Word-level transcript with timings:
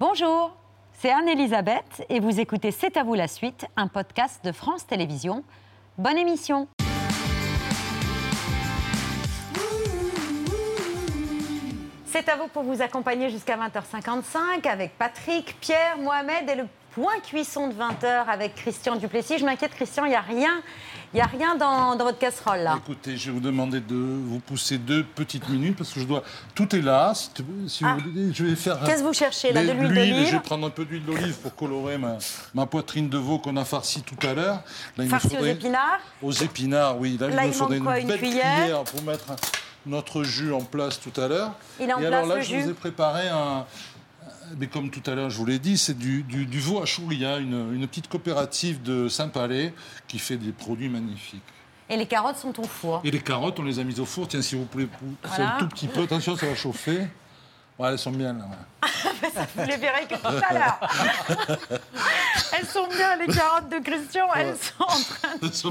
Bonjour, 0.00 0.56
c'est 0.92 1.10
Anne-Elisabeth 1.10 2.06
et 2.08 2.20
vous 2.20 2.38
écoutez 2.38 2.70
C'est 2.70 2.96
à 2.96 3.02
vous 3.02 3.14
la 3.14 3.26
suite, 3.26 3.66
un 3.76 3.88
podcast 3.88 4.44
de 4.44 4.52
France 4.52 4.86
Télévisions. 4.86 5.42
Bonne 5.96 6.16
émission 6.16 6.68
C'est 12.06 12.28
à 12.28 12.36
vous 12.36 12.46
pour 12.46 12.62
vous 12.62 12.80
accompagner 12.80 13.28
jusqu'à 13.28 13.56
20h55 13.56 14.68
avec 14.68 14.96
Patrick, 14.96 15.56
Pierre, 15.60 15.98
Mohamed 15.98 16.48
et 16.48 16.54
le 16.54 16.68
point 16.92 17.18
cuisson 17.20 17.66
de 17.66 17.74
20h 17.74 18.26
avec 18.28 18.54
Christian 18.54 18.94
Duplessis. 18.94 19.38
Je 19.38 19.44
m'inquiète, 19.44 19.74
Christian, 19.74 20.04
il 20.04 20.10
n'y 20.10 20.14
a 20.14 20.20
rien, 20.20 20.62
il 21.14 21.18
y 21.18 21.20
a 21.20 21.26
rien 21.26 21.54
dans, 21.54 21.96
dans 21.96 22.04
votre 22.04 22.18
casserole 22.18 22.60
là. 22.60 22.76
Écoutez, 22.78 23.16
je 23.16 23.26
vais 23.26 23.32
vous 23.32 23.40
demander 23.40 23.80
de 23.80 23.94
vous 23.94 24.40
pousser 24.40 24.78
deux 24.78 25.02
petites 25.04 25.48
minutes 25.48 25.76
parce 25.76 25.92
que 25.92 26.00
je 26.00 26.04
dois. 26.04 26.22
Tout 26.54 26.74
est 26.76 26.82
là. 26.82 27.12
Si, 27.14 27.84
Ah. 27.84 27.96
vous 27.98 28.10
voulez, 28.10 28.32
je 28.34 28.44
vais 28.44 28.56
faire. 28.56 28.80
Qu'est-ce 28.84 29.02
que 29.02 29.06
vous 29.06 29.12
cherchez 29.14 29.52
là 29.52 29.64
De 29.64 29.72
l'huile 29.72 29.88
Je 29.88 29.94
vais 30.00 30.10
d'olive 30.10 30.40
prendre 30.40 30.66
un 30.66 30.70
peu 30.70 30.84
d'huile 30.84 31.04
d'olive 31.04 31.36
pour 31.38 31.54
colorer 31.54 31.96
ma, 31.98 32.18
ma 32.54 32.66
poitrine 32.66 33.08
de 33.08 33.18
veau 33.18 33.38
qu'on 33.38 33.56
a 33.56 33.64
farcie 33.64 34.02
tout 34.02 34.26
à 34.26 34.34
l'heure. 34.34 34.62
Là, 34.96 35.04
il 35.04 35.04
me 35.04 35.08
Farci 35.08 35.36
aux 35.38 35.44
épinards 35.44 36.00
Aux 36.22 36.32
épinards, 36.32 36.98
oui. 36.98 37.16
Là, 37.18 37.28
Là, 37.28 37.42
il 37.42 37.46
il 37.46 37.48
me 37.48 37.52
faudrait 37.52 37.78
quoi, 37.78 37.96
une 37.98 38.02
une 38.02 38.08
belle 38.08 38.18
cuillère 38.18 38.82
pour 38.84 39.02
mettre 39.02 39.26
notre 39.86 40.22
jus 40.22 40.52
en 40.52 40.60
place 40.60 41.00
tout 41.00 41.18
à 41.20 41.28
l'heure. 41.28 41.52
Il 41.80 41.88
est 41.88 41.92
en 41.94 41.98
Et 42.00 42.06
place, 42.06 42.12
alors 42.14 42.26
là, 42.26 42.40
je 42.42 42.48
jus 42.48 42.60
vous 42.62 42.70
ai 42.70 42.74
préparé 42.74 43.28
un. 43.28 43.64
Mais 44.58 44.66
comme 44.66 44.90
tout 44.90 45.02
à 45.10 45.14
l'heure, 45.14 45.30
je 45.30 45.36
vous 45.36 45.46
l'ai 45.46 45.58
dit, 45.58 45.76
c'est 45.78 45.96
du, 45.98 46.22
du, 46.22 46.46
du 46.46 46.60
veau 46.60 46.80
à 46.82 46.86
chouria, 46.86 47.38
une, 47.38 47.74
une 47.74 47.86
petite 47.86 48.08
coopérative 48.08 48.82
de 48.82 49.08
Saint-Palais 49.08 49.74
qui 50.06 50.18
fait 50.18 50.36
des 50.36 50.52
produits 50.52 50.88
magnifiques. 50.88 51.42
Et 51.90 51.96
les 51.96 52.06
carottes 52.06 52.36
sont 52.36 52.58
au 52.60 52.64
four. 52.64 53.00
Et 53.04 53.10
les 53.10 53.20
carottes, 53.20 53.58
on 53.58 53.62
les 53.62 53.78
a 53.78 53.84
mises 53.84 53.98
au 54.00 54.04
four. 54.04 54.28
Tiens, 54.28 54.42
si 54.42 54.54
vous 54.56 54.64
pouvez 54.66 54.86
pousser 54.86 55.14
Voilà. 55.24 55.56
un 55.56 55.58
tout 55.58 55.68
petit 55.68 55.86
peu. 55.86 56.02
Attention, 56.02 56.36
ça 56.36 56.46
va 56.46 56.54
chauffer. 56.54 57.06
Ouais, 57.78 57.90
elles 57.90 57.98
sont 57.98 58.10
bien 58.10 58.32
là. 58.32 58.44
ouais. 58.44 58.88
Vous 59.56 59.64
les 59.64 59.76
verrez 59.76 60.06
que 60.06 60.14
tout 60.14 60.44
à 60.48 60.52
l'heure. 60.52 60.80
elles 62.52 62.66
sont 62.66 62.88
bien, 62.88 63.16
les 63.16 63.32
carottes 63.32 63.68
de 63.68 63.78
Christian. 63.78 64.26
Elles 64.34 64.56
sont 64.56 64.82
en 64.82 64.86
train 64.86 65.36
de 65.40 65.52
sont. 65.52 65.70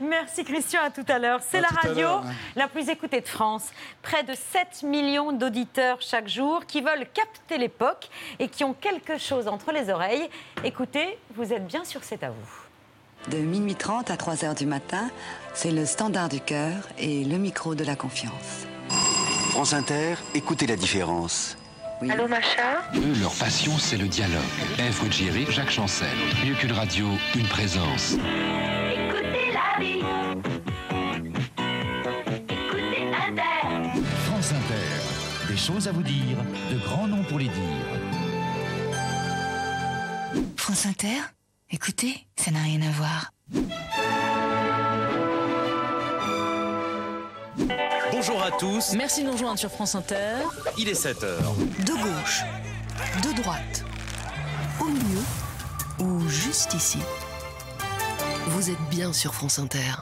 Merci 0.00 0.44
Christian, 0.44 0.80
à 0.84 0.90
tout 0.90 1.04
à 1.08 1.18
l'heure. 1.18 1.40
C'est 1.48 1.60
la 1.60 1.68
radio 1.68 2.20
la 2.54 2.68
plus 2.68 2.88
écoutée 2.90 3.22
de 3.22 3.28
France. 3.28 3.70
Près 4.02 4.24
de 4.24 4.34
7 4.34 4.82
millions 4.82 5.32
d'auditeurs 5.32 5.98
chaque 6.00 6.28
jour 6.28 6.66
qui 6.66 6.82
veulent 6.82 7.06
capter 7.14 7.56
l'époque 7.56 8.10
et 8.38 8.48
qui 8.48 8.64
ont 8.64 8.74
quelque 8.74 9.16
chose 9.18 9.48
entre 9.48 9.72
les 9.72 9.88
oreilles. 9.88 10.28
Écoutez, 10.64 11.18
vous 11.34 11.52
êtes 11.52 11.66
bien 11.66 11.84
sûr 11.84 12.00
C'est 12.04 12.22
à 12.22 12.30
vous. 12.30 13.30
De 13.30 13.38
minuit 13.38 13.74
30 13.74 14.10
à 14.10 14.16
3 14.16 14.44
heures 14.44 14.54
du 14.54 14.66
matin, 14.66 15.08
c'est 15.54 15.70
le 15.70 15.86
standard 15.86 16.28
du 16.28 16.40
cœur 16.40 16.74
et 16.98 17.24
le 17.24 17.38
micro 17.38 17.74
de 17.74 17.84
la 17.84 17.96
confiance. 17.96 18.66
France 19.56 19.72
Inter, 19.72 20.16
écoutez 20.34 20.66
la 20.66 20.76
différence. 20.76 21.56
Oui. 22.02 22.10
Allô, 22.10 22.28
Macha 22.28 22.82
Eux, 22.94 23.18
leur 23.22 23.34
passion, 23.34 23.72
c'est 23.78 23.96
le 23.96 24.06
dialogue. 24.06 24.42
Ève 24.78 25.00
Ruggieri, 25.00 25.46
Jacques 25.48 25.70
Chancel. 25.70 26.14
Mieux 26.44 26.54
qu'une 26.56 26.72
radio, 26.72 27.06
une 27.34 27.48
présence. 27.48 28.12
Écoutez 28.12 29.52
la 29.54 29.80
vie. 29.82 30.02
Écoutez 32.50 33.14
Inter. 33.14 33.98
France 34.26 34.52
Inter. 34.52 35.48
Des 35.48 35.56
choses 35.56 35.88
à 35.88 35.92
vous 35.92 36.02
dire, 36.02 36.36
de 36.70 36.76
grands 36.84 37.06
noms 37.06 37.24
pour 37.24 37.38
les 37.38 37.48
dire. 37.48 37.86
France 40.58 40.84
Inter? 40.84 41.22
Écoutez, 41.70 42.26
ça 42.36 42.50
n'a 42.50 42.60
rien 42.60 42.82
à 42.82 42.90
voir. 42.90 43.32
Bonjour 48.18 48.42
à 48.42 48.50
tous, 48.50 48.94
Merci 48.96 49.20
de 49.20 49.26
nous 49.26 49.32
rejoindre 49.32 49.58
sur 49.58 49.70
France 49.70 49.94
Inter. 49.94 50.38
il 50.78 50.88
est 50.88 50.98
7h. 50.98 51.36
De 51.84 51.92
gauche, 51.92 52.44
de 53.22 53.42
droite, 53.42 53.84
au 54.80 54.84
milieu 54.86 55.20
ou 56.00 56.26
juste 56.26 56.72
ici. 56.72 56.98
Vous 58.46 58.70
êtes 58.70 58.80
bien 58.90 59.12
sur 59.12 59.34
France 59.34 59.58
Inter. 59.58 59.92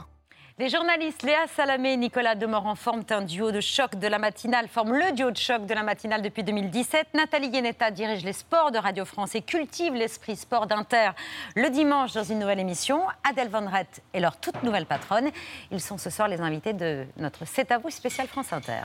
Les 0.56 0.68
journalistes 0.68 1.24
Léa 1.24 1.48
Salamé 1.48 1.94
et 1.94 1.96
Nicolas 1.96 2.36
Demorand 2.36 2.76
forment 2.76 3.02
un 3.10 3.22
duo 3.22 3.50
de 3.50 3.60
choc 3.60 3.96
de 3.96 4.06
la 4.06 4.20
matinale, 4.20 4.68
forment 4.68 4.92
le 4.92 5.10
duo 5.10 5.32
de 5.32 5.36
choc 5.36 5.66
de 5.66 5.74
la 5.74 5.82
matinale 5.82 6.22
depuis 6.22 6.44
2017. 6.44 7.08
Nathalie 7.14 7.50
Guénetta 7.50 7.90
dirige 7.90 8.22
les 8.22 8.32
sports 8.32 8.70
de 8.70 8.78
Radio 8.78 9.04
France 9.04 9.34
et 9.34 9.42
cultive 9.42 9.94
l'esprit 9.94 10.36
sport 10.36 10.68
d'Inter 10.68 11.10
le 11.56 11.70
dimanche 11.70 12.12
dans 12.12 12.22
une 12.22 12.38
nouvelle 12.38 12.60
émission. 12.60 13.00
Adèle 13.28 13.48
Van 13.48 13.68
est 14.12 14.20
leur 14.20 14.36
toute 14.36 14.62
nouvelle 14.62 14.86
patronne. 14.86 15.28
Ils 15.72 15.80
sont 15.80 15.98
ce 15.98 16.08
soir 16.08 16.28
les 16.28 16.40
invités 16.40 16.72
de 16.72 17.04
notre 17.16 17.44
C'est 17.46 17.72
à 17.72 17.78
vous 17.78 17.90
spécial 17.90 18.28
France 18.28 18.52
Inter. 18.52 18.84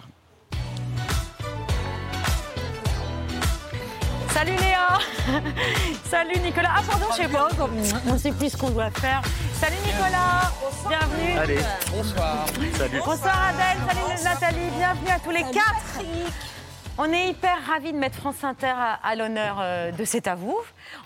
Salut 4.39 4.55
Léa 4.55 4.97
Salut 6.09 6.39
Nicolas 6.39 6.69
Ah 6.77 6.81
pardon, 6.89 7.07
je 7.11 7.23
sais 7.23 7.27
pas, 7.27 7.49
on 8.07 8.13
ne 8.13 8.17
sait 8.17 8.31
plus 8.31 8.49
ce 8.51 8.55
qu'on 8.55 8.69
doit 8.69 8.89
faire. 8.89 9.21
Salut 9.59 9.75
Nicolas 9.85 10.49
Bienvenue 10.87 11.37
Allez, 11.37 11.59
bonsoir. 11.91 12.45
Salut. 12.77 13.01
Bonsoir 13.05 13.49
Adèle, 13.49 13.77
salut 13.85 14.23
Nathalie, 14.23 14.69
bienvenue 14.77 15.09
à 15.09 15.19
tous 15.19 15.31
les 15.31 15.41
quatre. 15.41 16.05
On 16.97 17.11
est 17.11 17.27
hyper 17.31 17.57
ravis 17.67 17.91
de 17.91 17.97
mettre 17.97 18.15
France 18.15 18.41
Inter 18.45 18.67
à, 18.67 18.93
à 19.03 19.15
l'honneur 19.17 19.57
euh, 19.59 19.91
de 19.91 20.05
C'est 20.05 20.25
à 20.25 20.35
vous. 20.35 20.57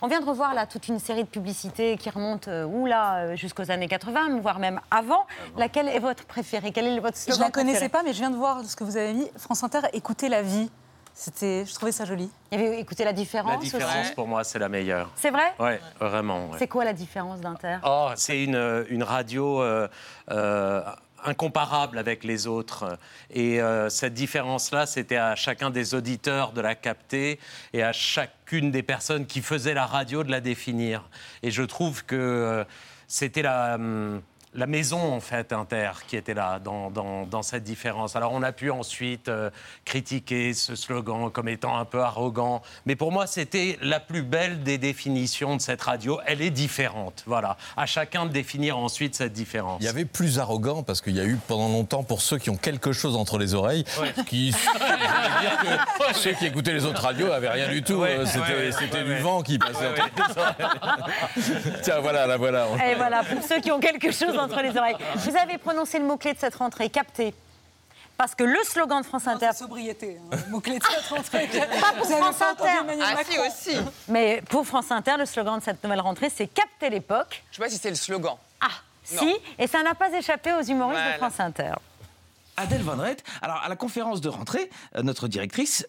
On 0.03 0.07
vient 0.07 0.21
de 0.21 0.25
revoir 0.25 0.53
là 0.53 0.67
toute 0.67 0.87
une 0.87 0.99
série 0.99 1.23
de 1.23 1.29
publicités 1.29 1.97
qui 1.97 2.11
remontent 2.11 2.51
euh, 2.51 2.65
oula, 2.65 3.15
euh, 3.15 3.35
jusqu'aux 3.35 3.71
années 3.71 3.87
80, 3.87 4.41
voire 4.41 4.59
même 4.59 4.79
avant. 4.91 5.25
Laquelle 5.57 5.87
est 5.87 5.97
votre 5.99 6.25
préférée? 6.25 6.71
Quel 6.71 6.85
est 6.85 6.99
votre 6.99 7.17
Je 7.17 7.23
slogan 7.23 7.45
la 7.45 7.51
connaissais 7.51 7.89
pas, 7.89 8.03
mais 8.03 8.13
je 8.13 8.19
viens 8.19 8.29
de 8.29 8.35
voir 8.35 8.63
ce 8.63 8.75
que 8.75 8.83
vous 8.83 8.95
avez 8.95 9.13
mis. 9.13 9.27
France 9.37 9.63
Inter, 9.63 9.79
écoutez 9.93 10.29
la 10.29 10.43
vie. 10.43 10.69
C'était, 11.15 11.63
je 11.65 11.73
trouvais 11.75 11.91
ça 11.91 12.05
joli. 12.05 12.29
Il 12.51 12.59
y 12.59 12.63
avait 12.63 12.79
écoutez 12.79 13.03
la 13.03 13.13
différence. 13.13 13.51
La 13.51 13.57
différence 13.57 14.05
aussi. 14.05 14.13
pour 14.15 14.27
moi, 14.27 14.43
c'est 14.43 14.59
la 14.59 14.69
meilleure. 14.69 15.11
C'est 15.15 15.29
vrai? 15.29 15.53
Ouais, 15.59 15.79
vraiment. 15.99 16.47
ouais. 16.49 16.57
C'est 16.59 16.67
quoi 16.67 16.83
la 16.85 16.93
différence 16.93 17.39
d'Inter? 17.39 17.77
Oh, 17.85 18.09
c'est 18.15 18.43
une, 18.43 18.85
une 18.89 19.03
radio 19.03 19.61
euh, 19.61 19.87
euh, 20.31 20.81
incomparable 21.23 21.97
avec 21.97 22.23
les 22.23 22.47
autres. 22.47 22.97
Et 23.29 23.61
euh, 23.61 23.89
cette 23.89 24.13
différence-là, 24.13 24.85
c'était 24.85 25.17
à 25.17 25.35
chacun 25.35 25.69
des 25.69 25.93
auditeurs 25.93 26.51
de 26.51 26.61
la 26.61 26.75
capter 26.75 27.39
et 27.73 27.83
à 27.83 27.93
chacune 27.93 28.71
des 28.71 28.83
personnes 28.83 29.25
qui 29.25 29.41
faisaient 29.41 29.73
la 29.75 29.85
radio 29.85 30.23
de 30.23 30.31
la 30.31 30.41
définir. 30.41 31.07
Et 31.43 31.51
je 31.51 31.63
trouve 31.63 32.03
que 32.05 32.15
euh, 32.15 32.63
c'était 33.07 33.43
la. 33.43 33.75
hum, 33.75 34.21
la 34.55 34.67
maison, 34.67 35.13
en 35.13 35.19
fait, 35.19 35.51
Inter, 35.53 35.91
qui 36.07 36.15
était 36.15 36.33
là 36.33 36.59
dans, 36.59 36.89
dans- 36.91 37.25
dans 37.25 37.41
cette 37.43 37.63
différence. 37.63 38.15
Alors, 38.15 38.31
on 38.33 38.43
a 38.43 38.51
pu 38.51 38.69
ensuite 38.71 39.27
euh, 39.29 39.49
critiquer 39.85 40.53
ce 40.53 40.75
slogan 40.75 41.29
comme 41.31 41.47
étant 41.49 41.77
un 41.77 41.85
peu 41.85 42.01
arrogant. 42.01 42.61
Mais 42.85 42.95
pour 42.95 43.11
moi, 43.11 43.27
c'était 43.27 43.77
la 43.81 43.99
plus 43.99 44.21
belle 44.23 44.63
des 44.63 44.77
définitions 44.77 45.55
de 45.55 45.61
cette 45.61 45.81
radio. 45.81 46.19
Elle 46.25 46.41
est 46.41 46.49
différente. 46.49 47.23
Voilà. 47.25 47.57
À 47.77 47.85
chacun 47.85 48.25
de 48.25 48.31
définir 48.31 48.77
ensuite 48.77 49.15
cette 49.15 49.33
différence. 49.33 49.77
Il 49.81 49.85
y 49.85 49.89
avait 49.89 50.05
plus 50.05 50.39
arrogant 50.39 50.83
parce 50.83 51.01
qu'il 51.01 51.15
y 51.15 51.19
a 51.19 51.25
eu 51.25 51.37
pendant 51.47 51.69
longtemps 51.69 52.03
pour 52.03 52.21
ceux 52.21 52.37
qui 52.37 52.49
ont 52.49 52.55
quelque 52.57 52.91
chose 52.91 53.15
entre 53.15 53.37
les 53.37 53.53
oreilles, 53.53 53.83
qui 54.27 54.51
je 54.51 54.57
voulais 54.57 54.97
dire 55.41 55.57
que 56.09 56.13
ceux 56.15 56.31
qui 56.33 56.45
écoutaient 56.45 56.73
les 56.73 56.85
autres 56.85 57.01
radios 57.01 57.31
avaient 57.31 57.49
rien 57.49 57.69
du 57.69 57.81
tout. 57.83 57.93
Ouais, 57.95 58.17
euh, 58.19 58.25
C'était 58.25 58.39
ouais, 58.39 58.55
ouais, 58.65 58.71
c'était 58.71 58.97
ouais, 58.97 59.03
du 59.03 59.11
ouais. 59.11 59.19
vent 59.19 59.41
qui 59.41 59.57
passait 59.57 59.87
entre 59.87 60.27
les 60.29 60.37
oreilles. 60.41 61.79
Tiens, 61.83 61.99
voilà, 61.99 62.27
là, 62.27 62.37
voilà. 62.37 62.67
Et 62.89 62.95
voilà, 62.95 63.23
pour 63.23 63.41
ceux 63.43 63.59
qui 63.61 63.71
ont 63.71 63.79
quelque 63.79 64.11
chose 64.11 64.37
entre 64.43 64.61
les 64.61 64.75
oreilles. 64.77 64.97
Vous 65.15 65.35
avez 65.37 65.57
prononcé 65.57 65.99
le 65.99 66.05
mot-clé 66.05 66.33
de 66.33 66.39
cette 66.39 66.55
rentrée, 66.55 66.89
capté. 66.89 67.33
Parce 68.15 68.35
que 68.35 68.43
le 68.43 68.59
slogan 68.63 69.01
de 69.01 69.05
France 69.07 69.27
Inter, 69.27 69.49
sobriété, 69.53 70.19
hein, 70.31 70.37
mot-clé 70.49 70.77
de 70.77 70.83
cette 70.83 71.05
rentrée. 71.07 71.47
Pas 71.81 71.93
pour 71.97 72.05
France 72.07 72.41
Inter. 72.41 72.95
Ah 73.01 73.15
si 73.27 73.39
aussi. 73.39 73.77
mais 74.07 74.41
pour 74.49 74.65
France 74.67 74.91
Inter, 74.91 75.15
le 75.17 75.25
slogan 75.25 75.57
de 75.57 75.63
cette 75.63 75.83
nouvelle 75.83 75.99
rentrée, 76.01 76.29
c'est 76.33 76.47
capter 76.47 76.89
l'époque. 76.91 77.43
Je 77.51 77.55
sais 77.57 77.61
pas 77.63 77.69
si 77.69 77.77
c'est 77.77 77.89
le 77.89 77.95
slogan. 77.95 78.35
Ah, 78.61 78.67
Non. 79.13 79.19
si, 79.19 79.35
et 79.57 79.65
ça 79.67 79.81
n'a 79.81 79.95
pas 79.95 80.11
échappé 80.11 80.53
aux 80.53 80.61
humoristes 80.61 80.99
Voilà. 81.01 81.13
de 81.13 81.17
France 81.17 81.39
Inter. 81.39 81.71
Adèle 82.55 82.83
Van 82.83 82.97
Rett, 82.97 83.23
alors 83.41 83.57
à 83.63 83.67
la 83.67 83.75
conférence 83.75 84.21
de 84.21 84.29
rentrée, 84.29 84.69
euh, 84.95 85.01
notre 85.01 85.27
directrice, 85.27 85.87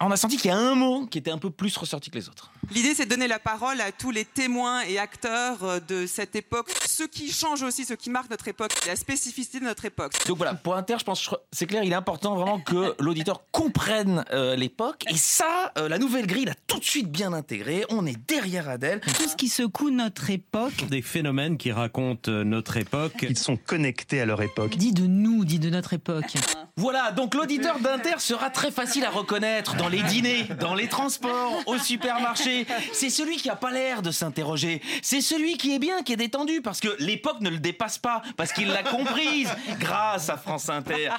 on 0.00 0.10
a 0.10 0.16
senti 0.16 0.36
qu'il 0.36 0.50
y 0.50 0.54
a 0.54 0.58
un 0.58 0.74
mot 0.74 1.06
qui 1.06 1.18
était 1.18 1.30
un 1.30 1.38
peu 1.38 1.50
plus 1.50 1.76
ressorti 1.76 2.10
que 2.10 2.16
les 2.18 2.28
autres. 2.28 2.50
L'idée, 2.74 2.94
c'est 2.94 3.04
de 3.04 3.10
donner 3.10 3.28
la 3.28 3.38
parole 3.38 3.80
à 3.80 3.92
tous 3.92 4.10
les 4.10 4.24
témoins 4.24 4.82
et 4.82 4.98
acteurs 4.98 5.62
euh, 5.62 5.80
de 5.80 6.06
cette 6.06 6.34
époque. 6.34 6.70
Ce 6.86 7.04
qui 7.04 7.30
change 7.30 7.62
aussi, 7.62 7.84
ce 7.84 7.94
qui 7.94 8.10
marque 8.10 8.28
notre 8.28 8.48
époque, 8.48 8.72
la 8.86 8.96
spécificité 8.96 9.60
de 9.60 9.64
notre 9.64 9.84
époque. 9.84 10.12
Donc 10.26 10.36
voilà, 10.36 10.54
pour 10.54 10.74
Inter, 10.74 10.96
je 10.98 11.04
pense, 11.04 11.30
c'est 11.52 11.66
clair, 11.66 11.84
il 11.84 11.92
est 11.92 11.96
important 11.96 12.34
vraiment 12.34 12.58
que 12.58 12.94
l'auditeur 13.02 13.42
comprenne 13.52 14.24
euh, 14.32 14.56
l'époque. 14.56 15.04
Et 15.08 15.16
ça, 15.16 15.72
euh, 15.78 15.88
la 15.88 15.98
nouvelle 15.98 16.26
grille 16.26 16.46
l'a 16.46 16.54
tout 16.66 16.78
de 16.78 16.84
suite 16.84 17.10
bien 17.10 17.32
intégré. 17.32 17.84
On 17.88 18.04
est 18.04 18.18
derrière 18.26 18.68
Adèle. 18.68 19.00
Tout 19.00 19.28
ce 19.28 19.36
qui 19.36 19.48
secoue 19.48 19.90
notre 19.90 20.28
époque, 20.30 20.86
des 20.90 21.02
phénomènes 21.02 21.56
qui 21.56 21.70
racontent 21.70 22.30
notre 22.30 22.76
époque. 22.76 23.14
Ils 23.22 23.38
sont 23.38 23.56
connectés 23.56 24.20
à 24.20 24.26
leur 24.26 24.42
époque. 24.42 24.76
Dis 24.76 24.92
de 24.92 25.06
nous, 25.06 25.44
dis 25.44 25.58
de 25.58 25.70
notre 25.70 25.92
époque. 25.92 26.34
Voilà, 26.76 27.12
donc 27.12 27.34
l'auditeur 27.34 27.78
d'Inter 27.78 28.18
sera 28.18 28.50
très 28.50 28.70
facile 28.70 29.04
à 29.04 29.10
reconnaître 29.10 29.75
dans 29.78 29.88
les 29.88 30.02
dîners, 30.02 30.44
dans 30.60 30.74
les 30.74 30.88
transports, 30.88 31.62
au 31.66 31.78
supermarché. 31.78 32.66
C'est 32.92 33.10
celui 33.10 33.36
qui 33.36 33.50
a 33.50 33.56
pas 33.56 33.70
l'air 33.70 34.02
de 34.02 34.10
s'interroger. 34.10 34.82
C'est 35.02 35.20
celui 35.20 35.56
qui 35.56 35.74
est 35.74 35.78
bien, 35.78 36.02
qui 36.02 36.12
est 36.12 36.16
détendu, 36.16 36.62
parce 36.62 36.80
que 36.80 36.94
l'époque 36.98 37.40
ne 37.40 37.50
le 37.50 37.58
dépasse 37.58 37.98
pas, 37.98 38.22
parce 38.36 38.52
qu'il 38.52 38.68
l'a 38.68 38.82
comprise 38.82 39.48
grâce 39.78 40.28
à 40.28 40.36
France 40.36 40.68
Inter. 40.68 41.10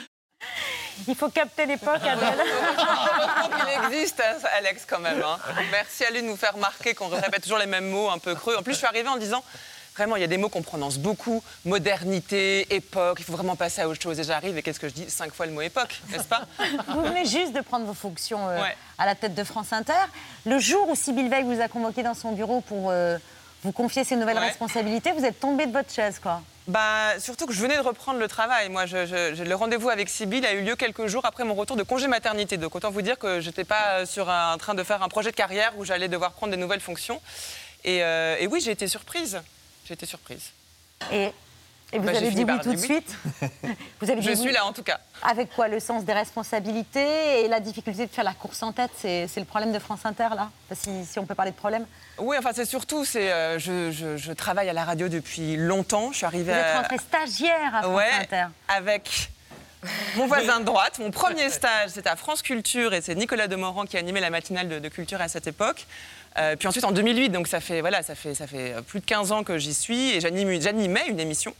Il 1.08 1.16
faut 1.16 1.30
capter 1.30 1.66
l'époque, 1.66 2.02
Adèle. 2.04 2.34
Heureusement 2.38 3.58
qu'il 3.58 3.96
existe, 3.96 4.22
Alex, 4.58 4.86
quand 4.88 5.00
même. 5.00 5.22
hein. 5.24 5.38
Merci 5.72 6.06
à 6.06 6.12
lui 6.12 6.22
de 6.22 6.28
nous 6.28 6.36
faire 6.38 6.54
remarquer 6.54 6.94
qu'on 6.94 7.08
répète 7.08 7.44
toujours 7.44 7.58
les 7.58 7.66
mêmes 7.66 7.90
mots 7.90 8.10
un 8.10 8.20
peu 8.20 8.36
creux. 8.36 8.56
En 8.56 8.64
plus, 8.64 8.74
je 8.74 8.78
suis 8.80 8.88
arrivée 8.88 9.10
en 9.10 9.18
disant. 9.18 9.44
Vraiment, 9.98 10.16
il 10.16 10.22
y 10.22 10.24
a 10.24 10.28
des 10.28 10.38
mots 10.38 10.48
qu'on 10.50 10.62
prononce 10.62 11.00
beaucoup. 11.00 11.42
Modernité, 11.66 12.68
époque, 12.76 13.18
il 13.20 13.26
faut 13.26 13.34
vraiment 13.34 13.56
passer 13.56 13.82
à 13.82 13.90
autre 13.90 14.00
chose. 14.00 14.20
Et 14.20 14.24
j'arrive, 14.24 14.56
et 14.56 14.62
qu'est-ce 14.62 14.80
que 14.80 14.88
je 14.90 14.94
dis? 14.94 15.10
Cinq 15.10 15.34
fois 15.34 15.48
le 15.48 15.54
mot 15.54 15.62
époque, 15.62 16.00
n'est-ce 16.12 16.26
pas? 16.28 16.42
Vous 16.90 17.02
venez 17.02 17.26
juste 17.26 17.54
de 17.54 17.62
prendre 17.62 17.86
vos 17.88 17.96
fonctions 17.96 18.48
euh, 18.48 18.62
Ouais. 18.62 18.76
à 19.00 19.08
la 19.08 19.16
tête 19.16 19.34
de 19.34 19.44
France 19.44 19.74
Inter. 19.74 19.94
Le 20.46 20.60
jour 20.60 20.88
où 20.88 20.96
Sybille 20.96 21.30
Veil 21.30 21.44
vous 21.46 21.60
a 21.62 21.68
convoqué 21.68 22.04
dans 22.04 22.14
son 22.14 22.34
bureau 22.34 22.62
pour 22.62 22.92
euh, 22.92 23.18
vous 23.64 23.72
confier 23.72 24.04
ces 24.04 24.16
nouvelles 24.18 24.38
Ouais. 24.38 24.46
responsabilités, 24.50 25.14
vous 25.14 25.26
êtes 25.26 25.40
tombé 25.40 25.66
de 25.66 25.72
votre 25.72 25.92
chaise, 25.92 26.20
quoi. 26.22 26.42
Bah, 26.68 27.18
surtout 27.20 27.48
que 27.48 27.54
je 27.54 27.62
venais 27.62 27.78
de 27.78 27.82
reprendre 27.82 28.20
le 28.20 28.28
travail. 28.28 28.70
Moi, 28.70 28.86
je, 28.86 29.08
je- 29.08 29.34
je- 29.34 29.44
le 29.44 29.56
rendez-vous 29.56 29.90
avec 29.90 30.10
Sybille 30.10 30.46
a 30.46 30.54
eu 30.54 30.62
lieu 30.62 30.76
quelques 30.76 31.08
jours 31.08 31.26
après 31.26 31.44
mon 31.44 31.56
retour 31.56 31.76
de 31.76 31.82
congé 31.84 32.08
maternité. 32.08 32.58
Donc, 32.58 32.76
autant 32.76 32.92
vous 32.92 33.02
dire 33.02 33.18
que 33.18 33.40
j'étais 33.42 33.64
pas 33.64 34.06
sur 34.06 34.30
un 34.30 34.58
train 34.60 34.76
de 34.76 34.84
faire 34.84 35.02
un 35.02 35.08
projet 35.10 35.32
de 35.32 35.36
carrière 35.36 35.74
où 35.78 35.86
j'allais 35.86 36.08
devoir 36.10 36.34
prendre 36.34 36.52
des 36.52 36.58
nouvelles 36.60 36.82
fonctions. 36.82 37.20
Et, 37.84 38.04
euh, 38.04 38.36
et 38.40 38.46
oui, 38.48 38.60
j'ai 38.62 38.72
été 38.72 38.88
surprise. 38.88 39.40
Été 39.90 40.06
surprise. 40.06 40.52
Et, 41.12 41.32
et 41.94 42.00
vous 42.00 42.06
Bah, 42.06 42.12
avez 42.18 42.32
dit 42.32 42.44
oui 42.44 42.60
tout 42.62 42.72
de 42.74 42.78
suite 42.78 43.16
vous 44.02 44.10
avez 44.12 44.22
Je 44.22 44.30
oui. 44.32 44.38
suis 44.38 44.52
là, 44.52 44.66
en 44.66 44.74
tout 44.74 44.84
cas. 44.84 45.00
Avec 45.24 45.50
quoi 45.56 45.68
Le 45.68 45.80
sens 45.80 46.04
des 46.04 46.14
responsabilités 46.14 47.44
et 47.44 47.48
la 47.48 47.60
difficulté 47.60 48.06
de 48.06 48.12
faire 48.12 48.24
la 48.26 48.34
course 48.34 48.62
en 48.64 48.74
tête, 48.74 48.92
c'est 48.98 49.30
le 49.38 49.46
problème 49.46 49.72
de 49.72 49.80
France 49.80 50.02
Inter, 50.06 50.30
là? 50.36 50.50
Si, 50.74 51.06
si 51.06 51.20
on 51.20 51.26
peut 51.26 51.36
parler 51.36 51.52
de 51.52 51.56
problème. 51.56 51.86
Oui, 52.18 52.36
enfin, 52.38 52.52
c'est 52.54 52.66
surtout, 52.66 53.06
c'est, 53.06 53.32
euh, 53.32 53.60
je, 53.60 53.92
je- 53.92 54.18
je 54.18 54.32
travaille 54.34 54.70
à 54.70 54.74
la 54.74 54.84
radio 54.84 55.08
depuis 55.08 55.56
longtemps. 55.56 56.12
Je 56.12 56.18
suis 56.18 56.26
Vous 56.26 56.28
arrivée 56.28 56.52
êtes 56.52 56.66
à... 56.76 56.82
rentré 56.82 56.98
stagiaire 56.98 57.76
à 57.76 57.82
France 57.84 57.96
Ouais, 57.96 58.12
Inter. 58.22 58.46
avec 58.68 59.30
mon 60.16 60.26
voisin 60.26 60.60
de 60.60 60.66
droite. 60.66 60.98
Mon 61.00 61.12
premier 61.12 61.50
stage, 61.52 61.92
c'était 61.92 62.10
à 62.10 62.16
France 62.16 62.42
Culture 62.42 62.94
et 62.94 63.02
c'est 63.02 63.16
Nicolas 63.16 63.48
Demorand 63.48 63.86
qui 63.86 63.98
animait 63.98 64.20
la 64.20 64.32
matinale 64.32 64.68
de, 64.68 64.80
de 64.80 64.90
culture 64.90 65.22
à 65.22 65.28
cette 65.28 65.46
époque. 65.48 65.86
Euh, 66.40 66.56
puis 66.56 66.68
ensuite 66.68 66.84
en 66.84 66.92
2008, 66.92 67.30
donc 67.30 67.48
ça 67.48 67.60
fait, 67.60 67.82
voilà, 67.82 68.04
ça, 68.04 68.16
fait, 68.16 68.36
ça 68.36 68.48
fait 68.48 68.76
plus 68.88 69.00
de 69.00 69.06
15 69.06 69.32
ans 69.32 69.44
que 69.44 69.58
j'y 69.58 69.74
suis 69.74 70.12
et 70.12 70.22
j'animais 70.22 71.08
une 71.08 71.20
émission 71.20 71.54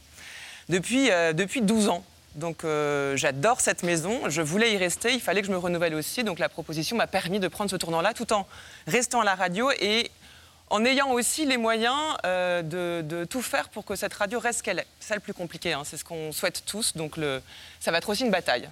depuis, 0.68 1.10
euh, 1.10 1.32
depuis 1.32 1.62
12 1.62 1.88
ans. 1.88 2.04
Donc 2.34 2.62
euh, 2.62 3.16
j'adore 3.16 3.60
cette 3.60 3.82
maison, 3.82 4.28
je 4.28 4.42
voulais 4.42 4.72
y 4.72 4.76
rester, 4.76 5.12
il 5.12 5.20
fallait 5.20 5.40
que 5.40 5.46
je 5.46 5.52
me 5.52 5.58
renouvelle 5.58 5.94
aussi. 5.94 6.22
Donc 6.24 6.38
la 6.38 6.48
proposition 6.48 6.96
m'a 6.96 7.06
permis 7.06 7.40
de 7.40 7.48
prendre 7.48 7.70
ce 7.70 7.76
tournant-là 7.76 8.14
tout 8.14 8.32
en 8.32 8.46
restant 8.86 9.20
à 9.20 9.24
la 9.24 9.34
radio 9.34 9.70
et 9.80 10.10
en 10.70 10.84
ayant 10.84 11.10
aussi 11.12 11.46
les 11.46 11.56
moyens 11.56 11.96
euh, 12.26 12.62
de, 12.62 13.02
de 13.02 13.24
tout 13.24 13.42
faire 13.42 13.70
pour 13.70 13.84
que 13.84 13.96
cette 13.96 14.14
radio 14.14 14.38
reste 14.38 14.62
qu'elle 14.62 14.78
est. 14.78 14.86
C'est 15.00 15.08
ça 15.08 15.14
le 15.14 15.20
plus 15.20 15.34
compliqué, 15.34 15.72
hein, 15.72 15.82
c'est 15.84 15.96
ce 15.96 16.04
qu'on 16.04 16.30
souhaite 16.30 16.62
tous. 16.66 16.96
Donc 16.96 17.18
ça 17.80 17.90
va 17.90 17.98
être 17.98 18.08
aussi 18.08 18.24
une 18.24 18.30
bataille. 18.30 18.68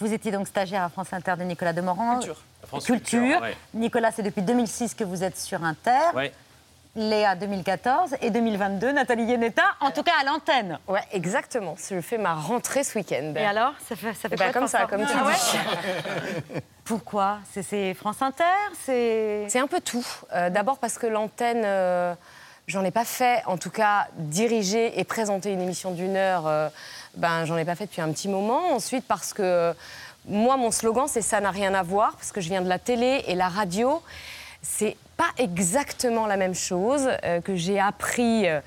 Vous 0.00 0.12
étiez 0.12 0.32
donc 0.32 0.48
stagiaire 0.48 0.82
à 0.82 0.88
France 0.88 1.12
Inter 1.12 1.34
de 1.38 1.44
Nicolas 1.44 1.72
Demorand. 1.72 2.14
Culture. 2.18 2.36
France 2.66 2.84
Culture. 2.86 3.20
Culture, 3.20 3.40
ouais. 3.42 3.56
Nicolas, 3.74 4.10
c'est 4.12 4.22
depuis 4.22 4.42
2006 4.42 4.94
que 4.94 5.04
vous 5.04 5.22
êtes 5.22 5.38
sur 5.38 5.62
Inter. 5.62 5.98
Ouais. 6.14 6.32
Léa 6.96 7.36
2014 7.36 8.16
et 8.20 8.30
2022, 8.30 8.90
Nathalie 8.90 9.24
Guénetta, 9.24 9.62
en 9.80 9.92
tout 9.92 10.02
cas 10.02 10.10
à 10.20 10.24
l'antenne. 10.24 10.78
Ouais, 10.88 11.02
exactement. 11.12 11.76
Je 11.88 12.00
fais 12.00 12.18
ma 12.18 12.34
rentrée 12.34 12.82
ce 12.82 12.98
week-end. 12.98 13.32
Et 13.36 13.46
alors, 13.46 13.74
ça 13.88 13.94
fait, 13.94 14.12
ça 14.14 14.28
fait 14.28 14.34
Eh 14.34 14.36
quoi 14.36 14.48
de 14.48 14.52
comme 14.52 14.66
ça, 14.66 14.86
comme 14.86 15.06
tu 15.06 15.12
Ah 15.16 15.24
ouais 15.24 16.60
Pourquoi? 16.84 17.38
C'est- 17.52 17.94
France 17.94 18.20
Inter 18.22 18.42
C'est 18.84 19.46
C'est 19.48 19.60
un 19.60 19.68
peu 19.68 19.80
tout. 19.80 20.04
Euh, 20.34 20.50
D'abord 20.50 20.78
parce 20.78 20.98
que 20.98 21.06
l'antenne, 21.06 21.62
euh, 21.64 22.14
j'en 22.66 22.84
ai 22.84 22.90
pas 22.90 23.04
fait, 23.04 23.42
en 23.46 23.56
tout 23.56 23.70
cas 23.70 24.08
diriger 24.16 24.98
et 24.98 25.04
présenter 25.04 25.52
une 25.52 25.60
émission 25.60 25.92
d'une 25.92 26.16
heure, 26.16 26.46
euh, 26.46 26.68
ben 27.16 27.44
j'en 27.44 27.56
ai 27.56 27.64
pas 27.64 27.74
fait 27.74 27.86
depuis 27.86 28.00
un 28.00 28.12
petit 28.12 28.28
moment. 28.28 28.72
Ensuite 28.72 29.04
parce 29.06 29.32
que 29.32 29.74
moi, 30.26 30.56
mon 30.56 30.70
slogan, 30.70 31.06
c'est 31.08 31.22
ça 31.22 31.40
n'a 31.40 31.50
rien 31.50 31.74
à 31.74 31.82
voir, 31.82 32.12
parce 32.12 32.32
que 32.32 32.40
je 32.40 32.48
viens 32.48 32.62
de 32.62 32.68
la 32.68 32.78
télé 32.78 33.24
et 33.26 33.34
la 33.34 33.48
radio, 33.48 34.02
c'est 34.62 34.96
pas 35.16 35.30
exactement 35.38 36.26
la 36.26 36.36
même 36.36 36.54
chose 36.54 37.08
euh, 37.24 37.40
que 37.40 37.56
j'ai 37.56 37.80
appris. 37.80 38.48
euh, 38.48 38.60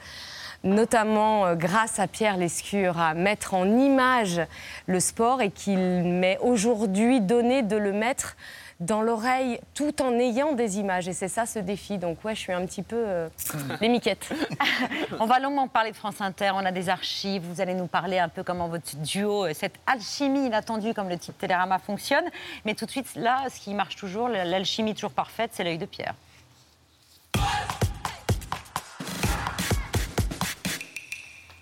notamment 0.64 1.46
euh, 1.46 1.56
grâce 1.56 2.00
à 2.00 2.08
Pierre 2.08 2.38
Lescure, 2.38 3.00
à 3.00 3.14
mettre 3.14 3.54
en 3.54 3.66
image 3.66 4.42
le 4.88 5.00
sport 5.00 5.42
et 5.42 5.52
qu'il 5.52 5.78
m'est 5.78 6.38
aujourd'hui 6.40 7.22
donné 7.22 7.62
de 7.62 7.76
le 7.76 7.92
mettre 7.92 8.36
dans 8.80 9.02
l'oreille 9.02 9.60
tout 9.74 10.02
en 10.02 10.14
ayant 10.20 10.54
des 10.54 10.80
images. 10.80 11.08
Et 11.08 11.14
c'est 11.14 11.28
ça 11.28 11.46
ce 11.46 11.60
défi. 11.60 11.98
Donc 11.98 12.24
ouais, 12.24 12.36
je 12.36 12.40
suis 12.40 12.54
un 12.54 12.66
petit 12.66 12.84
peu 12.84 12.98
euh, 12.98 13.30
les 13.82 13.90
miquettes. 13.90 14.30
On 15.20 15.26
va 15.26 15.40
longuement 15.40 15.68
parler 15.68 15.92
de 15.92 15.96
France 15.96 16.22
Inter, 16.22 16.52
on 16.54 16.66
a 16.66 16.72
des 16.72 16.90
archives, 16.90 17.44
vous 17.44 17.62
allez 17.62 17.74
nous 17.74 17.88
parler 17.88 18.20
un 18.20 18.30
peu 18.30 18.44
comment 18.44 18.68
votre 18.68 18.96
duo, 18.98 19.46
euh, 19.46 19.54
cette 19.54 19.76
alchimie 19.86 20.48
inattendue 20.48 20.94
comme 20.94 21.10
le 21.10 21.18
titre 21.18 21.38
Télérama 21.38 21.80
fonctionne. 21.80 22.26
Mais 22.66 22.74
tout 22.74 22.86
de 22.86 22.92
suite, 22.92 23.08
là, 23.16 23.46
ce 23.54 23.60
qui 23.60 23.74
marche 23.74 23.96
toujours, 23.96 24.28
l'alchimie 24.28 24.94
toujours 24.94 25.12
parfaite, 25.12 25.52
c'est 25.54 25.64
l'œil 25.64 25.78
de 25.78 25.86
Pierre. 25.86 26.16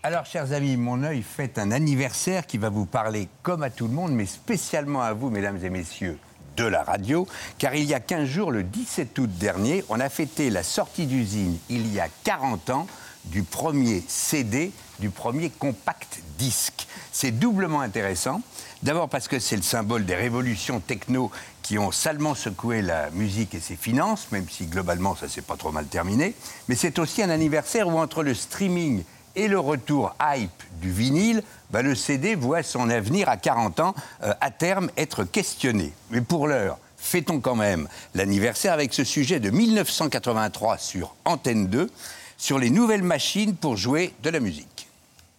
Alors, 0.03 0.25
chers 0.25 0.51
amis, 0.53 0.77
mon 0.77 1.03
œil 1.03 1.21
fête 1.21 1.59
un 1.59 1.71
anniversaire 1.71 2.47
qui 2.47 2.57
va 2.57 2.69
vous 2.69 2.85
parler 2.85 3.27
comme 3.43 3.61
à 3.61 3.69
tout 3.69 3.87
le 3.87 3.93
monde, 3.93 4.11
mais 4.11 4.25
spécialement 4.25 5.01
à 5.01 5.13
vous, 5.13 5.29
mesdames 5.29 5.63
et 5.63 5.69
messieurs 5.69 6.17
de 6.61 6.67
la 6.67 6.83
radio, 6.83 7.27
car 7.57 7.73
il 7.73 7.85
y 7.85 7.93
a 7.93 7.99
15 7.99 8.27
jours, 8.27 8.51
le 8.51 8.63
17 8.63 9.17
août 9.17 9.29
dernier, 9.39 9.83
on 9.89 9.99
a 9.99 10.09
fêté 10.09 10.49
la 10.49 10.61
sortie 10.63 11.07
d'usine, 11.07 11.57
il 11.69 11.91
y 11.91 11.99
a 11.99 12.07
40 12.23 12.69
ans, 12.69 12.87
du 13.25 13.43
premier 13.43 14.03
CD, 14.07 14.71
du 14.99 15.09
premier 15.09 15.49
compact 15.49 16.21
disque. 16.37 16.87
C'est 17.11 17.31
doublement 17.31 17.81
intéressant. 17.81 18.41
D'abord 18.83 19.09
parce 19.09 19.27
que 19.27 19.39
c'est 19.39 19.55
le 19.55 19.61
symbole 19.61 20.05
des 20.05 20.15
révolutions 20.15 20.79
techno 20.79 21.31
qui 21.61 21.77
ont 21.77 21.91
salement 21.91 22.33
secoué 22.33 22.81
la 22.81 23.11
musique 23.11 23.53
et 23.53 23.59
ses 23.59 23.75
finances, 23.75 24.27
même 24.31 24.47
si 24.49 24.65
globalement 24.65 25.15
ça 25.15 25.27
s'est 25.27 25.43
pas 25.43 25.55
trop 25.55 25.71
mal 25.71 25.85
terminé. 25.85 26.33
Mais 26.67 26.75
c'est 26.75 26.97
aussi 26.97 27.21
un 27.21 27.29
anniversaire 27.29 27.87
où 27.87 27.99
entre 27.99 28.23
le 28.23 28.33
streaming 28.33 29.03
et 29.35 29.47
le 29.47 29.59
retour 29.59 30.15
hype 30.21 30.63
du 30.81 30.91
vinyle, 30.91 31.43
bah, 31.69 31.81
le 31.81 31.95
CD 31.95 32.35
voit 32.35 32.63
son 32.63 32.89
avenir 32.89 33.29
à 33.29 33.37
40 33.37 33.79
ans 33.79 33.95
euh, 34.23 34.33
à 34.41 34.51
terme 34.51 34.89
être 34.97 35.23
questionné. 35.23 35.93
Mais 36.09 36.21
pour 36.21 36.47
l'heure, 36.47 36.77
fêtons 36.97 37.39
quand 37.39 37.55
même 37.55 37.87
l'anniversaire 38.13 38.73
avec 38.73 38.93
ce 38.93 39.03
sujet 39.03 39.39
de 39.39 39.49
1983 39.49 40.77
sur 40.77 41.15
Antenne 41.25 41.67
2 41.67 41.89
sur 42.37 42.57
les 42.57 42.69
nouvelles 42.69 43.03
machines 43.03 43.55
pour 43.55 43.77
jouer 43.77 44.13
de 44.23 44.29
la 44.29 44.39
musique. 44.39 44.87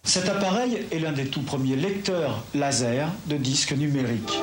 Cet 0.03 0.27
appareil 0.27 0.85
est 0.91 0.99
l'un 0.99 1.11
des 1.11 1.27
tout 1.27 1.43
premiers 1.43 1.75
lecteurs 1.75 2.43
laser 2.53 3.11
de 3.27 3.37
disques 3.37 3.73
numériques. 3.73 4.37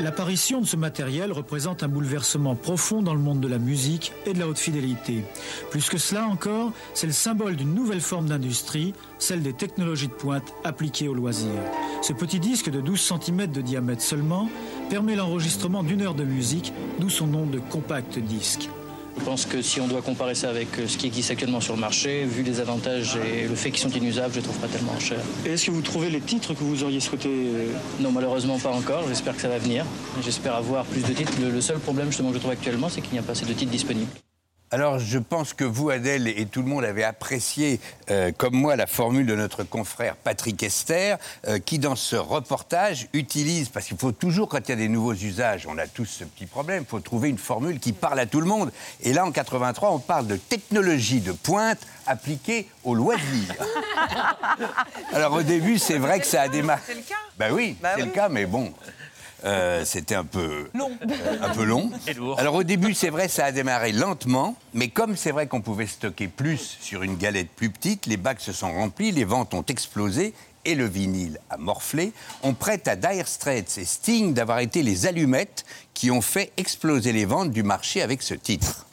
L'apparition 0.00 0.60
de 0.60 0.66
ce 0.66 0.76
matériel 0.76 1.32
représente 1.32 1.82
un 1.82 1.88
bouleversement 1.88 2.54
profond 2.54 3.02
dans 3.02 3.14
le 3.14 3.20
monde 3.20 3.40
de 3.40 3.48
la 3.48 3.58
musique 3.58 4.12
et 4.26 4.32
de 4.32 4.38
la 4.38 4.46
haute 4.46 4.58
fidélité. 4.58 5.24
Plus 5.70 5.88
que 5.88 5.98
cela 5.98 6.24
encore, 6.24 6.72
c'est 6.94 7.08
le 7.08 7.12
symbole 7.12 7.56
d'une 7.56 7.74
nouvelle 7.74 8.00
forme 8.00 8.28
d'industrie, 8.28 8.94
celle 9.18 9.42
des 9.42 9.52
technologies 9.52 10.06
de 10.06 10.12
pointe 10.12 10.54
appliquées 10.62 11.08
au 11.08 11.14
loisir. 11.14 11.50
Ce 12.02 12.12
petit 12.12 12.38
disque 12.38 12.70
de 12.70 12.80
12 12.80 13.12
cm 13.20 13.48
de 13.48 13.60
diamètre 13.60 14.02
seulement 14.02 14.48
permet 14.88 15.16
l'enregistrement 15.16 15.82
d'une 15.82 16.02
heure 16.02 16.14
de 16.14 16.24
musique, 16.24 16.72
d'où 17.00 17.10
son 17.10 17.26
nom 17.26 17.46
de 17.46 17.58
compact 17.58 18.20
disque. 18.20 18.70
Je 19.18 19.24
pense 19.24 19.46
que 19.46 19.62
si 19.62 19.80
on 19.80 19.88
doit 19.88 20.00
comparer 20.00 20.34
ça 20.34 20.48
avec 20.48 20.78
euh, 20.78 20.86
ce 20.86 20.96
qui 20.96 21.06
existe 21.06 21.30
actuellement 21.30 21.60
sur 21.60 21.74
le 21.74 21.80
marché, 21.80 22.24
vu 22.24 22.42
les 22.42 22.60
avantages 22.60 23.16
et 23.16 23.48
le 23.48 23.54
fait 23.54 23.70
qu'ils 23.70 23.80
sont 23.80 23.96
inusables, 23.96 24.32
je 24.32 24.38
ne 24.38 24.44
trouve 24.44 24.58
pas 24.58 24.68
tellement 24.68 24.98
cher. 25.00 25.18
Et 25.44 25.50
est-ce 25.50 25.66
que 25.66 25.70
vous 25.70 25.82
trouvez 25.82 26.08
les 26.08 26.20
titres 26.20 26.54
que 26.54 26.62
vous 26.62 26.84
auriez 26.84 27.00
souhaité 27.00 27.28
euh, 27.28 27.72
Non, 28.00 28.12
malheureusement 28.12 28.58
pas 28.58 28.70
encore. 28.70 29.02
J'espère 29.08 29.34
que 29.34 29.42
ça 29.42 29.48
va 29.48 29.58
venir. 29.58 29.84
J'espère 30.22 30.54
avoir 30.54 30.84
plus 30.84 31.02
de 31.02 31.12
titres. 31.12 31.32
Le, 31.40 31.50
le 31.50 31.60
seul 31.60 31.78
problème 31.78 32.06
justement 32.06 32.28
que 32.28 32.34
je 32.36 32.40
trouve 32.40 32.52
actuellement, 32.52 32.88
c'est 32.88 33.00
qu'il 33.00 33.12
n'y 33.12 33.18
a 33.18 33.22
pas 33.22 33.32
assez 33.32 33.44
de 33.44 33.52
titres 33.52 33.72
disponibles. 33.72 34.08
Alors, 34.70 34.98
je 34.98 35.18
pense 35.18 35.54
que 35.54 35.64
vous, 35.64 35.88
Adèle, 35.88 36.28
et 36.28 36.44
tout 36.44 36.60
le 36.60 36.68
monde 36.68 36.84
avez 36.84 37.02
apprécié, 37.02 37.80
euh, 38.10 38.32
comme 38.36 38.54
moi, 38.54 38.76
la 38.76 38.86
formule 38.86 39.24
de 39.24 39.34
notre 39.34 39.64
confrère 39.64 40.14
Patrick 40.14 40.62
Esther, 40.62 41.16
euh, 41.46 41.58
qui, 41.58 41.78
dans 41.78 41.96
ce 41.96 42.16
reportage, 42.16 43.08
utilise, 43.14 43.70
parce 43.70 43.86
qu'il 43.86 43.96
faut 43.96 44.12
toujours, 44.12 44.46
quand 44.50 44.58
il 44.58 44.68
y 44.68 44.72
a 44.72 44.76
des 44.76 44.88
nouveaux 44.90 45.14
usages, 45.14 45.66
on 45.66 45.78
a 45.78 45.86
tous 45.86 46.04
ce 46.04 46.24
petit 46.24 46.44
problème, 46.44 46.84
il 46.86 46.88
faut 46.90 47.00
trouver 47.00 47.30
une 47.30 47.38
formule 47.38 47.80
qui 47.80 47.94
parle 47.94 48.18
à 48.20 48.26
tout 48.26 48.40
le 48.42 48.46
monde. 48.46 48.70
Et 49.00 49.14
là, 49.14 49.24
en 49.24 49.32
83, 49.32 49.90
on 49.90 50.00
parle 50.00 50.26
de 50.26 50.36
technologie 50.36 51.20
de 51.20 51.32
pointe 51.32 51.80
appliquée 52.06 52.68
au 52.84 52.94
loisir. 52.94 53.54
Alors, 55.14 55.32
au 55.32 55.42
début, 55.42 55.78
c'est 55.78 55.96
vrai 55.98 56.20
que 56.20 56.26
ça 56.26 56.42
a 56.42 56.48
démarré. 56.48 56.82
C'est 56.86 56.94
le 56.94 57.00
cas. 57.00 57.14
Ben 57.38 57.52
oui, 57.54 57.74
Bah 57.80 57.92
c'est 57.96 58.02
oui. 58.02 58.08
le 58.08 58.14
cas, 58.14 58.28
mais 58.28 58.44
bon. 58.44 58.70
Euh, 59.44 59.84
C'était 59.84 60.14
un 60.14 60.24
peu 60.24 60.68
Long. 60.74 60.90
euh, 61.02 61.36
un 61.42 61.48
peu 61.50 61.64
long. 61.64 61.90
Et 62.06 62.14
lourd. 62.14 62.38
Alors 62.38 62.54
au 62.54 62.62
début, 62.64 62.94
c'est 62.94 63.10
vrai, 63.10 63.28
ça 63.28 63.46
a 63.46 63.52
démarré 63.52 63.92
lentement, 63.92 64.56
mais 64.74 64.88
comme 64.88 65.16
c'est 65.16 65.30
vrai 65.32 65.46
qu'on 65.46 65.60
pouvait 65.60 65.86
stocker 65.86 66.28
plus 66.28 66.76
sur 66.80 67.02
une 67.02 67.16
galette 67.16 67.50
plus 67.50 67.70
petite, 67.70 68.06
les 68.06 68.16
bacs 68.16 68.40
se 68.40 68.52
sont 68.52 68.72
remplis, 68.72 69.12
les 69.12 69.24
ventes 69.24 69.54
ont 69.54 69.64
explosé 69.68 70.34
et 70.64 70.74
le 70.74 70.86
vinyle 70.86 71.38
a 71.50 71.56
morflé. 71.56 72.12
On 72.42 72.52
prête 72.52 72.88
à 72.88 72.96
Dire 72.96 73.26
Straits 73.28 73.78
et 73.78 73.84
Sting 73.84 74.34
d'avoir 74.34 74.58
été 74.58 74.82
les 74.82 75.06
allumettes 75.06 75.64
qui 75.94 76.10
ont 76.10 76.20
fait 76.20 76.52
exploser 76.56 77.12
les 77.12 77.24
ventes 77.24 77.50
du 77.52 77.62
marché 77.62 78.02
avec 78.02 78.22
ce 78.22 78.34
titre. 78.34 78.84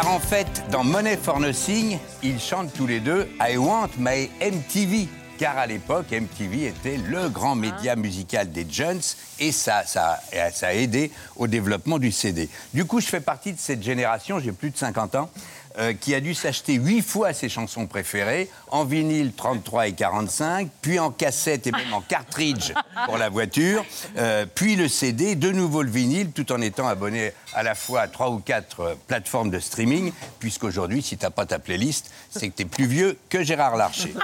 Car 0.00 0.14
en 0.14 0.20
fait, 0.20 0.62
dans 0.70 0.84
Money 0.84 1.16
for 1.16 1.40
Nothing, 1.40 1.98
ils 2.22 2.38
chantent 2.38 2.72
tous 2.72 2.86
les 2.86 3.00
deux 3.00 3.28
I 3.40 3.56
Want 3.56 3.88
My 3.98 4.30
MTV. 4.40 5.08
Car 5.40 5.58
à 5.58 5.66
l'époque, 5.66 6.12
MTV 6.12 6.66
était 6.66 6.98
le 6.98 7.28
grand 7.28 7.56
média 7.56 7.96
musical 7.96 8.52
des 8.52 8.64
Jones 8.70 9.00
et 9.40 9.50
ça, 9.50 9.82
ça, 9.84 10.20
ça 10.52 10.68
a 10.68 10.72
aidé 10.72 11.10
au 11.34 11.48
développement 11.48 11.98
du 11.98 12.12
CD. 12.12 12.48
Du 12.72 12.84
coup, 12.84 13.00
je 13.00 13.08
fais 13.08 13.18
partie 13.18 13.52
de 13.52 13.58
cette 13.58 13.82
génération, 13.82 14.38
j'ai 14.38 14.52
plus 14.52 14.70
de 14.70 14.76
50 14.76 15.16
ans, 15.16 15.30
euh, 15.78 15.92
qui 15.92 16.14
a 16.14 16.20
dû 16.20 16.34
s'acheter 16.34 16.74
huit 16.74 17.02
fois 17.02 17.32
ses 17.32 17.48
chansons 17.48 17.86
préférées, 17.86 18.50
en 18.70 18.84
vinyle 18.84 19.32
33 19.32 19.88
et 19.88 19.92
45, 19.92 20.68
puis 20.82 20.98
en 20.98 21.10
cassette 21.10 21.66
et 21.68 21.72
même 21.72 21.92
en 21.94 22.00
cartridge 22.00 22.72
pour 23.06 23.16
la 23.16 23.28
voiture, 23.28 23.84
euh, 24.16 24.44
puis 24.52 24.74
le 24.74 24.88
CD, 24.88 25.36
de 25.36 25.52
nouveau 25.52 25.82
le 25.82 25.90
vinyle, 25.90 26.32
tout 26.32 26.50
en 26.50 26.60
étant 26.60 26.88
abonné 26.88 27.32
à 27.54 27.62
la 27.62 27.74
fois 27.76 28.00
à 28.00 28.08
trois 28.08 28.30
ou 28.30 28.38
quatre 28.38 28.80
euh, 28.80 28.94
plateformes 29.06 29.50
de 29.50 29.60
streaming, 29.60 30.12
puisqu'aujourd'hui, 30.40 31.00
si 31.00 31.16
t'as 31.16 31.30
pas 31.30 31.46
ta 31.46 31.58
playlist, 31.58 32.10
c'est 32.30 32.48
que 32.48 32.56
t'es 32.56 32.64
plus 32.64 32.86
vieux 32.86 33.16
que 33.28 33.44
Gérard 33.44 33.76
Larcher. 33.76 34.14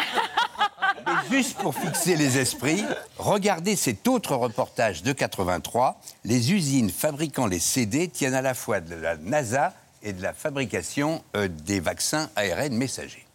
Juste 1.30 1.56
pour 1.58 1.74
fixer 1.74 2.16
les 2.16 2.38
esprits, 2.38 2.84
regardez 3.18 3.76
cet 3.76 4.08
autre 4.08 4.34
reportage 4.34 5.02
de 5.02 5.12
83. 5.12 6.00
Les 6.24 6.52
usines 6.52 6.90
fabriquant 6.90 7.46
les 7.46 7.58
CD 7.58 8.08
tiennent 8.08 8.34
à 8.34 8.42
la 8.42 8.54
fois 8.54 8.80
de 8.80 8.94
la 8.94 9.16
NASA 9.16 9.72
et 10.04 10.12
de 10.12 10.22
la 10.22 10.32
fabrication 10.32 11.24
euh, 11.34 11.48
des 11.48 11.80
vaccins 11.80 12.30
ARN 12.36 12.74
messagers. 12.74 13.26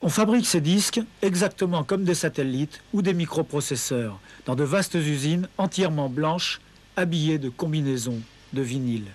On 0.00 0.08
fabrique 0.08 0.46
ces 0.46 0.60
disques 0.60 1.00
exactement 1.22 1.82
comme 1.82 2.04
des 2.04 2.14
satellites 2.14 2.80
ou 2.92 3.02
des 3.02 3.14
microprocesseurs, 3.14 4.20
dans 4.46 4.54
de 4.54 4.62
vastes 4.62 4.94
usines 4.94 5.48
entièrement 5.58 6.08
blanches, 6.08 6.60
habillées 6.96 7.38
de 7.38 7.48
combinaisons 7.48 8.20
de 8.52 8.62
vinyle. 8.62 9.06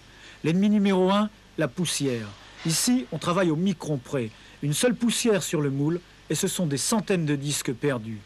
L'ennemi 0.44 0.70
numéro 0.70 1.10
un, 1.10 1.30
la 1.58 1.70
poussière. 1.70 2.28
Ici, 2.66 3.06
on 3.14 3.18
travaille 3.18 3.50
au 3.50 3.56
micron 3.56 3.98
près. 3.98 4.30
Une 4.62 4.74
seule 4.74 4.96
poussière 4.96 5.44
sur 5.44 5.62
le 5.62 5.70
moule, 5.70 6.02
et 6.30 6.36
ce 6.36 6.48
sont 6.48 6.66
des 6.66 6.78
centaines 6.78 7.26
de 7.26 7.36
disques 7.36 7.74
perdus. 7.74 8.20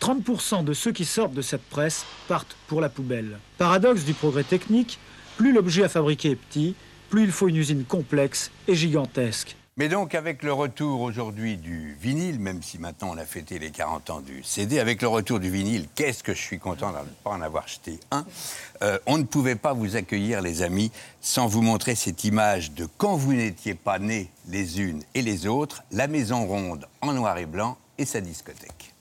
30% 0.00 0.64
de 0.64 0.72
ceux 0.72 0.92
qui 0.92 1.04
sortent 1.04 1.34
de 1.34 1.42
cette 1.42 1.62
presse 1.62 2.04
partent 2.28 2.56
pour 2.66 2.80
la 2.80 2.88
poubelle. 2.88 3.38
Paradoxe 3.58 4.04
du 4.04 4.14
progrès 4.14 4.44
technique, 4.44 4.98
plus 5.36 5.52
l'objet 5.52 5.84
à 5.84 5.88
fabriquer 5.88 6.30
est 6.30 6.36
petit, 6.36 6.74
plus 7.10 7.24
il 7.24 7.32
faut 7.32 7.48
une 7.48 7.56
usine 7.56 7.84
complexe 7.84 8.50
et 8.68 8.74
gigantesque. 8.74 9.56
Mais 9.76 9.88
donc, 9.88 10.14
avec 10.14 10.42
le 10.42 10.52
retour 10.52 11.00
aujourd'hui 11.00 11.56
du 11.56 11.96
vinyle, 12.00 12.38
même 12.38 12.62
si 12.62 12.78
maintenant 12.78 13.12
on 13.14 13.16
a 13.16 13.24
fêté 13.24 13.58
les 13.58 13.70
40 13.70 14.10
ans 14.10 14.20
du 14.20 14.42
CD, 14.42 14.78
avec 14.78 15.00
le 15.00 15.08
retour 15.08 15.40
du 15.40 15.50
vinyle, 15.50 15.86
qu'est-ce 15.94 16.22
que 16.22 16.34
je 16.34 16.40
suis 16.40 16.58
content 16.58 16.90
de 16.92 16.98
ne 16.98 17.04
pas 17.24 17.30
en 17.30 17.40
avoir 17.40 17.64
acheté 17.64 17.98
un? 18.10 18.26
Euh, 18.82 18.98
on 19.06 19.16
ne 19.16 19.22
pouvait 19.22 19.54
pas 19.54 19.72
vous 19.72 19.96
accueillir, 19.96 20.42
les 20.42 20.62
amis, 20.62 20.92
sans 21.20 21.46
vous 21.46 21.62
montrer 21.62 21.94
cette 21.94 22.24
image 22.24 22.72
de 22.72 22.86
quand 22.98 23.16
vous 23.16 23.32
n'étiez 23.32 23.74
pas 23.74 23.98
nés 23.98 24.28
les 24.48 24.80
unes 24.80 25.02
et 25.14 25.22
les 25.22 25.46
autres, 25.46 25.82
la 25.92 26.08
maison 26.08 26.44
ronde 26.44 26.86
en 27.00 27.14
noir 27.14 27.38
et 27.38 27.46
blanc 27.46 27.78
et 27.96 28.04
sa 28.04 28.20
discothèque. 28.20 28.92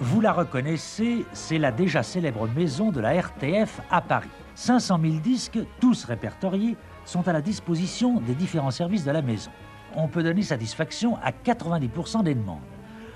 Vous 0.00 0.20
la 0.20 0.32
reconnaissez, 0.32 1.24
c'est 1.32 1.58
la 1.58 1.72
déjà 1.72 2.02
célèbre 2.02 2.46
maison 2.48 2.92
de 2.92 3.00
la 3.00 3.20
RTF 3.20 3.80
à 3.90 4.00
Paris. 4.00 4.28
500 4.54 4.98
000 5.00 5.14
disques, 5.14 5.58
tous 5.80 6.04
répertoriés, 6.04 6.76
sont 7.08 7.26
à 7.26 7.32
la 7.32 7.40
disposition 7.40 8.20
des 8.20 8.34
différents 8.34 8.70
services 8.70 9.04
de 9.04 9.10
la 9.10 9.22
maison. 9.22 9.50
On 9.96 10.08
peut 10.08 10.22
donner 10.22 10.42
satisfaction 10.42 11.16
à 11.22 11.30
90% 11.30 12.22
des 12.22 12.34
demandes. 12.34 12.60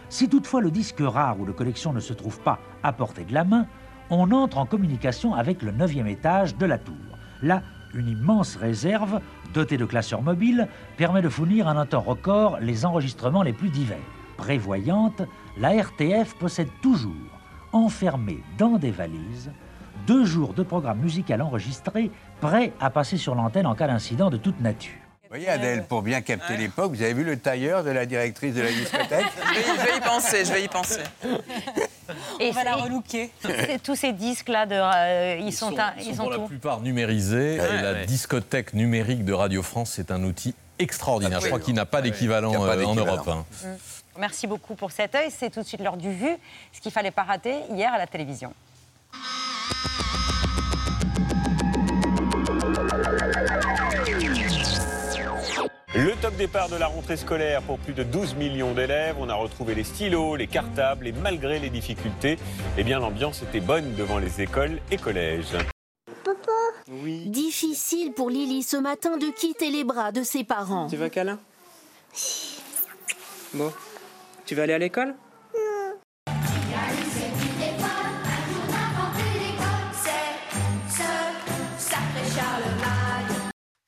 Si 0.08 0.30
toutefois 0.30 0.62
le 0.62 0.70
disque 0.70 1.00
rare 1.00 1.38
ou 1.38 1.44
de 1.44 1.52
collection 1.52 1.92
ne 1.92 2.00
se 2.00 2.14
trouve 2.14 2.40
pas 2.40 2.58
à 2.82 2.94
portée 2.94 3.24
de 3.24 3.34
la 3.34 3.44
main, 3.44 3.66
on 4.08 4.30
entre 4.30 4.56
en 4.56 4.64
communication 4.64 5.34
avec 5.34 5.60
le 5.60 5.72
9e 5.72 6.06
étage 6.06 6.56
de 6.56 6.64
la 6.64 6.78
tour. 6.78 6.94
Là, 7.42 7.62
une 7.94 8.08
immense 8.08 8.56
réserve, 8.56 9.20
dotée 9.52 9.76
de 9.76 9.84
classeurs 9.84 10.22
mobiles, 10.22 10.68
permet 10.96 11.20
de 11.20 11.28
fournir 11.28 11.66
en 11.66 11.76
un 11.76 11.84
temps 11.84 12.00
record 12.00 12.58
les 12.60 12.86
enregistrements 12.86 13.42
les 13.42 13.52
plus 13.52 13.68
divers. 13.68 13.98
Prévoyante, 14.38 15.20
la 15.58 15.74
RTF 15.74 16.34
possède 16.38 16.70
toujours, 16.80 17.12
enfermés 17.72 18.42
dans 18.56 18.78
des 18.78 18.90
valises, 18.90 19.52
deux 20.06 20.24
jours 20.24 20.54
de 20.54 20.62
programme 20.62 20.98
musical 20.98 21.42
enregistré, 21.42 22.10
prêts 22.40 22.72
à 22.80 22.90
passer 22.90 23.16
sur 23.16 23.34
l'antenne 23.34 23.66
en 23.66 23.74
cas 23.74 23.86
d'incident 23.86 24.30
de 24.30 24.36
toute 24.36 24.60
nature. 24.60 24.92
Vous 25.22 25.38
voyez, 25.38 25.48
Adèle, 25.48 25.84
pour 25.84 26.02
bien 26.02 26.20
capter 26.20 26.58
l'époque, 26.58 26.92
vous 26.92 27.00
avez 27.02 27.14
vu 27.14 27.24
le 27.24 27.38
tailleur 27.38 27.84
de 27.84 27.90
la 27.90 28.04
directrice 28.04 28.54
de 28.54 28.60
la 28.60 28.68
discothèque 28.70 29.24
Je 29.54 29.58
vais, 29.60 29.64
je 29.78 29.86
vais 29.92 29.96
y 29.96 30.00
penser, 30.00 30.44
je 30.44 30.52
vais 30.52 30.64
y 30.64 30.68
penser. 30.68 31.00
Et 32.38 32.50
On 32.50 32.52
va 32.52 32.64
la 32.64 32.74
relooker. 32.76 33.30
Tous 33.82 33.94
ces 33.96 34.12
disques-là, 34.12 34.66
euh, 34.70 35.38
ils, 35.40 35.52
sont, 35.54 35.78
un- 35.78 35.94
Ils 35.98 36.08
ils 36.08 36.10
sont 36.10 36.16
sont 36.16 36.22
pour 36.24 36.30
la 36.32 36.38
plupart 36.40 36.80
numérisés 36.80 37.58
Ouais, 37.58 37.78
et 37.78 37.82
la 37.82 37.92
ouais. 37.92 38.04
discothèque 38.06 38.74
numérique 38.74 39.24
de 39.24 39.32
Radio 39.32 39.62
France, 39.62 39.92
c'est 39.94 40.10
un 40.10 40.22
outil 40.22 40.54
extraordinaire. 40.78 41.40
Je 41.40 41.46
crois 41.46 41.60
qu'il 41.60 41.74
n'a 41.74 41.86
pas 41.86 42.02
d'équivalent 42.02 42.50
n'y 42.50 42.56
a 42.56 42.58
pas 42.58 42.76
euh, 42.76 42.84
en. 42.84 42.94
Europe. 42.94 43.26
hein. 43.28 43.44
Mm. 43.64 43.66
Merci 44.18 44.46
beaucoup 44.46 44.74
pour 44.74 44.90
cet 44.90 45.14
œil. 45.14 45.30
C'est 45.30 45.48
tout 45.48 45.60
de 45.62 45.66
suite 45.66 45.80
l'heure 45.80 45.96
du 45.96 46.12
vu, 46.12 46.28
ce 46.74 46.80
qu'il 46.82 46.92
fallait 46.92 47.10
pas 47.10 47.22
rater 47.22 47.54
hier 47.74 47.90
à 47.94 47.96
la 47.96 48.06
télévision. 48.06 48.52
Le 55.94 56.12
top 56.22 56.34
départ 56.36 56.68
de 56.70 56.76
la 56.76 56.86
rentrée 56.86 57.16
scolaire 57.16 57.60
pour 57.62 57.78
plus 57.78 57.92
de 57.92 58.02
12 58.02 58.34
millions 58.36 58.72
d'élèves. 58.72 59.16
On 59.18 59.28
a 59.28 59.34
retrouvé 59.34 59.74
les 59.74 59.84
stylos, 59.84 60.36
les 60.36 60.46
cartables 60.46 61.06
et 61.06 61.12
malgré 61.12 61.58
les 61.58 61.68
difficultés, 61.68 62.38
eh 62.78 62.82
bien 62.82 62.98
l'ambiance 62.98 63.42
était 63.42 63.60
bonne 63.60 63.94
devant 63.94 64.18
les 64.18 64.40
écoles 64.40 64.78
et 64.90 64.96
collèges. 64.96 65.54
Difficile 67.26 68.12
pour 68.12 68.30
Lily 68.30 68.62
ce 68.62 68.76
matin 68.76 69.16
de 69.16 69.26
quitter 69.26 69.70
les 69.70 69.84
bras 69.84 70.12
de 70.12 70.22
ses 70.22 70.44
parents. 70.44 70.88
Tu 70.88 70.96
veux 70.96 71.06
un 71.06 71.08
câlin 71.08 71.38
Bon. 73.54 73.72
Tu 74.46 74.54
vas 74.54 74.62
aller 74.62 74.72
à 74.72 74.78
l'école? 74.78 75.14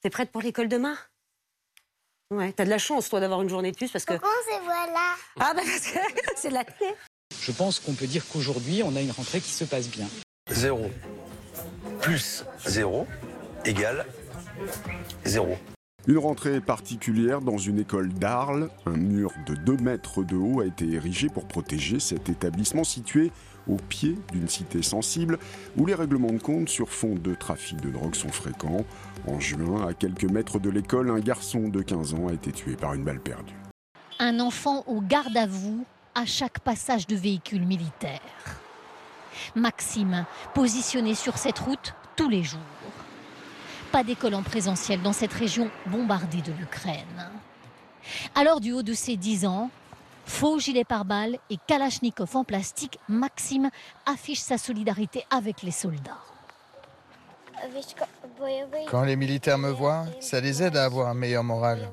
T'es 0.04 0.10
prête 0.10 0.30
pour 0.30 0.42
l'école 0.42 0.68
demain? 0.68 0.98
Ouais, 2.30 2.52
t'as 2.52 2.66
de 2.66 2.68
la 2.68 2.76
chance, 2.76 3.08
toi, 3.08 3.20
d'avoir 3.20 3.40
une 3.40 3.48
journée 3.48 3.72
de 3.72 3.76
plus 3.76 3.90
parce 3.90 4.04
que. 4.04 4.12
Pourquoi 4.12 4.28
c'est 4.46 4.62
voilà 4.62 5.14
Ah, 5.40 5.54
bah 5.54 5.62
parce 5.64 5.86
que 5.92 5.98
c'est 6.36 6.50
la 6.50 6.62
clé. 6.62 6.88
Je 7.40 7.52
pense 7.52 7.80
qu'on 7.80 7.94
peut 7.94 8.06
dire 8.06 8.22
qu'aujourd'hui, 8.28 8.82
on 8.84 8.94
a 8.96 9.00
une 9.00 9.12
rentrée 9.12 9.40
qui 9.40 9.52
se 9.52 9.64
passe 9.64 9.88
bien. 9.88 10.06
0 10.50 10.90
plus 12.02 12.44
0 12.66 13.06
égale 13.64 14.04
0. 15.24 15.56
Une 16.06 16.18
rentrée 16.18 16.60
particulière 16.60 17.40
dans 17.40 17.56
une 17.56 17.78
école 17.78 18.12
d'Arles. 18.12 18.68
Un 18.84 18.98
mur 18.98 19.32
de 19.46 19.54
2 19.54 19.78
mètres 19.78 20.22
de 20.22 20.36
haut 20.36 20.60
a 20.60 20.66
été 20.66 20.86
érigé 20.92 21.30
pour 21.30 21.48
protéger 21.48 21.98
cet 21.98 22.28
établissement 22.28 22.84
situé 22.84 23.32
au 23.68 23.76
pied 23.76 24.16
d'une 24.32 24.48
cité 24.48 24.82
sensible 24.82 25.38
où 25.76 25.86
les 25.86 25.94
règlements 25.94 26.32
de 26.32 26.38
compte 26.38 26.68
sur 26.68 26.90
fond 26.90 27.14
de 27.14 27.34
trafic 27.34 27.80
de 27.80 27.90
drogue 27.90 28.14
sont 28.14 28.30
fréquents. 28.30 28.84
En 29.26 29.40
juin, 29.40 29.86
à 29.86 29.94
quelques 29.94 30.24
mètres 30.24 30.58
de 30.58 30.70
l'école, 30.70 31.10
un 31.10 31.20
garçon 31.20 31.68
de 31.68 31.82
15 31.82 32.14
ans 32.14 32.28
a 32.28 32.32
été 32.32 32.52
tué 32.52 32.76
par 32.76 32.94
une 32.94 33.04
balle 33.04 33.20
perdue. 33.20 33.54
Un 34.18 34.40
enfant 34.40 34.84
au 34.86 35.00
garde 35.00 35.36
à 35.36 35.46
vous 35.46 35.84
à 36.14 36.26
chaque 36.26 36.60
passage 36.60 37.06
de 37.06 37.16
véhicule 37.16 37.66
militaire. 37.66 38.20
Maxime, 39.54 40.24
positionné 40.54 41.14
sur 41.14 41.38
cette 41.38 41.58
route 41.58 41.94
tous 42.16 42.28
les 42.28 42.42
jours. 42.42 42.60
Pas 43.90 44.04
d'école 44.04 44.34
en 44.34 44.42
présentiel 44.42 45.02
dans 45.02 45.12
cette 45.12 45.32
région 45.32 45.70
bombardée 45.86 46.42
de 46.42 46.52
l'Ukraine. 46.52 47.30
Alors, 48.34 48.60
du 48.60 48.72
haut 48.72 48.82
de 48.82 48.92
ses 48.92 49.16
10 49.16 49.46
ans, 49.46 49.70
faux 50.24 50.58
gilet 50.58 50.84
pare-balles 50.84 51.38
et 51.50 51.56
kalachnikov 51.66 52.36
en 52.36 52.44
plastique, 52.44 52.98
Maxime 53.08 53.70
affiche 54.06 54.40
sa 54.40 54.58
solidarité 54.58 55.24
avec 55.30 55.62
les 55.62 55.70
soldats. 55.70 56.20
Quand 58.90 59.04
les 59.04 59.16
militaires 59.16 59.58
me 59.58 59.70
voient, 59.70 60.06
ça 60.20 60.40
les 60.40 60.62
aide 60.62 60.76
à 60.76 60.84
avoir 60.84 61.08
un 61.08 61.14
meilleur 61.14 61.44
moral. 61.44 61.88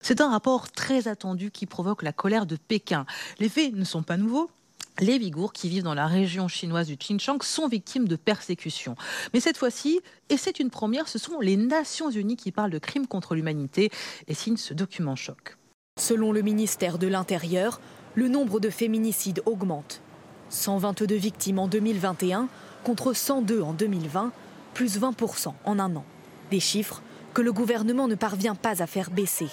C'est 0.00 0.20
un 0.20 0.30
rapport 0.30 0.72
très 0.72 1.06
attendu 1.06 1.52
qui 1.52 1.66
provoque 1.66 2.02
la 2.02 2.12
colère 2.12 2.46
de 2.46 2.56
Pékin. 2.56 3.06
Les 3.38 3.48
faits 3.48 3.72
ne 3.74 3.84
sont 3.84 4.02
pas 4.02 4.16
nouveaux. 4.16 4.50
Les 4.98 5.16
Ouïghours 5.16 5.52
qui 5.52 5.68
vivent 5.68 5.84
dans 5.84 5.94
la 5.94 6.06
région 6.06 6.48
chinoise 6.48 6.88
du 6.88 6.96
Xinjiang 6.96 7.40
sont 7.40 7.68
victimes 7.68 8.08
de 8.08 8.16
persécutions. 8.16 8.96
Mais 9.32 9.40
cette 9.40 9.56
fois-ci, 9.56 10.00
et 10.28 10.36
c'est 10.36 10.58
une 10.60 10.70
première, 10.70 11.08
ce 11.08 11.18
sont 11.18 11.40
les 11.40 11.56
Nations 11.56 12.10
Unies 12.10 12.36
qui 12.36 12.52
parlent 12.52 12.70
de 12.70 12.78
crimes 12.78 13.06
contre 13.06 13.34
l'humanité 13.34 13.90
et 14.26 14.34
signent 14.34 14.56
ce 14.56 14.74
document 14.74 15.16
choc. 15.16 15.56
Selon 15.98 16.32
le 16.32 16.42
ministère 16.42 16.98
de 16.98 17.06
l'Intérieur, 17.06 17.80
le 18.14 18.28
nombre 18.28 18.60
de 18.60 18.70
féminicides 18.70 19.42
augmente. 19.46 20.00
122 20.48 21.14
victimes 21.14 21.58
en 21.58 21.68
2021 21.68 22.48
contre 22.82 23.12
102 23.12 23.62
en 23.62 23.72
2020, 23.72 24.32
plus 24.74 24.98
20% 24.98 25.52
en 25.64 25.78
un 25.78 25.96
an. 25.96 26.04
Des 26.50 26.60
chiffres 26.60 27.02
que 27.34 27.42
le 27.42 27.52
gouvernement 27.52 28.08
ne 28.08 28.14
parvient 28.14 28.54
pas 28.54 28.82
à 28.82 28.86
faire 28.86 29.10
baisser. 29.10 29.48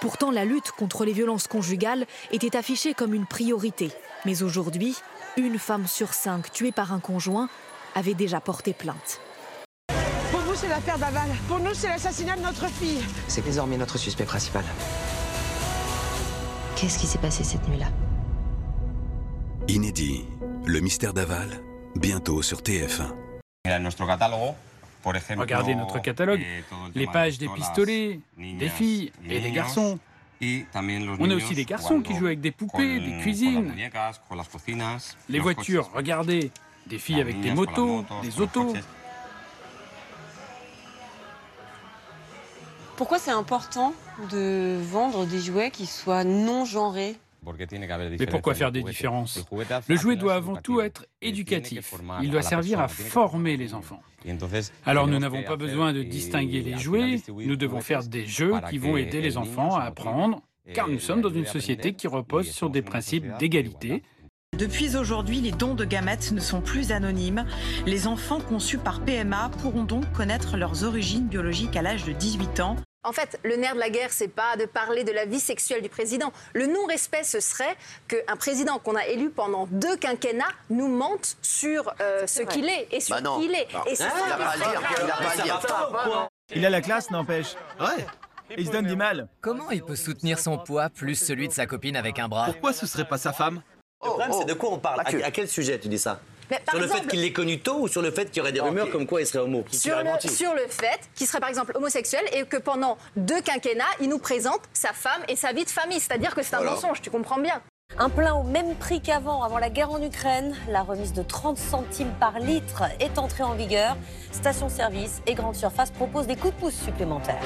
Pourtant, 0.00 0.30
la 0.30 0.44
lutte 0.44 0.72
contre 0.72 1.04
les 1.04 1.12
violences 1.12 1.46
conjugales 1.46 2.06
était 2.32 2.56
affichée 2.56 2.94
comme 2.94 3.14
une 3.14 3.26
priorité. 3.26 3.90
Mais 4.24 4.42
aujourd'hui, 4.42 4.96
une 5.36 5.58
femme 5.58 5.86
sur 5.86 6.12
cinq 6.12 6.50
tuée 6.50 6.72
par 6.72 6.92
un 6.92 7.00
conjoint 7.00 7.48
avait 7.94 8.14
déjà 8.14 8.40
porté 8.40 8.72
plainte. 8.72 9.20
c'est 10.56 10.68
l'affaire 10.68 10.98
Daval. 10.98 11.30
Pour 11.48 11.60
nous, 11.60 11.74
c'est 11.74 11.88
l'assassinat 11.88 12.36
de 12.36 12.42
notre 12.42 12.66
fille. 12.66 13.02
C'est 13.28 13.44
désormais 13.44 13.76
notre 13.76 13.98
suspect 13.98 14.24
principal. 14.24 14.64
Qu'est-ce 16.84 16.98
qui 16.98 17.06
s'est 17.06 17.18
passé 17.18 17.44
cette 17.44 17.66
nuit-là 17.66 17.86
Inédit, 19.68 20.26
le 20.66 20.80
mystère 20.80 21.14
d'Aval, 21.14 21.48
bientôt 21.96 22.42
sur 22.42 22.58
TF1. 22.58 23.10
Regardez 25.38 25.74
notre 25.76 25.98
catalogue, 26.00 26.42
les 26.94 27.06
pages 27.06 27.38
des 27.38 27.48
pistolets, 27.48 28.20
des 28.36 28.68
filles 28.68 29.12
et 29.30 29.40
des 29.40 29.50
garçons. 29.50 29.98
On 30.42 31.30
a 31.30 31.34
aussi 31.34 31.54
des 31.54 31.64
garçons 31.64 32.02
qui 32.02 32.14
jouent 32.16 32.26
avec 32.26 32.42
des 32.42 32.50
poupées, 32.50 33.00
des 33.00 33.16
cuisines. 33.22 33.72
Les 35.30 35.38
voitures, 35.38 35.90
regardez, 35.94 36.50
des 36.86 36.98
filles 36.98 37.22
avec 37.22 37.40
des 37.40 37.52
motos, 37.52 38.04
des 38.22 38.42
autos. 38.42 38.74
Pourquoi 42.96 43.18
c'est 43.18 43.32
important 43.32 43.92
de 44.30 44.78
vendre 44.80 45.26
des 45.26 45.40
jouets 45.40 45.70
qui 45.70 45.86
soient 45.86 46.24
non 46.24 46.64
genrés 46.64 47.16
Mais 47.44 48.26
pourquoi 48.26 48.54
faire 48.54 48.70
des 48.70 48.82
différences 48.82 49.44
Le 49.88 49.96
jouet 49.96 50.16
doit 50.16 50.34
avant 50.34 50.56
tout 50.56 50.80
être 50.80 51.06
éducatif. 51.20 51.94
Il 52.22 52.30
doit 52.30 52.42
servir 52.42 52.80
à 52.80 52.88
former 52.88 53.56
les 53.56 53.74
enfants. 53.74 54.00
Alors 54.86 55.06
nous 55.08 55.18
n'avons 55.18 55.42
pas 55.42 55.56
besoin 55.56 55.92
de 55.92 56.02
distinguer 56.02 56.60
les 56.60 56.78
jouets, 56.78 57.20
nous 57.28 57.56
devons 57.56 57.80
faire 57.80 58.04
des 58.04 58.26
jeux 58.26 58.54
qui 58.70 58.78
vont 58.78 58.96
aider 58.96 59.20
les 59.20 59.36
enfants 59.36 59.74
à 59.76 59.82
apprendre, 59.82 60.40
car 60.72 60.88
nous 60.88 61.00
sommes 61.00 61.20
dans 61.20 61.32
une 61.32 61.46
société 61.46 61.94
qui 61.94 62.06
repose 62.06 62.50
sur 62.50 62.70
des 62.70 62.82
principes 62.82 63.26
d'égalité. 63.38 64.02
Depuis 64.58 64.96
aujourd'hui, 64.96 65.40
les 65.40 65.50
dons 65.50 65.74
de 65.74 65.84
gamètes 65.84 66.30
ne 66.32 66.40
sont 66.40 66.60
plus 66.60 66.92
anonymes. 66.92 67.44
Les 67.86 68.06
enfants 68.06 68.40
conçus 68.40 68.78
par 68.78 69.00
PMA 69.00 69.50
pourront 69.60 69.82
donc 69.84 70.10
connaître 70.12 70.56
leurs 70.56 70.84
origines 70.84 71.26
biologiques 71.26 71.76
à 71.76 71.82
l'âge 71.82 72.04
de 72.04 72.12
18 72.12 72.60
ans. 72.60 72.76
En 73.06 73.12
fait, 73.12 73.38
le 73.44 73.56
nerf 73.56 73.74
de 73.74 73.80
la 73.80 73.90
guerre, 73.90 74.12
c'est 74.12 74.28
pas 74.28 74.56
de 74.56 74.64
parler 74.64 75.04
de 75.04 75.12
la 75.12 75.26
vie 75.26 75.40
sexuelle 75.40 75.82
du 75.82 75.88
président. 75.90 76.32
Le 76.54 76.66
non-respect, 76.66 77.24
ce 77.24 77.40
serait 77.40 77.76
qu'un 78.08 78.36
président 78.36 78.78
qu'on 78.78 78.94
a 78.96 79.04
élu 79.06 79.28
pendant 79.28 79.66
deux 79.66 79.96
quinquennats 79.96 80.44
nous 80.70 80.88
mente 80.88 81.36
sur 81.42 81.92
euh, 82.00 82.26
ce 82.26 82.42
qu'il 82.42 82.64
est 82.66 82.88
et 82.92 83.00
sur 83.00 83.20
Bah 83.20 83.30
qui 83.38 83.46
il 83.46 83.54
est. 83.54 83.68
Non. 83.74 83.80
Et 83.86 83.94
c'est 83.96 84.04
ça 84.04 84.12
Il 84.26 84.32
a 84.32 84.36
qui 84.36 84.42
pas 84.42 84.48
à 84.48 84.54
est 84.54 84.58
le 84.58 84.62
dire, 84.64 84.80
grave. 84.80 84.92
il 85.04 85.10
a 85.10 85.14
pas 85.16 85.30
à 85.30 85.36
le 85.36 85.42
dire. 85.42 86.28
Il 86.56 86.64
a 86.66 86.70
la 86.70 86.80
classe, 86.80 87.10
n'empêche. 87.10 87.56
Ouais. 87.80 88.06
Il 88.56 88.66
se 88.66 88.72
donne 88.72 88.86
du 88.86 88.96
mal. 88.96 89.28
Comment 89.40 89.70
il 89.70 89.82
peut 89.82 89.96
soutenir 89.96 90.38
son 90.38 90.58
poids 90.58 90.88
plus 90.88 91.14
celui 91.14 91.48
de 91.48 91.52
sa 91.52 91.66
copine 91.66 91.96
avec 91.96 92.18
un 92.18 92.28
bras? 92.28 92.46
Pourquoi 92.46 92.72
ce 92.72 92.86
serait 92.86 93.06
pas 93.08 93.18
sa 93.18 93.32
femme? 93.32 93.60
Le 94.04 94.10
problème, 94.10 94.32
c'est 94.38 94.44
de 94.46 94.54
quoi 94.54 94.70
on 94.72 94.78
parle? 94.78 95.00
À, 95.00 95.26
à 95.26 95.30
quel 95.30 95.48
sujet 95.48 95.78
tu 95.78 95.88
dis 95.88 95.98
ça? 95.98 96.20
Mais 96.50 96.60
Sur 96.68 96.78
le 96.78 96.86
fait 96.86 97.06
qu'il 97.06 97.22
l'ait 97.22 97.32
connu 97.32 97.58
tôt 97.60 97.78
ou 97.80 97.88
sur 97.88 98.02
le 98.02 98.10
fait 98.10 98.26
qu'il 98.26 98.36
y 98.38 98.40
aurait 98.42 98.52
des 98.52 98.60
rumeurs 98.60 98.90
comme 98.90 99.06
quoi 99.06 99.22
il 99.22 99.26
serait 99.26 99.38
homo? 99.42 99.64
Sur 99.72 99.96
le, 99.96 100.28
sur 100.28 100.52
le 100.54 100.66
fait 100.68 101.00
qu'il 101.14 101.26
serait 101.26 101.40
par 101.40 101.48
exemple 101.48 101.72
homosexuel 101.74 102.22
et 102.34 102.44
que 102.44 102.58
pendant 102.58 102.98
deux 103.16 103.40
quinquennats, 103.40 103.84
il 104.00 104.10
nous 104.10 104.18
présente 104.18 104.60
sa 104.74 104.92
femme 104.92 105.22
et 105.28 105.36
sa 105.36 105.52
vie 105.52 105.64
de 105.64 105.70
famille. 105.70 106.00
C'est-à-dire 106.00 106.34
que 106.34 106.42
c'est 106.42 106.54
un 106.54 106.58
Voilà. 106.58 106.72
mensonge, 106.72 107.00
tu 107.00 107.10
comprends 107.10 107.38
bien. 107.40 107.62
Un 107.98 108.10
plein 108.10 108.34
au 108.34 108.42
même 108.42 108.74
prix 108.74 109.00
qu'avant, 109.00 109.42
avant 109.42 109.58
la 109.58 109.70
guerre 109.70 109.90
en 109.90 110.02
Ukraine. 110.02 110.54
La 110.68 110.82
remise 110.82 111.12
de 111.14 111.22
30 111.22 111.56
centimes 111.56 112.12
par 112.20 112.38
litre 112.40 112.82
est 113.00 113.18
entrée 113.18 113.44
en 113.44 113.54
vigueur. 113.54 113.96
Stations-service 114.32 115.22
et 115.26 115.34
grandes 115.34 115.56
surfaces 115.56 115.92
proposent 115.92 116.26
des 116.26 116.36
coups 116.36 116.54
de 116.54 116.60
pouce 116.60 116.74
supplémentaires. 116.74 117.40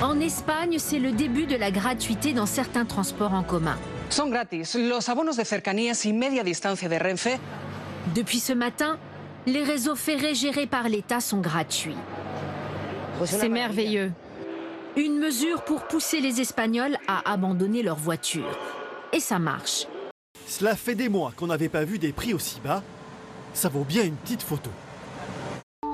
En 0.00 0.20
Espagne, 0.20 0.78
c'est 0.78 0.98
le 1.00 1.10
début 1.10 1.46
de 1.46 1.56
la 1.56 1.70
gratuité 1.72 2.32
dans 2.34 2.46
certains 2.46 2.84
transports 2.84 3.32
en 3.34 3.42
commun. 3.42 3.76
Son 4.10 4.30
gratis 4.30 4.74
los 4.74 5.08
abonos 5.08 5.36
de 5.36 5.44
cercanías 5.44 6.06
y 6.06 6.12
media 6.12 6.42
distancia 6.42 6.88
de 6.88 6.98
Renfe. 6.98 7.38
Depuis 8.14 8.40
ce 8.40 8.54
matin, 8.54 8.98
les 9.46 9.62
réseaux 9.62 9.96
ferrés 9.96 10.34
gérés 10.34 10.66
par 10.66 10.88
l'État 10.88 11.20
sont 11.20 11.40
gratuits. 11.40 11.96
C'est 13.24 13.48
merveilleux. 13.48 14.12
Une 14.96 15.18
mesure 15.18 15.62
pour 15.62 15.86
pousser 15.86 16.20
les 16.20 16.40
Espagnols 16.40 16.96
à 17.06 17.30
abandonner 17.30 17.82
leur 17.82 17.96
voiture. 17.96 18.58
Et 19.12 19.20
ça 19.20 19.38
marche. 19.38 19.86
Cela 20.46 20.74
fait 20.74 20.94
des 20.94 21.08
mois 21.08 21.32
qu'on 21.36 21.48
n'avait 21.48 21.68
pas 21.68 21.84
vu 21.84 21.98
des 21.98 22.12
prix 22.12 22.32
aussi 22.32 22.60
bas. 22.60 22.82
Ça 23.52 23.68
vaut 23.68 23.84
bien 23.84 24.04
une 24.04 24.16
petite 24.16 24.42
photo. 24.42 24.70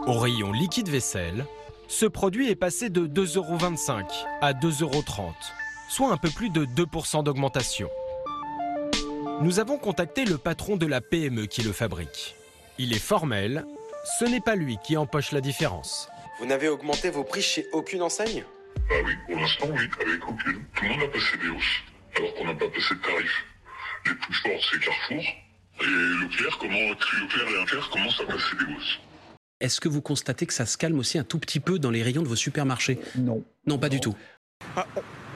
Au 0.06 0.18
rayon 0.18 0.52
liquide 0.52 0.88
vaisselle, 0.88 1.44
ce 1.88 2.06
produit 2.06 2.48
est 2.48 2.56
passé 2.56 2.90
de 2.90 3.06
2,25€ 3.06 4.04
à 4.40 4.52
2,30€, 4.52 5.32
soit 5.88 6.12
un 6.12 6.16
peu 6.16 6.30
plus 6.30 6.50
de 6.50 6.64
2% 6.64 7.24
d'augmentation. 7.24 7.88
Nous 9.40 9.58
avons 9.58 9.78
contacté 9.78 10.24
le 10.24 10.38
patron 10.38 10.76
de 10.76 10.86
la 10.86 11.00
PME 11.00 11.46
qui 11.46 11.62
le 11.62 11.72
fabrique. 11.72 12.36
Il 12.78 12.92
est 12.94 13.00
formel, 13.00 13.64
ce 14.18 14.24
n'est 14.24 14.40
pas 14.40 14.54
lui 14.54 14.78
qui 14.84 14.96
empoche 14.96 15.32
la 15.32 15.40
différence. 15.40 16.08
Vous 16.38 16.46
n'avez 16.46 16.68
augmenté 16.68 17.10
vos 17.10 17.24
prix 17.24 17.42
chez 17.42 17.66
aucune 17.72 18.02
enseigne? 18.02 18.44
Bah 18.88 18.94
oui, 19.04 19.12
pour 19.26 19.40
l'instant, 19.40 19.66
oui, 19.70 19.88
avec 20.00 20.28
aucune. 20.28 20.64
Tout 20.74 20.84
le 20.84 20.90
monde 20.90 21.02
a 21.02 21.08
passé 21.08 21.36
des 21.42 21.48
hausses, 21.48 21.82
alors 22.16 22.34
qu'on 22.34 22.44
n'a 22.44 22.54
pas 22.54 22.68
passé 22.68 22.94
de 22.94 23.00
tarifs. 23.00 23.44
Les 24.06 24.14
plus 24.14 24.34
forts, 24.34 24.68
c'est 24.70 24.80
Carrefour. 24.80 25.24
Et 25.80 25.84
Leclerc, 25.84 26.58
comment, 26.60 26.90
Leclerc 26.90 27.48
et 27.48 27.62
Inter 27.62 27.80
commencent 27.92 28.20
à 28.20 28.24
passer 28.26 28.56
des 28.58 28.72
hausses. 28.72 28.98
Est-ce 29.60 29.80
que 29.80 29.88
vous 29.88 30.02
constatez 30.02 30.46
que 30.46 30.52
ça 30.52 30.66
se 30.66 30.76
calme 30.76 30.98
aussi 30.98 31.18
un 31.18 31.24
tout 31.24 31.38
petit 31.38 31.60
peu 31.60 31.78
dans 31.78 31.90
les 31.90 32.02
rayons 32.02 32.22
de 32.22 32.28
vos 32.28 32.36
supermarchés? 32.36 32.98
Non. 33.16 33.42
Non, 33.66 33.78
pas 33.78 33.88
du 33.88 34.00
tout. 34.00 34.14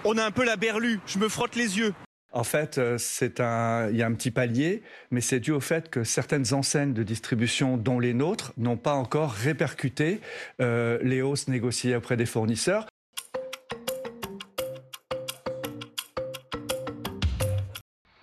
On 0.05 0.17
a 0.19 0.25
un 0.25 0.31
peu 0.31 0.45
la 0.45 0.57
berlue, 0.57 1.01
je 1.07 1.19
me 1.19 1.29
frotte 1.29 1.57
les 1.57 1.79
yeux. 1.79 1.95
En 2.33 2.45
fait, 2.45 2.77
euh, 2.79 2.99
c'est 2.99 3.41
un, 3.41 3.89
il 3.91 3.97
y 3.97 4.03
a 4.03 4.07
un 4.07 4.13
petit 4.13 4.31
palier, 4.31 4.83
mais 5.11 5.21
c'est 5.23 5.41
dû 5.41 5.51
au 5.51 5.61
fait 5.61 5.89
que 5.89 6.05
certaines 6.05 6.53
enseignes 6.53 6.93
de 6.93 7.03
distribution, 7.03 7.77
dont 7.79 7.99
les 7.99 8.13
nôtres, 8.13 8.53
n'ont 8.59 8.77
pas 8.77 8.93
encore 8.95 9.33
répercuté 9.33 10.21
euh, 10.61 10.99
les 11.03 11.23
hausses 11.23 11.49
négociées 11.49 11.97
auprès 11.97 12.17
des 12.17 12.27
fournisseurs. 12.27 12.87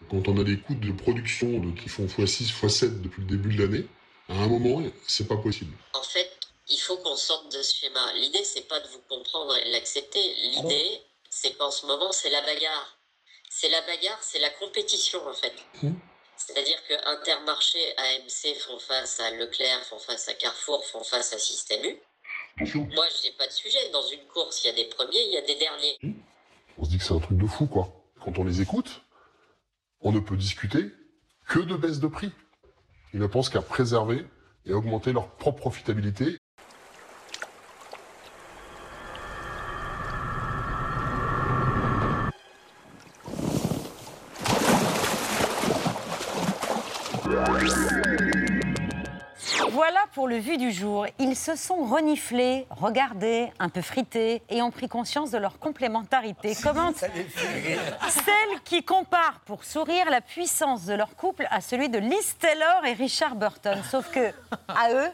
Quand 0.10 0.28
on 0.28 0.40
a 0.40 0.44
des 0.44 0.60
coûts 0.60 0.76
de 0.76 0.92
production 0.92 1.60
de- 1.60 1.72
qui 1.80 1.90
font 1.90 2.06
x6, 2.06 2.52
x7 2.54 3.02
depuis 3.02 3.22
le 3.24 3.28
début 3.28 3.56
de 3.56 3.62
l'année, 3.64 3.86
à 4.30 4.34
un 4.36 4.48
moment, 4.48 4.82
c'est 5.08 5.28
pas 5.28 5.38
possible. 5.38 5.76
En 5.94 6.04
fait, 6.04 6.30
il 6.70 6.78
faut 6.80 6.98
qu'on 6.98 7.16
sorte 7.16 7.52
de 7.56 7.62
ce 7.62 7.76
schéma. 7.76 8.00
L'idée, 8.20 8.44
c'est 8.44 8.68
pas 8.68 8.80
de 8.80 8.88
vous 8.88 9.02
comprendre 9.10 9.56
et 9.58 9.66
de 9.68 9.72
l'accepter. 9.72 10.22
L'idée, 10.56 10.86
c'est 11.30 11.58
qu'en 11.58 11.72
ce 11.72 11.86
moment, 11.86 12.12
c'est 12.12 12.30
la 12.30 12.42
bagarre. 12.42 12.95
C'est 13.58 13.70
la 13.70 13.80
bagarre, 13.84 14.22
c'est 14.22 14.40
la 14.40 14.50
compétition, 14.50 15.26
en 15.26 15.34
fait. 15.34 15.54
C'est-à-dire 16.36 16.76
que 16.90 16.94
Intermarché, 17.08 17.80
AMC 17.98 18.54
font 18.60 18.78
face 18.80 19.22
à 19.22 19.32
Leclerc, 19.32 19.82
font 19.86 19.98
face 19.98 20.28
à 20.28 20.34
Carrefour, 20.34 20.86
font 20.86 21.06
face 21.06 21.32
à 21.32 21.38
Système 21.38 21.86
U. 21.86 21.96
Moi, 22.76 23.06
je 23.16 23.28
n'ai 23.28 23.34
pas 23.38 23.48
de 23.48 23.54
sujet. 23.54 23.90
Dans 23.94 24.06
une 24.08 24.26
course, 24.28 24.62
il 24.62 24.68
y 24.68 24.70
a 24.72 24.74
des 24.74 24.90
premiers, 24.90 25.22
il 25.22 25.32
y 25.32 25.38
a 25.38 25.42
des 25.42 25.56
derniers. 25.56 25.98
On 26.78 26.84
se 26.84 26.90
dit 26.90 26.98
que 26.98 27.06
c'est 27.06 27.14
un 27.14 27.20
truc 27.20 27.38
de 27.38 27.48
fou, 27.48 27.66
quoi. 27.66 27.88
Quand 28.22 28.38
on 28.38 28.44
les 28.44 28.60
écoute, 28.60 29.04
on 30.02 30.12
ne 30.12 30.20
peut 30.20 30.36
discuter 30.36 30.92
que 31.48 31.60
de 31.60 31.78
baisse 31.78 32.00
de 32.00 32.08
prix. 32.08 32.32
Ils 33.14 33.22
ne 33.22 33.28
pensent 33.28 33.50
qu'à 33.50 33.62
préserver 33.62 34.26
et 34.66 34.74
augmenter 34.74 35.14
leur 35.14 35.34
propre 35.38 35.60
profitabilité. 35.60 36.38
Voilà 50.36 50.44
pour 50.44 50.52
le 50.52 50.58
vu 50.58 50.58
du 50.58 50.72
jour. 50.72 51.06
Ils 51.20 51.36
se 51.36 51.56
sont 51.56 51.86
reniflés, 51.86 52.68
regardés, 52.70 53.52
un 53.60 53.70
peu 53.70 53.82
frités 53.82 54.42
et 54.50 54.62
ont 54.62 54.72
pris 54.72 54.88
conscience 54.88 55.32
de 55.32 55.38
leur 55.38 55.60
complémentarité. 55.60 56.56
Comment 56.62 56.92
Celle 56.94 58.62
qui 58.64 58.84
compare 58.84 59.40
pour 59.46 59.64
sourire 59.64 60.10
la 60.10 60.22
puissance 60.22 60.86
de 60.86 60.94
leur 60.94 61.16
couple 61.16 61.48
à 61.52 61.62
celui 61.62 61.90
de 61.90 62.00
Liz 62.00 62.36
Taylor 62.40 62.86
et 62.86 62.94
Richard 62.94 63.36
Burton. 63.36 63.82
Sauf 63.90 64.10
que, 64.12 64.34
à 64.68 64.92
eux, 64.92 65.12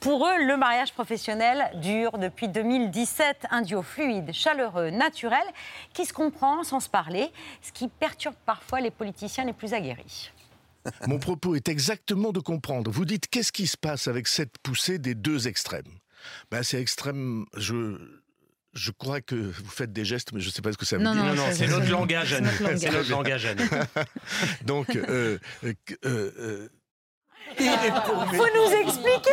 pour 0.00 0.26
eux, 0.26 0.44
le 0.44 0.56
mariage 0.56 0.92
professionnel 0.92 1.70
dure 1.74 2.18
depuis 2.18 2.48
2017. 2.48 3.46
Un 3.50 3.62
duo 3.62 3.82
fluide, 3.82 4.32
chaleureux, 4.32 4.90
naturel, 4.90 5.44
qui 5.92 6.04
se 6.04 6.12
comprend 6.12 6.64
sans 6.64 6.80
se 6.80 6.88
parler, 6.88 7.30
ce 7.62 7.72
qui 7.72 7.88
perturbe 7.88 8.36
parfois 8.44 8.80
les 8.80 8.90
politiciens 8.90 9.44
les 9.44 9.52
plus 9.52 9.74
aguerris. 9.74 10.32
Mon 11.06 11.18
propos 11.18 11.54
est 11.54 11.68
exactement 11.68 12.32
de 12.32 12.40
comprendre. 12.40 12.90
Vous 12.90 13.04
dites 13.04 13.28
qu'est-ce 13.28 13.52
qui 13.52 13.66
se 13.66 13.76
passe 13.76 14.08
avec 14.08 14.26
cette 14.28 14.58
poussée 14.62 14.98
des 14.98 15.14
deux 15.14 15.48
extrêmes? 15.48 15.84
Ben, 16.50 16.62
C'est 16.62 16.80
extrême. 16.80 17.44
Je. 17.56 17.96
Je 18.74 18.90
crois 18.90 19.22
que 19.22 19.34
vous 19.36 19.70
faites 19.70 19.94
des 19.94 20.04
gestes, 20.04 20.32
mais 20.34 20.40
je 20.40 20.48
ne 20.48 20.52
sais 20.52 20.60
pas 20.60 20.70
ce 20.70 20.76
que 20.76 20.84
ça 20.84 20.98
veut 20.98 21.02
Non, 21.02 21.14
dire. 21.14 21.24
non, 21.24 21.34
non, 21.34 21.44
c'est 21.50 21.66
notre 21.66 21.90
langage 21.90 22.34
à 22.34 22.42
nous. 22.42 22.50
C'est 22.76 22.90
notre 22.90 23.10
langage 23.10 23.46
à 23.46 23.54
nous. 23.54 23.64
Donc, 24.66 24.94
euh, 24.96 25.38
euh, 26.04 26.68
euh, 27.60 27.64
euh, 27.64 28.36
Faut 28.36 28.46
nous 28.54 28.72
expliquer 28.72 29.30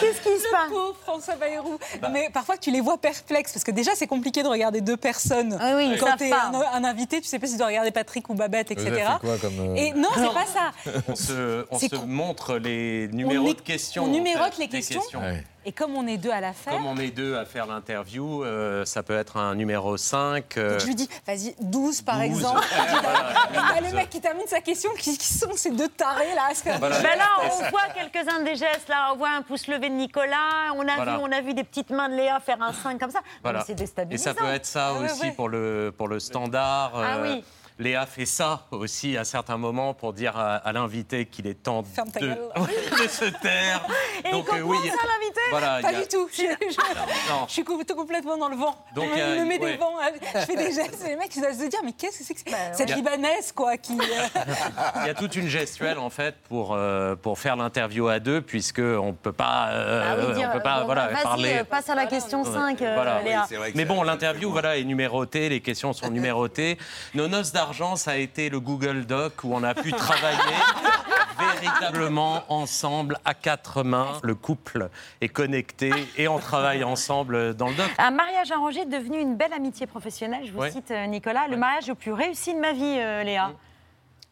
qu'est-ce 0.00 0.20
qui 0.20 0.38
se 0.42 0.50
passe 0.50 0.68
pauvre 0.70 0.96
François 1.02 1.36
Bayrou. 1.36 1.78
Mais 2.12 2.28
parfois 2.32 2.56
tu 2.56 2.70
les 2.70 2.80
vois 2.80 2.98
perplexes 2.98 3.52
parce 3.52 3.64
que 3.64 3.70
déjà 3.70 3.92
c'est 3.94 4.06
compliqué 4.06 4.42
de 4.42 4.48
regarder 4.48 4.80
deux 4.80 4.96
personnes. 4.96 5.56
Ah 5.60 5.74
oui, 5.76 5.96
Quand 5.98 6.06
savent 6.06 6.18
tu 6.18 6.24
es 6.26 6.30
pas. 6.30 6.50
un, 6.52 6.82
un 6.82 6.84
invité, 6.84 7.20
tu 7.20 7.28
sais 7.28 7.38
pas 7.38 7.46
si 7.46 7.52
tu 7.52 7.58
dois 7.58 7.68
regarder 7.68 7.90
Patrick 7.90 8.28
ou 8.28 8.34
Babette, 8.34 8.70
etc. 8.70 8.90
Quoi 9.20 9.38
comme, 9.38 9.58
euh, 9.60 9.74
Et 9.76 9.92
non, 9.92 10.08
c'est 10.14 10.34
pas 10.34 10.46
ça. 10.46 10.72
On 11.08 11.14
se, 11.16 11.66
on 12.00 12.06
montre 12.06 12.56
les 12.58 13.08
numéros 13.08 13.48
on 13.48 13.52
de 13.54 13.60
questions. 13.60 14.04
on 14.04 14.06
en 14.06 14.10
numérote 14.10 14.54
fait, 14.54 14.62
les 14.62 14.68
questions. 14.68 15.00
Ouais. 15.20 15.44
Et 15.64 15.70
comme 15.72 15.94
on 15.94 16.06
est 16.08 16.16
deux 16.16 16.30
à 16.30 16.40
la 16.40 16.52
faire. 16.52 16.72
Comme 16.72 16.86
on 16.86 16.96
est 16.96 17.10
deux 17.10 17.36
à 17.36 17.44
faire 17.44 17.66
l'interview, 17.66 18.42
euh, 18.42 18.84
ça 18.84 19.02
peut 19.02 19.16
être 19.16 19.36
un 19.36 19.54
numéro 19.54 19.96
5. 19.96 20.56
euh, 20.56 20.78
Je 20.80 20.86
lui 20.86 20.94
dis, 20.96 21.08
vas-y, 21.26 21.54
12 21.60 22.02
par 22.02 22.16
12. 22.16 22.24
exemple. 22.26 22.60
Voilà. 23.02 23.78
Et 23.78 23.80
là, 23.82 23.88
le 23.90 23.94
mec 23.96 24.10
qui 24.10 24.20
termine 24.20 24.46
sa 24.48 24.60
question, 24.60 24.90
qui, 24.98 25.16
qui 25.16 25.26
sont 25.32 25.52
ces 25.54 25.70
deux 25.70 25.88
tarés 25.88 26.34
là 26.34 26.48
à 26.50 26.54
se 26.54 26.62
faire 26.62 26.78
Voilà. 26.78 26.96
des 26.96 27.02
Ben 27.04 27.16
là, 27.18 27.28
on 27.44 27.70
voit 27.70 27.82
quelques-uns 27.94 28.40
des 28.42 28.56
gestes. 28.56 28.88
Là, 28.88 29.10
on 29.12 29.16
voit 29.16 29.30
un 29.30 29.42
pouce 29.42 29.66
levé 29.68 29.88
de 29.88 29.94
Nicolas. 29.94 30.72
On 30.76 30.86
a, 30.88 30.96
Voilà. 30.96 31.16
vu, 31.16 31.22
on 31.22 31.32
a 31.32 31.40
vu 31.40 31.54
des 31.54 31.64
petites 31.64 31.90
mains 31.90 32.08
de 32.08 32.14
Léa 32.16 32.40
faire 32.40 32.60
un 32.60 32.72
5 32.72 32.98
comme 32.98 33.10
ça. 33.10 33.20
C'est 33.64 33.72
Et 33.72 33.74
déstabilisant. 33.76 34.24
ça 34.24 34.34
peut 34.34 34.46
être 34.52 34.66
ça 34.66 34.94
Ah 34.96 35.04
aussi 35.04 35.22
ouais. 35.22 35.32
Pour, 35.32 35.48
le, 35.48 35.92
pour 35.96 36.08
le 36.08 36.18
standard. 36.20 36.92
Ah 36.96 37.16
euh, 37.18 37.34
oui. 37.36 37.44
Léa 37.78 38.04
fait 38.06 38.26
ça 38.26 38.66
aussi 38.70 39.16
à 39.16 39.24
certains 39.24 39.56
moments 39.56 39.94
pour 39.94 40.12
dire 40.12 40.36
à, 40.36 40.56
à 40.56 40.72
l'invité 40.72 41.24
qu'il 41.26 41.46
est 41.46 41.54
temps 41.62 41.82
de, 42.20 43.08
se 43.08 43.24
taire. 43.40 43.84
Et 44.24 44.28
il 44.28 44.30
comprend 44.32 44.56
y 44.56 44.60
a- 44.88 44.90
ça, 44.92 44.98
l'invité 45.08 45.40
Voilà, 45.52 45.80
Pas 45.82 45.88
a- 45.88 45.92
du 46.02 46.08
tout. 46.08 46.28
Je, 46.32 46.42
je- 46.42 47.30
non. 47.30 47.44
je 47.46 47.52
suis 47.52 47.64
com- 47.64 47.82
complètement 47.96 48.36
dans 48.36 48.48
le 48.48 48.56
vent. 48.56 48.74
Donc, 48.94 49.08
euh, 49.16 49.40
me 49.40 49.44
met 49.44 49.58
ouais. 49.58 49.72
des 49.72 49.76
vents. 49.76 49.94
Je 50.34 50.38
fais 50.40 50.56
des 50.56 50.72
gestes. 50.72 51.04
Et 51.06 51.10
les 51.10 51.16
mecs, 51.16 51.34
ils 51.36 51.40
doivent 51.42 51.58
se 51.58 51.64
dire, 51.68 51.80
mais 51.84 51.92
qu'est-ce 51.92 52.18
que 52.18 52.24
c'est 52.24 52.34
que 52.34 52.40
cette 52.72 52.88
ouais. 52.90 52.94
Libanaise, 52.96 53.52
quoi, 53.52 53.76
qui... 53.76 53.92
euh, 53.98 54.40
Il 55.02 55.06
y 55.06 55.10
a 55.10 55.14
toute 55.14 55.36
une 55.36 55.48
gestuelle 55.48 55.98
en 55.98 56.10
fait 56.10 56.34
pour, 56.48 56.72
euh, 56.74 57.14
pour 57.14 57.38
faire 57.38 57.56
l'interview 57.56 58.08
à 58.08 58.18
deux 58.18 58.40
puisque 58.40 58.80
on 58.80 59.12
peut 59.12 59.32
pas 59.32 59.68
euh, 59.70 60.02
Ah 60.04 60.26
oui, 60.28 60.34
dire, 60.34 60.48
on 60.50 60.56
peut 60.56 60.62
pas 60.62 60.80
bon, 60.80 60.86
voilà 60.86 61.08
vas-y, 61.08 61.22
parler 61.22 61.54
euh, 61.60 61.64
passe 61.64 61.88
à 61.88 61.94
la 61.94 62.06
question 62.06 62.44
5, 62.44 62.80
euh, 62.82 62.94
Voilà. 62.94 63.22
Léa. 63.22 63.46
Mais 63.74 63.84
bon, 63.84 64.02
l'interview 64.02 64.50
voilà, 64.50 64.76
est 64.76 64.84
numérotée, 64.84 65.48
les 65.48 65.60
questions 65.60 65.92
sont 65.92 66.10
numérotées. 66.10 66.78
Nos 67.14 67.28
noces 67.28 67.52
d'argent, 67.52 67.96
ça 67.96 68.12
a 68.12 68.16
été 68.16 68.48
le 68.48 68.60
Google 68.60 69.04
Doc 69.06 69.32
où 69.44 69.54
on 69.54 69.62
a 69.62 69.74
pu 69.74 69.92
travailler 69.92 70.38
véritablement 71.38 72.42
ensemble 72.48 73.18
à 73.24 73.34
quatre 73.34 73.82
mains. 73.82 74.20
Le 74.22 74.34
couple 74.34 74.88
est 75.20 75.28
connecté 75.28 75.92
et 76.16 76.28
on 76.28 76.38
travaille 76.38 76.84
ensemble 76.84 77.54
dans 77.54 77.68
le 77.68 77.74
doc. 77.74 77.90
Un 77.98 78.10
mariage 78.10 78.50
arrangé 78.50 78.80
est 78.80 78.86
devenu 78.86 79.18
une 79.20 79.36
belle 79.36 79.52
amitié 79.52 79.86
professionnelle. 79.86 80.42
Je 80.46 80.52
vous 80.52 80.58
Ouais. 80.60 80.70
cite, 80.70 80.90
euh, 80.90 81.06
Nicolas. 81.06 81.48
Le 81.48 81.56
mariage 81.56 81.88
le 81.88 81.94
plus 81.94 82.12
réussi 82.12 82.54
de 82.54 82.58
ma 82.60 82.72
vie, 82.72 82.82
euh, 82.98 83.22
Léa. 83.22 83.52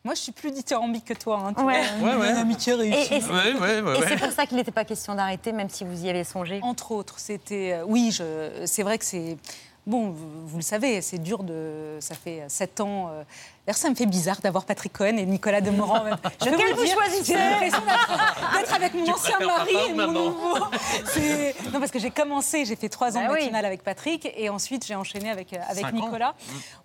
Moi, 0.02 0.14
je 0.14 0.20
suis 0.20 0.32
plus 0.32 0.50
dithyrambique 0.50 1.04
que 1.04 1.12
toi. 1.14 1.42
Hein, 1.44 1.52
tu 1.52 1.62
Ouais. 1.62 1.82
vois, 1.98 2.12
une- 2.12 2.18
Ouais, 2.20 2.28
une 2.30 2.34
ouais. 2.34 2.40
amitié 2.40 2.72
réussie. 2.72 3.12
Et, 3.12 3.16
et 3.18 3.20
c'est- 3.20 3.30
Ouais, 3.30 3.52
ouais, 3.52 3.80
ouais, 3.82 3.96
et 3.96 4.00
ouais. 4.00 4.06
c'est 4.08 4.16
pour 4.16 4.32
ça 4.32 4.46
qu'il 4.46 4.56
n'était 4.56 4.70
pas 4.70 4.86
question 4.86 5.14
d'arrêter, 5.14 5.52
même 5.52 5.68
si 5.68 5.84
vous 5.84 6.04
y 6.06 6.08
avez 6.08 6.24
songé. 6.24 6.60
Entre 6.62 6.92
autres, 6.92 7.18
c'était. 7.18 7.72
euh, 7.74 7.84
oui, 7.86 8.10
je- 8.10 8.62
c'est 8.64 8.82
vrai 8.82 8.96
que 8.96 9.04
c'est. 9.04 9.36
Bon, 9.90 10.10
vous, 10.10 10.46
vous 10.46 10.56
le 10.56 10.62
savez, 10.62 11.02
c'est 11.02 11.18
dur 11.18 11.42
de. 11.42 11.98
Ça 12.00 12.14
fait 12.14 12.44
sept 12.48 12.80
ans. 12.80 13.08
euh, 13.10 13.24
D'ailleurs, 13.66 13.76
ça 13.76 13.90
me 13.90 13.94
fait 13.96 14.06
bizarre 14.06 14.40
d'avoir 14.40 14.64
Patrick 14.64 14.92
Cohen 14.92 15.16
et 15.18 15.26
Nicolas 15.26 15.60
Demorand. 15.60 16.04
même. 16.04 16.16
Je 16.44 16.48
Lequel 16.50 16.68
le 16.70 16.74
vous 16.76 16.84
dire, 16.84 16.94
choisissez 16.94 17.24
J'ai 17.32 17.38
l'impression 17.38 17.82
d'être 18.56 18.74
avec 18.74 18.94
mon 18.94 19.04
Tu 19.04 19.10
ancien 19.12 19.38
mari 19.40 19.72
et 19.74 19.90
mon 19.90 19.96
maman 19.96 20.12
nouveau. 20.30 20.56
C'est- 21.06 21.54
Non, 21.72 21.80
parce 21.80 21.90
que 21.90 21.98
j'ai 21.98 22.10
commencé, 22.10 22.64
j'ai 22.64 22.76
fait 22.76 22.88
trois 22.88 23.16
ans 23.16 23.20
Bah 23.22 23.28
de 23.28 23.32
oui. 23.32 23.40
matinale 23.40 23.64
avec 23.64 23.82
Patrick 23.82 24.30
et 24.36 24.48
ensuite 24.48 24.86
j'ai 24.86 24.94
enchaîné 24.94 25.28
avec, 25.30 25.52
euh, 25.52 25.58
avec. 25.68 25.92
Nicolas, 25.92 26.34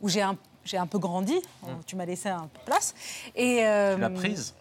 où 0.02 0.10
j'ai 0.10 0.22
un, 0.24 0.36
j'ai 0.64 0.78
un 0.78 0.88
peu 0.88 0.98
grandi. 0.98 1.40
Tu 1.86 1.96
m'as 1.96 2.06
laissé 2.06 2.30
un 2.30 2.48
peu 2.52 2.60
de 2.60 2.66
place. 2.66 2.96
Et, 3.36 3.66
euh, 3.66 3.96
Tu 3.96 4.02
l'as 4.02 4.10
prise? 4.10 4.54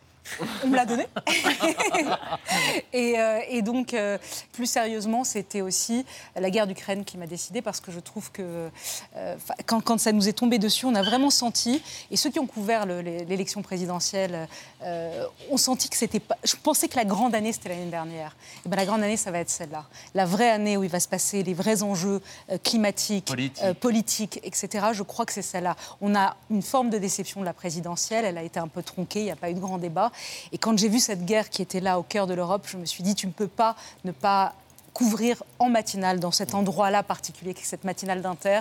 On 0.64 0.68
me 0.68 0.76
l'a 0.76 0.86
donné. 0.86 1.06
et, 2.92 3.18
euh, 3.18 3.40
et 3.48 3.62
donc, 3.62 3.94
euh, 3.94 4.18
plus 4.52 4.66
sérieusement, 4.66 5.24
c'était 5.24 5.60
aussi 5.60 6.04
la 6.36 6.50
guerre 6.50 6.66
d'Ukraine 6.66 7.04
qui 7.04 7.18
m'a 7.18 7.26
décidé 7.26 7.62
parce 7.62 7.80
que 7.80 7.92
je 7.92 8.00
trouve 8.00 8.30
que 8.32 8.68
euh, 9.16 9.36
quand, 9.66 9.98
ça 9.98 10.12
nous 10.12 10.28
est 10.28 10.32
tombé 10.32 10.58
dessus, 10.58 10.86
on 10.86 10.94
a 10.94 11.02
vraiment 11.02 11.30
senti, 11.30 11.82
et 12.10 12.16
ceux 12.16 12.30
qui 12.30 12.40
ont 12.40 12.46
couvert 12.46 12.86
l'élection 12.86 13.62
présidentielle 13.62 14.48
euh, 14.84 15.26
ont 15.50 15.56
senti 15.56 15.88
que 15.88 15.96
c'était 15.96 16.20
pas. 16.20 16.36
Je 16.44 16.54
pensais 16.56 16.88
que 16.88 16.96
la 16.96 17.04
grande 17.04 17.34
année, 17.34 17.52
c'était 17.52 17.70
l'année 17.70 17.90
dernière. 17.90 18.36
Et 18.64 18.68
ben, 18.68 18.76
la 18.76 18.84
grande 18.84 19.02
année, 19.02 19.16
ça 19.16 19.30
va 19.30 19.38
être 19.40 19.50
celle-là. 19.50 19.84
La 20.14 20.26
vraie 20.26 20.50
année 20.50 20.76
où 20.76 20.84
il 20.84 20.90
va 20.90 21.00
se 21.00 21.08
passer 21.08 21.42
les 21.42 21.54
vrais 21.54 21.82
enjeux 21.82 22.20
euh, 22.50 22.58
climatiques, 22.62 23.26
Politique. 23.26 23.62
euh, 23.64 23.74
politique, 23.74 24.40
etc. 24.44 24.86
Je 24.92 25.02
crois 25.02 25.24
que 25.26 25.32
c'est 25.32 25.42
celle-là. 25.42 25.76
On 26.00 26.14
a 26.14 26.36
une 26.50 26.62
forme 26.62 26.90
de 26.90 26.98
déception 26.98 27.40
de 27.40 27.44
la 27.46 27.52
présidentielle. 27.54 28.24
Elle 28.24 28.38
a 28.38 28.42
été 28.42 28.60
un 28.60 28.68
peu 28.68 28.82
tronquée. 28.82 29.20
Il 29.20 29.24
n'y 29.26 29.30
a 29.30 29.36
pas 29.36 29.50
eu 29.50 29.54
de 29.54 29.60
grand 29.60 29.78
débat. 29.78 30.12
Et 30.52 30.58
quand 30.58 30.76
j'ai 30.78 30.88
vu 30.88 31.00
cette 31.00 31.24
guerre 31.24 31.48
qui 31.50 31.62
était 31.62 31.80
là 31.80 31.98
au 31.98 32.02
cœur 32.02 32.26
de 32.26 32.34
l'Europe, 32.34 32.66
je 32.66 32.76
me 32.76 32.84
suis 32.84 33.02
dit, 33.02 33.14
tu 33.14 33.26
ne 33.26 33.32
peux 33.32 33.48
pas 33.48 33.76
ne 34.04 34.12
pas 34.12 34.54
couvrir 34.92 35.42
en 35.58 35.68
matinale, 35.68 36.20
dans 36.20 36.30
cet 36.30 36.54
endroit-là 36.54 37.02
particulier, 37.02 37.54
cette 37.62 37.84
matinale 37.84 38.22
d'Inter. 38.22 38.60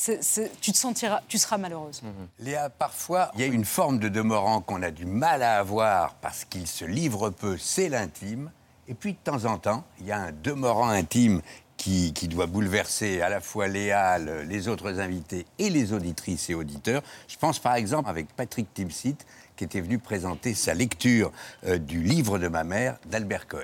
C'est- 0.00 0.22
c'est- 0.22 0.52
tu 0.60 0.70
te 0.70 0.76
sentiras, 0.76 1.22
tu 1.26 1.38
seras 1.38 1.58
malheureuse. 1.58 2.02
Léa, 2.38 2.70
parfois, 2.70 3.32
il 3.34 3.40
y 3.40 3.42
a 3.42 3.46
une 3.48 3.64
forme 3.64 3.98
de 3.98 4.08
Demorand 4.08 4.60
qu'on 4.60 4.80
a 4.84 4.92
du 4.92 5.06
mal 5.06 5.42
à 5.42 5.58
avoir 5.58 6.14
parce 6.14 6.44
qu'il 6.44 6.68
se 6.68 6.84
livre 6.84 7.30
peu, 7.30 7.58
c'est 7.58 7.88
l'intime. 7.88 8.52
Et 8.86 8.94
puis, 8.94 9.14
de 9.14 9.18
temps 9.18 9.44
en 9.44 9.58
temps, 9.58 9.82
il 9.98 10.06
y 10.06 10.12
a 10.12 10.18
un 10.20 10.30
Demorand 10.30 10.88
intime 10.90 11.42
qui, 11.76 12.12
qui 12.12 12.28
doit 12.28 12.46
bouleverser 12.46 13.22
à 13.22 13.28
la 13.28 13.40
fois 13.40 13.66
Léa, 13.66 14.20
le- 14.20 14.42
les 14.42 14.68
autres 14.68 15.00
invités 15.00 15.46
et 15.58 15.68
les 15.68 15.92
auditrices 15.92 16.48
et 16.48 16.54
auditeurs. 16.54 17.02
Je 17.26 17.36
pense 17.36 17.58
par 17.58 17.74
exemple 17.74 18.08
avec 18.08 18.28
Patrick 18.36 18.72
Timsit, 18.72 19.16
qui 19.56 19.64
était 19.64 19.80
venu 19.80 19.98
présenter 19.98 20.54
sa 20.54 20.74
lecture 20.74 21.32
euh, 21.66 21.76
du 21.78 22.04
livre 22.04 22.38
de 22.38 22.46
ma 22.46 22.62
mère 22.62 22.98
d'Albert 23.06 23.48
Cohen. 23.48 23.62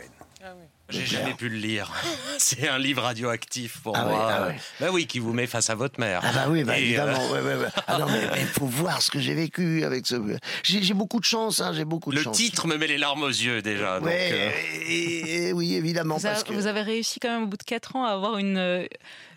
J'ai 0.90 1.06
jamais 1.06 1.32
pu 1.32 1.48
le 1.48 1.56
lire. 1.56 1.90
C'est 2.38 2.68
un 2.68 2.78
livre 2.78 3.02
radioactif 3.02 3.78
pour 3.82 3.96
Ah 3.96 4.04
moi. 4.04 4.12
ouais, 4.26 4.32
ah 4.36 4.46
ouais. 4.48 4.56
Bah 4.80 4.86
oui, 4.92 5.06
qui 5.06 5.18
vous 5.18 5.32
met 5.32 5.46
face 5.46 5.70
à 5.70 5.74
votre 5.74 5.98
mère. 5.98 6.20
Ah 6.22 6.32
bah 6.32 6.44
oui, 6.48 6.62
bah 6.62 6.78
Et, 6.78 6.82
évidemment. 6.82 7.18
euh, 7.32 7.32
ouais, 7.32 7.40
ouais, 7.56 7.62
ouais. 7.64 7.68
Ah 7.86 7.98
non, 7.98 8.06
mais 8.06 8.20
il 8.40 8.46
faut 8.46 8.66
voir 8.66 9.00
ce 9.00 9.10
que 9.10 9.18
j'ai 9.18 9.34
vécu 9.34 9.82
avec 9.84 10.06
ce... 10.06 10.16
J'ai 10.62 10.82
j'ai 10.82 10.94
beaucoup 10.94 11.20
de 11.20 11.24
chance, 11.24 11.60
hein, 11.60 11.72
j'ai 11.74 11.86
beaucoup 11.86 12.10
de 12.10 12.16
Le 12.16 12.22
chance. 12.22 12.36
titre 12.36 12.66
me 12.66 12.76
met 12.76 12.86
les 12.86 12.98
larmes 12.98 13.22
aux 13.22 13.28
yeux 13.28 13.62
déjà. 13.62 13.98
donc, 13.98 14.08
euh, 14.10 14.50
et- 14.86 15.46
et 15.48 15.52
oui, 15.54 15.74
évidemment. 15.74 16.16
Vous, 16.16 16.22
parce 16.22 16.40
avez- 16.42 16.48
que... 16.50 16.54
vous 16.54 16.66
avez 16.66 16.82
réussi 16.82 17.18
quand 17.18 17.30
même 17.30 17.44
au 17.44 17.46
bout 17.46 17.56
de 17.56 17.62
4 17.64 17.96
ans 17.96 18.04
à 18.04 18.10
avoir 18.10 18.36
une, 18.36 18.58
euh, 18.58 18.84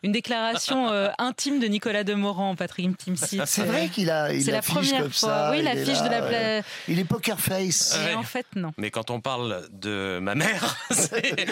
une 0.03 0.11
déclaration 0.11 0.89
euh, 0.89 1.09
intime 1.17 1.59
de 1.59 1.67
Nicolas 1.67 2.03
Demorand, 2.03 2.55
Patrick 2.55 2.97
Timsit. 2.97 3.41
C'est 3.45 3.63
vrai 3.63 3.89
qu'il 3.89 4.09
a. 4.11 4.33
il 4.33 4.43
C'est 4.43 4.51
la 4.51 4.61
première 4.61 5.01
comme 5.03 5.11
fois. 5.11 5.29
ça, 5.29 5.49
oui, 5.51 5.59
il 5.59 5.63
la 5.65 5.73
est 5.75 5.85
fiche 5.85 6.01
de 6.01 6.09
la. 6.09 6.21
ouais. 6.21 6.61
pla- 6.61 6.67
Il 6.87 6.99
est 6.99 7.03
poker 7.05 7.39
face. 7.39 7.97
Mais 8.05 8.13
en 8.13 8.23
fait, 8.23 8.45
non. 8.55 8.71
Mais 8.77 8.91
quand 8.91 9.09
on 9.09 9.19
parle 9.21 9.67
de 9.71 10.19
ma 10.21 10.35
mère, 10.35 10.77
c'est 10.91 11.45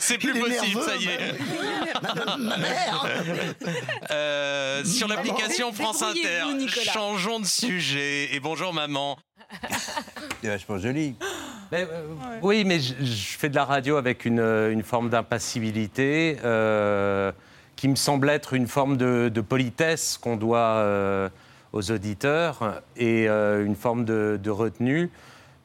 c'est 0.00 0.18
plus 0.18 0.32
possible, 0.32 0.48
nerveux, 0.50 0.82
ça 0.82 0.96
y 0.96 1.06
est. 1.06 1.34
Ma, 2.02 2.36
ma 2.36 2.56
mère 2.56 3.06
Euh, 4.10 4.84
sur 4.84 5.08
l'application 5.08 5.72
France 5.72 6.02
Inter, 6.02 6.44
changeons 6.92 7.40
de 7.40 7.46
sujet. 7.46 8.34
Et 8.34 8.40
bonjour 8.40 8.72
maman. 8.72 9.18
C'est 10.42 10.48
vachement 10.48 10.78
joli. 10.78 11.16
Mais, 11.72 11.82
euh, 11.90 12.06
Oui, 12.40 12.64
mais 12.64 12.78
je, 12.80 12.94
je 13.00 13.36
fais 13.38 13.48
de 13.48 13.54
la 13.56 13.64
radio 13.64 13.96
avec 13.96 14.24
une, 14.24 14.38
une 14.40 14.82
forme 14.82 15.10
d'impassibilité 15.10 16.38
euh, 16.44 17.32
qui 17.80 17.88
me 17.88 17.96
semble 17.96 18.28
être 18.28 18.52
une 18.52 18.66
forme 18.66 18.98
de, 18.98 19.40
politesse 19.40 20.18
qu'on 20.18 20.36
doit 20.36 20.58
euh, 20.58 21.30
aux 21.72 21.90
auditeurs 21.90 22.82
et 22.98 23.26
euh, 23.26 23.64
une 23.64 23.74
forme 23.74 24.04
de, 24.04 24.50
retenue. 24.50 25.08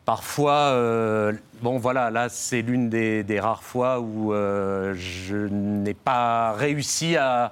Parfois, 0.05 0.71
euh, 0.71 1.33
bon 1.61 1.77
voilà, 1.77 2.11
là 2.11 2.29
c'est 2.29 2.61
l'une 2.61 2.89
des, 2.89 3.39
rares 3.41 3.63
fois 3.63 3.99
où 3.99 4.31
je 4.31 5.47
n'ai 5.51 5.93
pas 5.93 6.53
réussi 6.53 7.17
à, 7.17 7.51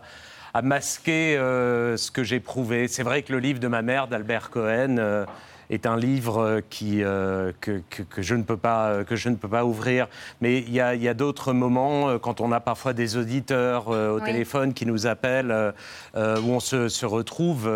masquer 0.64 1.36
ce 1.36 2.10
que 2.10 2.24
j'éprouvais. 2.24 2.88
C'est 2.88 3.04
vrai 3.04 3.22
que 3.24 3.34
le 3.34 3.40
livre 3.40 3.60
de 3.60 3.68
ma 3.68 3.82
mère, 3.82 4.08
d'Albert 4.08 4.50
Cohen, 4.50 5.26
est 5.70 5.86
un 5.86 5.98
livre 5.98 6.38
euh, 6.42 6.62
qui, 6.70 7.04
euh, 7.04 7.52
que, 7.62 7.82
que- 7.90 8.04
que 8.04 8.22
je 8.22 8.36
ne 8.36 8.44
peux 8.44 8.58
pas, 8.58 8.88
euh, 8.90 9.04
que 9.04 9.16
je 9.16 9.30
ne 9.30 9.36
peux 9.36 9.48
pas 9.48 9.66
ouvrir. 9.66 10.08
Mais 10.42 10.60
il 10.60 10.72
y 10.72 10.80
a, 10.82 10.96
il 10.96 11.02
y 11.04 11.08
a 11.08 11.14
d'autres 11.14 11.54
moments, 11.54 12.18
quand 12.20 12.42
on 12.42 12.52
a 12.52 12.60
parfois 12.60 12.94
des 12.94 13.18
auditeurs 13.18 13.90
euh, 13.90 14.12
au 14.12 14.20
Oui. 14.20 14.26
téléphone 14.26 14.74
qui 14.74 14.86
nous 14.86 15.08
appellent, 15.08 15.52
euh, 15.52 15.72
où 16.42 16.52
on 16.52 16.60
se, 16.60 16.90
se 16.90 17.06
retrouve 17.06 17.70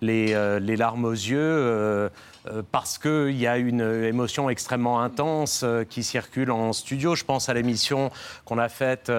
les, 0.00 0.58
les 0.60 0.76
larmes 0.76 1.04
aux 1.04 1.12
yeux. 1.12 2.10
parce 2.72 2.98
qu'il 2.98 3.36
y 3.36 3.46
a 3.46 3.56
une 3.56 3.80
émotion 3.80 4.50
extrêmement 4.50 5.00
intense 5.00 5.64
qui 5.88 6.02
circule 6.02 6.50
en 6.50 6.72
studio. 6.72 7.14
Je 7.14 7.24
pense 7.24 7.48
à 7.48 7.54
l'émission 7.54 8.10
qu'on 8.44 8.58
a 8.58 8.68
faite 8.68 9.10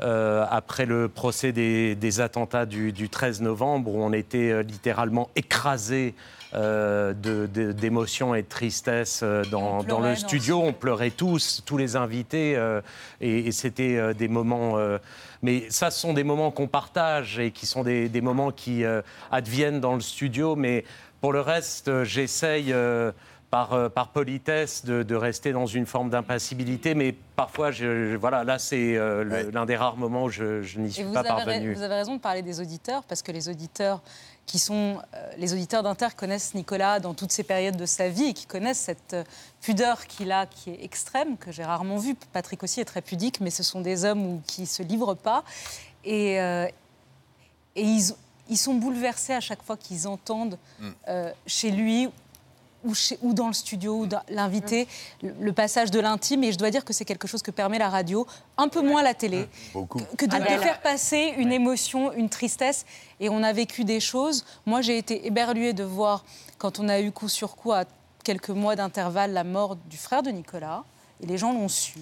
euh, 0.00 0.44
après 0.50 0.86
le 0.86 1.08
procès 1.08 1.52
des, 1.52 1.94
des 1.94 2.20
attentats 2.20 2.66
du, 2.66 2.92
du 2.92 3.08
13 3.08 3.42
novembre, 3.42 3.94
où 3.94 4.02
on 4.02 4.12
était 4.12 4.50
euh, 4.50 4.62
littéralement 4.62 5.30
écrasés 5.36 6.14
euh, 6.54 7.14
d'émotion 7.14 8.34
et 8.34 8.42
de 8.42 8.46
tristesse 8.46 9.20
euh, 9.22 9.42
dans, 9.46 10.00
le 10.00 10.14
studio. 10.14 10.60
On 10.60 10.74
pleurait 10.74 11.08
tous, 11.08 11.62
tous 11.64 11.78
les 11.78 11.96
invités, 11.96 12.56
euh, 12.56 12.82
et, 13.22 13.46
et 13.46 13.52
c'était 13.52 14.12
des 14.12 14.28
moments. 14.28 14.76
mais 15.40 15.64
ça, 15.70 15.90
ce 15.90 15.98
sont 16.00 16.12
des 16.12 16.24
moments 16.24 16.50
qu'on 16.50 16.66
partage 16.66 17.38
et 17.38 17.52
qui 17.52 17.64
sont 17.64 17.82
des, 17.82 18.10
des 18.10 18.20
moments 18.20 18.50
qui 18.50 18.84
adviennent 19.30 19.80
dans 19.80 19.94
le 19.94 20.02
studio. 20.02 20.54
Mais 20.54 20.84
pour 21.22 21.32
le 21.32 21.40
reste, 21.40 22.04
j'essaye. 22.04 22.74
Euh, 23.54 23.88
par, 23.88 23.90
par 23.90 24.08
politesse, 24.08 24.84
de, 24.84 25.02
de 25.02 25.14
rester 25.14 25.52
dans 25.52 25.66
une 25.66 25.86
forme 25.86 26.10
d'impassibilité, 26.10 26.94
mais 26.94 27.12
parfois, 27.36 27.70
je, 27.70 28.10
je- 28.12 28.16
voilà, 28.16 28.44
là, 28.44 28.58
c'est 28.58 28.96
euh, 28.96 29.50
l'un 29.52 29.66
des 29.66 29.76
rares 29.76 29.96
moments 29.96 30.24
où 30.24 30.30
je, 30.30 30.62
je 30.62 30.78
n'y 30.80 30.90
suis 30.92 31.04
pas 31.04 31.22
parvenu. 31.22 31.74
vous 31.74 31.82
avez 31.82 31.94
raison 31.94 32.16
de 32.16 32.20
parler 32.20 32.42
des 32.42 32.60
auditeurs, 32.60 33.02
parce 33.04 33.22
que 33.22 33.30
les 33.32 33.48
auditeurs 33.48 34.00
qui 34.46 34.58
sont 34.58 34.98
euh, 35.14 35.30
les 35.38 35.52
auditeurs 35.52 35.82
d'Inter 35.82 36.08
connaissent 36.16 36.54
Nicolas 36.54 36.98
dans 36.98 37.14
toutes 37.14 37.30
ces 37.30 37.44
périodes 37.44 37.76
de 37.76 37.86
sa 37.86 38.08
vie 38.08 38.24
et 38.24 38.32
qui 38.32 38.46
connaissent 38.46 38.80
cette 38.80 39.14
euh, 39.14 39.24
pudeur 39.60 40.06
qu'il 40.06 40.32
a 40.32 40.46
qui 40.46 40.70
est 40.70 40.82
extrême, 40.84 41.36
que 41.36 41.52
j'ai 41.52 41.64
rarement 41.64 41.98
vue. 41.98 42.16
Patrick 42.32 42.62
aussi 42.62 42.80
est 42.80 42.84
très 42.84 43.02
pudique, 43.02 43.40
mais 43.40 43.50
ce 43.50 43.62
sont 43.62 43.80
des 43.82 44.04
hommes 44.04 44.24
où, 44.26 44.42
qui 44.46 44.62
ne 44.62 44.66
se 44.66 44.82
livrent 44.82 45.14
pas. 45.14 45.44
Et, 46.04 46.40
euh, 46.40 46.66
et 47.76 47.82
ils, 47.82 48.12
ils 48.48 48.56
sont 48.56 48.74
bouleversés 48.74 49.32
à 49.34 49.40
chaque 49.40 49.62
fois 49.62 49.76
qu'ils 49.76 50.08
entendent 50.08 50.58
Mm. 50.80 50.88
euh, 51.08 51.30
chez 51.46 51.70
lui 51.70 52.08
ou, 52.84 52.94
chez- 52.94 53.18
ou 53.22 53.32
dans 53.34 53.46
le 53.48 53.52
studio, 53.52 54.00
ou 54.00 54.06
dans 54.06 54.22
l'invité, 54.28 54.88
le, 55.22 55.34
le 55.40 55.52
passage 55.52 55.90
de 55.90 56.00
l'intime. 56.00 56.44
Et 56.44 56.52
je 56.52 56.58
dois 56.58 56.70
dire 56.70 56.84
que 56.84 56.92
c'est 56.92 57.04
quelque 57.04 57.28
chose 57.28 57.42
que 57.42 57.50
permet 57.50 57.78
la 57.78 57.88
radio, 57.88 58.26
un 58.56 58.68
peu 58.68 58.80
moins 58.82 59.02
la 59.02 59.14
télé, 59.14 59.48
Beaucoup. 59.72 60.00
que 60.18 60.26
de, 60.26 60.36
de 60.36 60.44
faire 60.60 60.80
passer 60.80 61.34
une 61.36 61.52
émotion, 61.52 62.12
une 62.12 62.28
tristesse. 62.28 62.84
Et 63.20 63.28
on 63.28 63.42
a 63.42 63.52
vécu 63.52 63.84
des 63.84 64.00
choses. 64.00 64.44
Moi, 64.66 64.80
j'ai 64.80 64.98
été 64.98 65.26
éberluée 65.26 65.72
de 65.72 65.84
voir, 65.84 66.24
quand 66.58 66.78
on 66.80 66.88
a 66.88 67.00
eu 67.00 67.12
coup 67.12 67.28
sur 67.28 67.56
coup, 67.56 67.72
à 67.72 67.84
quelques 68.24 68.50
mois 68.50 68.76
d'intervalle, 68.76 69.32
la 69.32 69.44
mort 69.44 69.76
du 69.76 69.96
frère 69.96 70.22
de 70.22 70.30
Nicolas. 70.30 70.84
Et 71.22 71.26
les 71.26 71.38
gens 71.38 71.52
l'ont 71.52 71.68
su. 71.68 71.98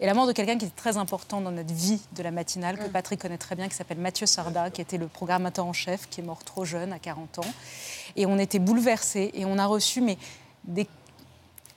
Et 0.00 0.06
la 0.06 0.14
mort 0.14 0.26
de 0.26 0.32
quelqu'un 0.32 0.58
qui 0.58 0.66
est 0.66 0.76
très 0.76 0.96
important 0.96 1.40
dans 1.40 1.50
notre 1.50 1.72
vie 1.72 2.00
de 2.12 2.22
la 2.22 2.30
matinale, 2.30 2.78
que 2.78 2.88
Patrick 2.88 3.20
connaît 3.20 3.38
très 3.38 3.54
bien, 3.54 3.68
qui 3.68 3.74
s'appelle 3.74 3.98
Mathieu 3.98 4.26
Sarda, 4.26 4.70
qui 4.70 4.80
était 4.80 4.98
le 4.98 5.06
programmateur 5.06 5.66
en 5.66 5.72
chef, 5.72 6.08
qui 6.08 6.20
est 6.20 6.24
mort 6.24 6.44
trop 6.44 6.64
jeune, 6.64 6.92
à 6.92 6.98
40 6.98 7.40
ans. 7.40 7.52
Et 8.16 8.26
on 8.26 8.38
était 8.38 8.58
bouleversés. 8.58 9.30
Et 9.34 9.44
on 9.44 9.58
a 9.58 9.66
reçu 9.66 10.00
mais, 10.00 10.18
des, 10.64 10.86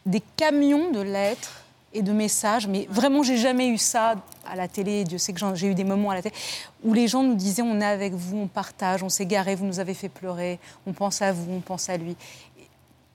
des 0.06 0.22
camions 0.36 0.92
de 0.92 1.02
lettres 1.02 1.64
et 1.94 2.02
de 2.02 2.12
messages. 2.12 2.68
Mais 2.68 2.88
vraiment, 2.90 3.24
j'ai 3.24 3.38
jamais 3.38 3.68
eu 3.68 3.78
ça 3.78 4.16
à 4.46 4.56
la 4.56 4.68
télé. 4.68 5.04
Dieu 5.04 5.18
sait 5.18 5.34
que 5.34 5.40
j'ai 5.56 5.68
eu 5.68 5.76
des 5.76 5.84
moments 5.84 6.12
à 6.12 6.16
la 6.16 6.22
télé 6.22 6.36
où 6.84 6.94
les 6.94 7.08
gens 7.08 7.24
nous 7.24 7.36
disaient 7.36 7.62
on 7.62 7.82
est 7.82 7.86
avec 7.86 8.14
vous, 8.14 8.38
on 8.38 8.48
partage, 8.48 9.04
on 9.04 9.10
s'est 9.10 9.26
garé, 9.26 9.56
vous 9.56 9.66
nous 9.66 9.80
avez 9.80 9.94
fait 9.94 10.10
pleurer, 10.10 10.60
on 10.86 10.94
pense 10.94 11.22
à 11.22 11.32
vous, 11.32 11.52
on 11.52 11.60
pense 11.60 11.90
à 11.90 11.98
lui. 11.98 12.16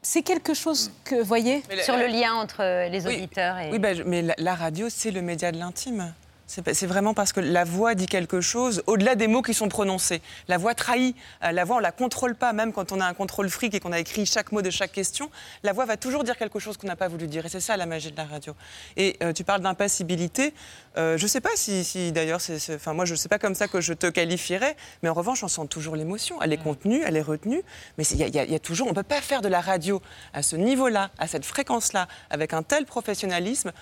C'est 0.05 0.23
quelque 0.23 0.53
chose 0.53 0.91
que, 1.05 1.15
vous 1.15 1.25
voyez, 1.25 1.63
Mais 1.69 1.77
la- 1.77 1.83
Sur 1.85 1.97
le 1.97 2.07
lien 2.07 2.35
entre 2.35 2.61
euh, 2.63 2.89
les 2.89 3.07
Oui. 3.07 3.15
auditeurs 3.17 3.57
et... 3.59 3.71
Oui, 3.71 3.79
bah, 3.79 3.91
mais 4.05 4.23
la, 4.23 4.35
la 4.37 4.55
radio, 4.57 4.89
c'est 4.89 5.13
le 5.13 5.23
média 5.23 5.53
de 5.53 5.59
l'intime. 5.59 6.13
C'est 6.53 6.87
vraiment 6.87 7.15
parce 7.15 7.33
que 7.33 7.41
la 7.41 7.65
voix 7.65 7.95
dit 7.95 8.05
quelque 8.05 8.43
chose 8.43 8.83
au-delà 8.87 9.15
des 9.15 9.27
mots 9.27 9.41
qui 9.41 9.55
sont 9.55 9.69
prononcés. 9.69 10.21
La 10.49 10.59
voix 10.59 10.75
trahit. 10.75 11.17
Euh, 11.43 11.51
La 11.51 11.65
voix, 11.65 11.77
on 11.77 11.79
la 11.79 11.93
contrôle 11.93 12.35
pas, 12.35 12.53
même 12.53 12.75
quand 12.75 12.93
on 12.93 13.01
a 13.01 13.07
un 13.07 13.15
contrôle 13.15 13.49
fric 13.49 13.73
et 13.73 13.81
qu'on 13.81 13.93
a 13.93 13.99
écrit 13.99 14.27
chaque 14.27 14.53
mot 14.53 14.61
de 14.61 14.69
chaque 14.69 14.93
question. 14.93 15.31
La 15.63 15.73
voix 15.73 15.87
va 15.87 15.97
toujours 15.97 16.25
dire 16.25 16.37
quelque 16.37 16.59
chose 16.59 16.77
qu'on 16.77 16.87
n'a 16.87 16.97
pas 16.97 17.09
voulu 17.09 17.27
dire. 17.27 17.47
Et 17.47 17.49
c'est 17.49 17.61
ça 17.61 17.79
la 17.79 17.87
magie 17.87 18.13
de 18.13 18.17
la 18.19 18.27
radio. 18.27 18.55
Et 18.99 19.17
euh, 19.23 19.33
tu 19.33 19.45
parles 19.45 19.63
d'impassibilité. 19.63 20.53
Euh, 20.99 21.17
je 21.17 21.27
sais 21.27 21.41
pas 21.41 21.55
si, 21.55 21.85
si 21.85 22.13
d'ailleurs, 22.13 22.41
enfin 22.75 22.93
moi 22.93 23.07
je 23.07 23.15
sais 23.15 23.31
pas 23.31 23.39
comme 23.39 23.55
ça 23.55 23.67
que 23.67 23.81
je 23.81 23.95
te 23.95 24.09
qualifierais, 24.09 24.77
mais 25.03 25.09
en 25.09 25.15
revanche, 25.15 25.43
on 25.43 25.49
sent 25.49 25.67
toujours 25.69 25.97
l'émotion. 25.97 26.43
Elle 26.43 26.53
est 26.53 26.63
contenue, 26.63 27.03
elle 27.07 27.17
est 27.17 27.23
retenue, 27.23 27.63
mais 27.97 28.05
il 28.05 28.21
y, 28.21 28.31
y 28.31 28.55
a 28.55 28.59
toujours, 28.59 28.89
on 28.89 28.95
peut 28.95 29.03
pas 29.03 29.23
faire 29.23 29.41
de 29.41 29.49
la 29.49 29.63
radio 29.63 30.03
à 30.35 30.43
ce 30.43 30.57
niveau-là, 30.57 31.11
à 31.19 31.27
cette 31.29 31.47
fréquence-là, 31.47 32.09
avec 32.29 32.53
un 32.53 32.63
tel 32.63 32.85
professionnalisme 32.85 33.73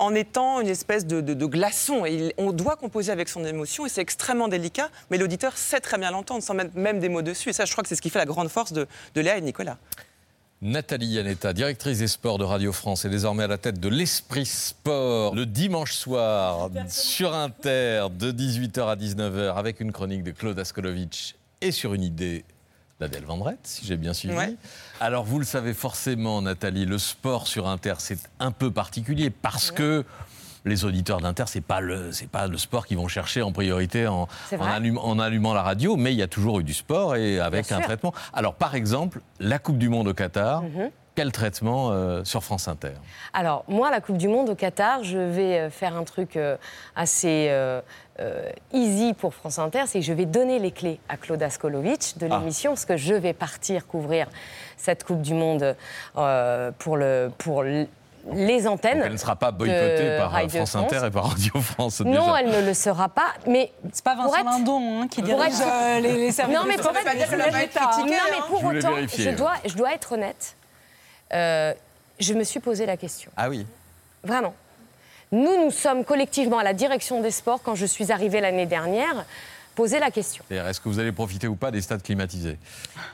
en 0.00 0.14
étant 0.14 0.60
une 0.60 0.68
espèce 0.68 1.06
de, 1.06 1.20
de- 1.20 1.34
de 1.34 1.46
glaçon. 1.46 2.04
Et 2.06 2.14
il- 2.14 2.32
on 2.38 2.52
doit 2.52 2.76
composer 2.76 3.12
avec 3.12 3.28
son 3.28 3.44
émotion 3.44 3.86
et 3.86 3.88
c'est 3.88 4.00
extrêmement 4.00 4.48
délicat, 4.48 4.88
mais 5.10 5.18
l'auditeur 5.18 5.56
sait 5.56 5.80
très 5.80 5.98
bien 5.98 6.10
l'entendre 6.10 6.42
sans 6.42 6.54
mettre 6.54 6.76
même 6.76 6.98
des 7.00 7.08
mots 7.08 7.22
dessus. 7.22 7.50
Et 7.50 7.52
ça, 7.52 7.64
je 7.66 7.72
crois 7.72 7.82
que 7.82 7.88
c'est 7.88 7.96
ce 7.96 8.02
qui 8.02 8.10
fait 8.10 8.18
la 8.18 8.26
grande 8.26 8.48
force 8.48 8.72
de, 8.72 8.86
de 9.14 9.20
Léa 9.20 9.36
et 9.36 9.40
de 9.40 9.46
Nicolas. 9.46 9.76
Nathalie 10.62 11.06
Yanetta, 11.06 11.54
directrice 11.54 11.98
des 12.00 12.06
sports 12.08 12.36
de 12.36 12.44
Radio 12.44 12.70
France, 12.72 13.06
est 13.06 13.08
désormais 13.08 13.44
à 13.44 13.46
la 13.46 13.56
tête 13.56 13.80
de 13.80 13.88
l'Esprit 13.88 14.44
Sport 14.44 15.34
le 15.34 15.46
dimanche 15.46 15.94
soir 15.94 16.68
sur 16.88 17.34
Inter 17.34 18.08
de 18.10 18.30
18h 18.30 18.86
à 18.86 18.96
19h 18.96 19.54
avec 19.54 19.80
une 19.80 19.90
chronique 19.90 20.22
de 20.22 20.32
Claude 20.32 20.58
Askolovitch 20.58 21.34
et 21.62 21.72
sur 21.72 21.94
une 21.94 22.02
idée 22.02 22.44
d'Adèle 23.00 23.24
Vendrette, 23.24 23.60
si 23.64 23.86
j'ai 23.86 23.96
bien 23.96 24.12
suivi. 24.12 24.34
Ouais. 24.36 24.54
Alors 25.02 25.24
vous 25.24 25.38
le 25.38 25.46
savez 25.46 25.72
forcément, 25.72 26.42
Nathalie, 26.42 26.84
le 26.84 26.98
sport 26.98 27.46
sur 27.46 27.66
Inter, 27.68 27.94
c'est 27.98 28.18
un 28.38 28.52
peu 28.52 28.70
particulier 28.70 29.30
parce 29.30 29.70
que 29.70 30.04
les 30.66 30.84
auditeurs 30.84 31.22
d'Inter, 31.22 31.44
c'est 31.46 31.62
pas 31.62 31.80
le 31.80 32.12
c'est 32.12 32.28
pas 32.28 32.46
le 32.46 32.58
sport 32.58 32.86
qu'ils 32.86 32.98
vont 32.98 33.08
chercher 33.08 33.40
en 33.40 33.50
priorité 33.50 34.06
en, 34.06 34.28
allumant 35.18 35.54
la 35.54 35.62
radio, 35.62 35.96
mais 35.96 36.12
il 36.12 36.18
y 36.18 36.22
a 36.22 36.28
toujours 36.28 36.60
eu 36.60 36.64
du 36.64 36.74
sport 36.74 37.16
et 37.16 37.40
avec 37.40 37.66
Bien 37.68 37.78
un 37.78 37.80
sûr. 37.80 37.86
traitement. 37.86 38.12
Alors 38.34 38.54
par 38.54 38.74
exemple, 38.74 39.22
la 39.38 39.58
Coupe 39.58 39.78
du 39.78 39.88
Monde 39.88 40.08
au 40.08 40.12
Qatar, 40.14 40.62
Mhm. 40.62 40.90
Quel 41.14 41.32
traitement 41.32 41.90
euh, 41.90 42.24
sur 42.24 42.42
France 42.44 42.68
Inter 42.68 42.92
Alors, 43.34 43.64
moi, 43.68 43.90
la 43.90 44.00
Coupe 44.00 44.16
du 44.16 44.28
Monde 44.28 44.50
au 44.50 44.54
Qatar, 44.54 45.02
je 45.04 45.18
vais 45.18 45.58
euh, 45.58 45.70
faire 45.70 45.96
un 45.96 46.04
truc 46.04 46.36
euh, 46.36 46.56
assez 46.96 47.48
euh, 47.50 47.80
euh, 48.20 48.50
easy 48.72 49.12
pour 49.14 49.34
France 49.34 49.58
Inter, 49.58 49.82
c'est 49.86 50.00
que 50.00 50.04
je 50.04 50.12
vais 50.12 50.24
donner 50.26 50.58
les 50.58 50.70
clés 50.70 51.00
à 51.08 51.16
Claude 51.16 51.42
Askolovitch 51.42 52.16
de 52.16 52.28
Ah. 52.30 52.38
l'émission, 52.38 52.70
parce 52.72 52.84
que 52.86 52.96
je 52.96 53.14
vais 53.14 53.32
partir 53.32 53.86
couvrir 53.86 54.28
cette 54.76 55.04
Coupe 55.04 55.20
du 55.22 55.34
Monde 55.34 55.74
euh, 56.16 56.70
pour, 56.78 56.96
le, 56.96 57.30
pour 57.38 57.64
les 57.64 58.66
antennes. 58.68 58.98
Donc 58.98 59.06
elle 59.06 59.12
ne 59.12 59.16
sera 59.18 59.36
pas 59.36 59.50
boycottée 59.50 60.16
par 60.18 60.30
Radio 60.30 60.64
France 60.64 60.76
Inter 60.76 61.06
et 61.06 61.10
par 61.10 61.24
Radio 61.30 61.60
France 61.60 62.00
Non, 62.00 62.10
déjà. 62.10 62.40
elle 62.40 62.50
ne 62.62 62.66
le 62.66 62.74
sera 62.74 63.08
pas, 63.08 63.32
mais 63.46 63.72
c'est 63.92 64.04
pas 64.04 64.14
Vincent 64.14 64.44
Lindon 64.44 65.02
hein, 65.02 65.08
qui 65.08 65.22
dirige 65.22 65.54
être- 65.54 65.66
euh, 65.66 66.00
les, 66.00 66.12
les 66.14 66.30
services 66.32 66.56
Non, 66.56 66.64
mais 66.66 66.76
de 66.76 66.82
pour 66.82 66.90
être, 66.92 67.06
hein. 67.08 67.96
Non, 67.98 68.04
mais 68.06 68.12
Je 68.72 68.78
autant, 68.78 68.96
je 69.16 69.24
ouais. 69.28 69.32
dois, 69.34 69.52
je 69.64 69.74
dois 69.74 69.92
être 69.94 70.12
honnête. 70.12 70.56
Euh, 71.32 71.74
je 72.18 72.34
me 72.34 72.44
suis 72.44 72.60
posé 72.60 72.86
la 72.86 72.96
question. 72.96 73.30
Ah 73.36 73.48
oui. 73.48 73.66
Vraiment. 74.22 74.54
Nous, 75.32 75.64
nous 75.64 75.70
sommes 75.70 76.04
collectivement 76.04 76.58
à 76.58 76.64
la 76.64 76.74
direction 76.74 77.20
des 77.20 77.30
sports, 77.30 77.62
quand 77.62 77.74
je 77.74 77.86
suis 77.86 78.10
arrivée 78.10 78.40
l'année 78.40 78.66
dernière, 78.66 79.24
la 79.86 80.10
question. 80.10 80.44
Est-ce 80.50 80.80
que 80.80 80.88
vous 80.88 80.98
allez 80.98 81.12
profiter 81.12 81.46
ou 81.48 81.56
pas 81.56 81.70
des 81.70 81.80
stades 81.80 82.02
climatisés 82.02 82.58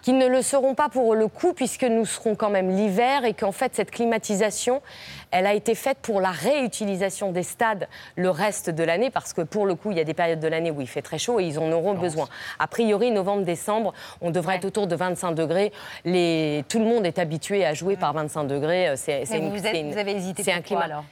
Qu'ils 0.03 0.19
ne 0.19 0.27
le 0.27 0.43
seront 0.43 0.75
pas 0.75 0.89
pour 0.89 1.15
le 1.15 1.29
coup, 1.29 1.53
puisque 1.53 1.85
nous 1.85 2.05
serons 2.07 2.35
quand 2.35 2.51
même 2.51 2.71
l'hiver 2.77 3.25
et 3.25 3.35
qu'en 3.35 3.53
fait, 3.53 3.75
cette 3.75 3.91
climatisation, 3.91 4.83
elle 5.31 5.47
a 5.47 5.55
été 5.55 5.75
faite 5.75 5.99
pour 6.03 6.21
la 6.21 6.31
réutilisation 6.31 7.33
des 7.33 7.43
stades 7.43 7.89
le 8.17 8.31
reste 8.31 8.71
de 8.71 8.83
l'année, 8.85 9.11
parce 9.11 9.33
que 9.33 9.43
pour 9.43 9.67
le 9.67 9.75
coup, 9.75 9.91
il 9.91 9.97
y 9.97 10.01
a 10.01 10.05
des 10.05 10.15
périodes 10.15 10.41
de 10.41 10.49
l'année 10.49 10.71
où 10.71 10.81
il 10.81 10.89
fait 10.89 11.03
très 11.03 11.19
chaud 11.19 11.41
et 11.41 11.45
ils 11.45 11.59
en 11.59 11.71
auront 11.73 11.95
besoin. 11.95 12.29
A 12.59 12.67
priori, 12.67 13.11
novembre-décembre, 13.11 13.93
on 14.21 14.31
devrait 14.31 14.57
être 14.57 14.65
autour 14.67 14.87
de 14.87 14.97
25 14.97 15.33
degrés. 15.33 15.73
Les... 16.05 16.65
Tout 16.69 16.79
le 16.79 16.85
monde 16.85 17.07
est 17.07 17.19
habitué 17.19 17.65
à 17.65 17.75
jouer 17.75 17.97
par 17.97 18.13
25 18.13 18.45
degrés. 18.45 18.89
euh, 18.89 18.97
C'est, 18.97 19.25
c'est 19.25 19.39
Mais 19.39 19.47
une- 19.47 19.51
vous, 19.51 19.59
c'est 19.63 19.69
êtes- 19.71 19.77
une- 19.77 19.93
vous 19.93 19.99
avez 19.99 20.13
hésité 20.13 20.43
c'est 20.43 20.53
un 20.53 20.61
climat. 20.63 20.83
alors? 20.85 21.05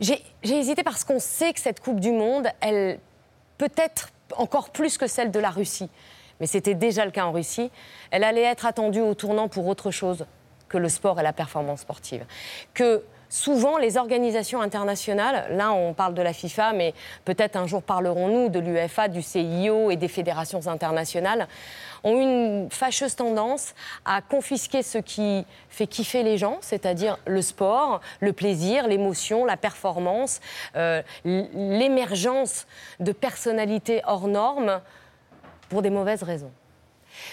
J'ai 0.00 0.22
j'ai 0.42 0.58
hésité 0.58 0.82
parce 0.82 1.04
qu'on 1.04 1.18
sait 1.18 1.52
que 1.52 1.60
cette 1.60 1.80
Coupe 1.80 2.00
du 2.00 2.10
Monde, 2.10 2.48
elle 2.62 2.98
peut-être 3.58 4.08
encore 4.36 4.70
plus 4.70 4.98
que 4.98 5.06
celle 5.06 5.30
de 5.30 5.40
la 5.40 5.50
Russie, 5.50 5.88
mais 6.40 6.46
c'était 6.46 6.74
déjà 6.74 7.04
le 7.04 7.10
cas 7.10 7.24
en 7.24 7.32
Russie, 7.32 7.70
elle 8.10 8.24
allait 8.24 8.42
être 8.42 8.66
attendue 8.66 9.00
au 9.00 9.14
tournant 9.14 9.48
pour 9.48 9.66
autre 9.66 9.90
chose 9.90 10.26
que 10.68 10.78
le 10.78 10.88
sport 10.88 11.20
et 11.20 11.22
la 11.22 11.32
performance 11.32 11.80
sportive. 11.80 12.24
Que 12.74 13.02
souvent, 13.30 13.78
les 13.78 13.96
organisations 13.96 14.60
internationales, 14.60 15.46
là 15.56 15.72
on 15.72 15.94
parle 15.94 16.12
de 16.12 16.20
la 16.20 16.34
FIFA, 16.34 16.72
mais 16.74 16.92
peut-être 17.24 17.56
un 17.56 17.66
jour 17.66 17.82
parlerons-nous 17.82 18.50
de 18.50 18.58
l'UEFA, 18.58 19.08
du 19.08 19.22
CIO 19.22 19.90
et 19.90 19.96
des 19.96 20.08
fédérations 20.08 20.66
internationales, 20.66 21.48
ont 22.04 22.20
une 22.20 22.70
fâcheuse 22.70 23.16
tendance 23.16 23.74
à 24.04 24.20
confisquer 24.20 24.82
ce 24.82 24.98
qui 24.98 25.46
fait 25.68 25.86
kiffer 25.86 26.22
les 26.22 26.36
gens, 26.36 26.58
c'est-à-dire 26.60 27.18
le 27.26 27.40
sport, 27.40 28.00
le 28.20 28.32
plaisir, 28.32 28.86
l'émotion, 28.88 29.44
la 29.44 29.56
performance, 29.56 30.40
euh, 30.76 31.02
l'émergence 31.24 32.66
de 32.98 33.12
personnalités 33.12 34.02
hors 34.06 34.28
normes 34.28 34.80
pour 35.68 35.82
des 35.82 35.90
mauvaises 35.90 36.22
raisons. 36.22 36.50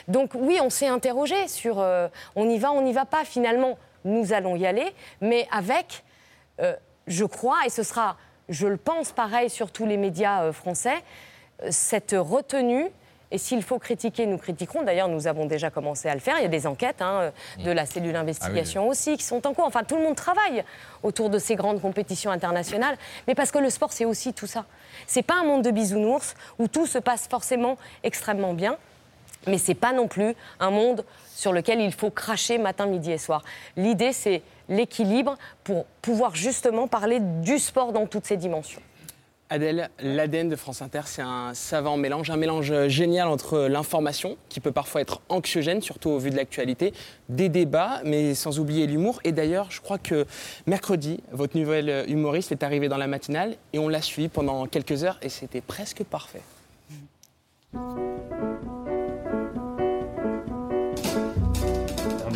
Donc 0.07 0.31
oui, 0.33 0.59
on 0.61 0.69
s'est 0.69 0.87
interrogé 0.87 1.47
sur 1.47 1.79
euh, 1.79 2.07
on 2.35 2.49
y 2.49 2.57
va, 2.57 2.71
on 2.71 2.81
n'y 2.81 2.93
va 2.93 3.05
pas. 3.05 3.23
Finalement, 3.25 3.77
nous 4.07 4.33
allons 4.33 4.55
y 4.55 4.65
aller, 4.65 4.93
mais 5.21 5.47
avec, 5.51 6.03
euh, 6.59 6.75
je 7.07 7.25
crois, 7.25 7.57
et 7.65 7.69
ce 7.69 7.83
sera, 7.83 8.17
je 8.49 8.67
le 8.67 8.77
pense, 8.77 9.11
pareil 9.11 9.49
sur 9.49 9.71
tous 9.71 9.85
les 9.85 9.97
médias 9.97 10.43
euh, 10.43 10.53
français, 10.53 10.95
euh, 11.63 11.67
cette 11.71 12.15
retenue. 12.17 12.87
Et 13.29 13.37
s'il 13.37 13.61
faut 13.61 13.77
critiquer, 13.77 14.25
nous 14.25 14.37
critiquerons. 14.37 14.83
D'ailleurs, 14.83 15.09
nous 15.09 15.27
avons 15.27 15.45
déjà 15.45 15.69
commencé 15.69 16.07
à 16.07 16.13
le 16.13 16.21
faire. 16.21 16.35
Il 16.39 16.43
y 16.43 16.45
a 16.45 16.49
des 16.49 16.65
enquêtes 16.65 17.01
hein, 17.01 17.31
euh, 17.59 17.63
de 17.63 17.71
la 17.71 17.85
cellule 17.85 18.15
investigation 18.15 18.87
aussi 18.87 19.17
qui 19.17 19.23
sont 19.23 19.45
en 19.45 19.53
cours. 19.53 19.65
Enfin, 19.65 19.83
tout 19.83 19.97
le 19.97 20.03
monde 20.03 20.15
travaille 20.15 20.63
autour 21.03 21.29
de 21.29 21.37
ces 21.37 21.55
grandes 21.55 21.81
compétitions 21.81 22.31
internationales. 22.31 22.97
Mais 23.27 23.35
parce 23.35 23.51
que 23.51 23.59
le 23.59 23.69
sport, 23.69 23.91
c'est 23.91 24.05
aussi 24.05 24.33
tout 24.33 24.47
ça. 24.47 24.65
C'est 25.07 25.23
pas 25.23 25.35
un 25.41 25.43
monde 25.43 25.63
de 25.63 25.71
bisounours 25.71 26.35
où 26.57 26.69
tout 26.69 26.87
se 26.87 26.99
passe 26.99 27.27
forcément 27.27 27.77
extrêmement 28.03 28.53
bien. 28.53 28.77
Mais 29.45 29.57
c'est 29.57 29.75
pas 29.75 29.93
non 29.93 30.07
plus 30.07 30.35
un 30.59 30.71
monde 30.71 31.05
sur 31.35 31.53
lequel 31.53 31.79
il 31.79 31.93
faut 31.93 32.09
cracher 32.09 32.57
matin, 32.57 32.87
midi 32.87 33.11
et 33.11 33.17
soir. 33.17 33.43
L'idée, 33.75 34.11
c'est 34.11 34.41
l'équilibre 34.69 35.37
pour 35.63 35.85
pouvoir 36.01 36.35
justement 36.35 36.87
parler 36.87 37.19
du 37.19 37.59
sport 37.59 37.93
dans 37.93 38.07
toutes 38.07 38.25
ses 38.25 38.37
dimensions. 38.37 38.81
Adèle, 39.49 39.89
l'ADN 39.99 40.49
de 40.49 40.57
France 40.57 40.81
Inter, 40.81 41.01
c'est 41.05 41.21
un 41.21 41.53
savant 41.53 41.95
mélange, 41.95 42.29
un 42.29 42.35
mélange 42.35 42.87
génial 42.87 43.29
entre 43.29 43.59
l'information, 43.59 44.35
qui 44.49 44.59
peut 44.59 44.73
parfois 44.73 44.99
être 44.99 45.21
anxiogène, 45.29 45.81
surtout 45.81 46.09
au 46.09 46.17
vu 46.17 46.31
de 46.31 46.35
l'actualité, 46.35 46.93
des 47.29 47.47
débats, 47.47 48.01
mais 48.03 48.35
sans 48.35 48.59
oublier 48.59 48.87
l'humour. 48.87 49.21
Et 49.23 49.31
d'ailleurs, 49.31 49.71
je 49.71 49.79
crois 49.79 49.99
que 49.99 50.25
mercredi, 50.65 51.21
votre 51.31 51.57
nouvelle 51.57 52.03
humoriste 52.09 52.51
est 52.51 52.63
arrivée 52.63 52.89
dans 52.89 52.97
la 52.97 53.07
matinale 53.07 53.55
et 53.71 53.79
on 53.79 53.87
l'a 53.87 54.01
suivi 54.01 54.27
pendant 54.27 54.65
quelques 54.65 55.05
heures 55.05 55.17
et 55.21 55.29
c'était 55.29 55.61
presque 55.61 56.03
parfait. 56.03 56.41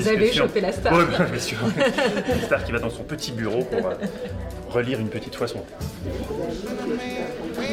Vous 0.02 0.08
avez 0.08 0.32
chopé 0.32 0.62
la 0.62 0.72
star. 0.72 0.94
Oui, 0.94 1.04
bien 1.32 1.40
sûr. 1.40 1.58
Une 2.36 2.42
star 2.42 2.64
qui 2.64 2.72
va 2.72 2.80
dans 2.80 2.90
son 2.90 3.04
petit 3.04 3.32
bureau 3.32 3.64
pour 3.64 3.86
euh, 3.86 3.94
relire 4.70 5.00
une 5.00 5.10
petite 5.10 5.36
fois 5.36 5.48
son 5.48 5.60
texte. 5.60 5.90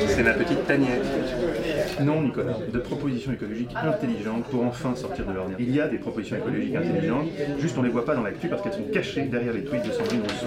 C'est 0.09 0.23
ma 0.23 0.33
petite 0.35 0.67
tanière. 0.67 1.01
Non, 2.01 2.23
Nicolas, 2.23 2.59
de 2.73 2.79
propositions 2.79 3.33
écologiques 3.33 3.75
intelligentes 3.75 4.45
pour 4.45 4.65
enfin 4.65 4.95
sortir 4.95 5.25
de 5.27 5.33
l'ordinaire. 5.33 5.61
Il 5.61 5.75
y 5.75 5.81
a 5.81 5.89
des 5.89 5.99
propositions 5.99 6.37
écologiques 6.37 6.77
intelligentes, 6.77 7.29
juste 7.59 7.77
on 7.79 7.83
les 7.83 7.91
voit 7.91 8.05
pas 8.05 8.15
dans 8.15 8.23
l'actu 8.23 8.49
parce 8.49 8.63
qu'elles 8.63 8.75
sont 8.75 8.91
cachées 8.93 9.23
derrière 9.23 9.53
les 9.53 9.65
tweets 9.65 9.87
de 9.87 9.93
Sandrine 9.93 10.23
Rousseau. 10.23 10.47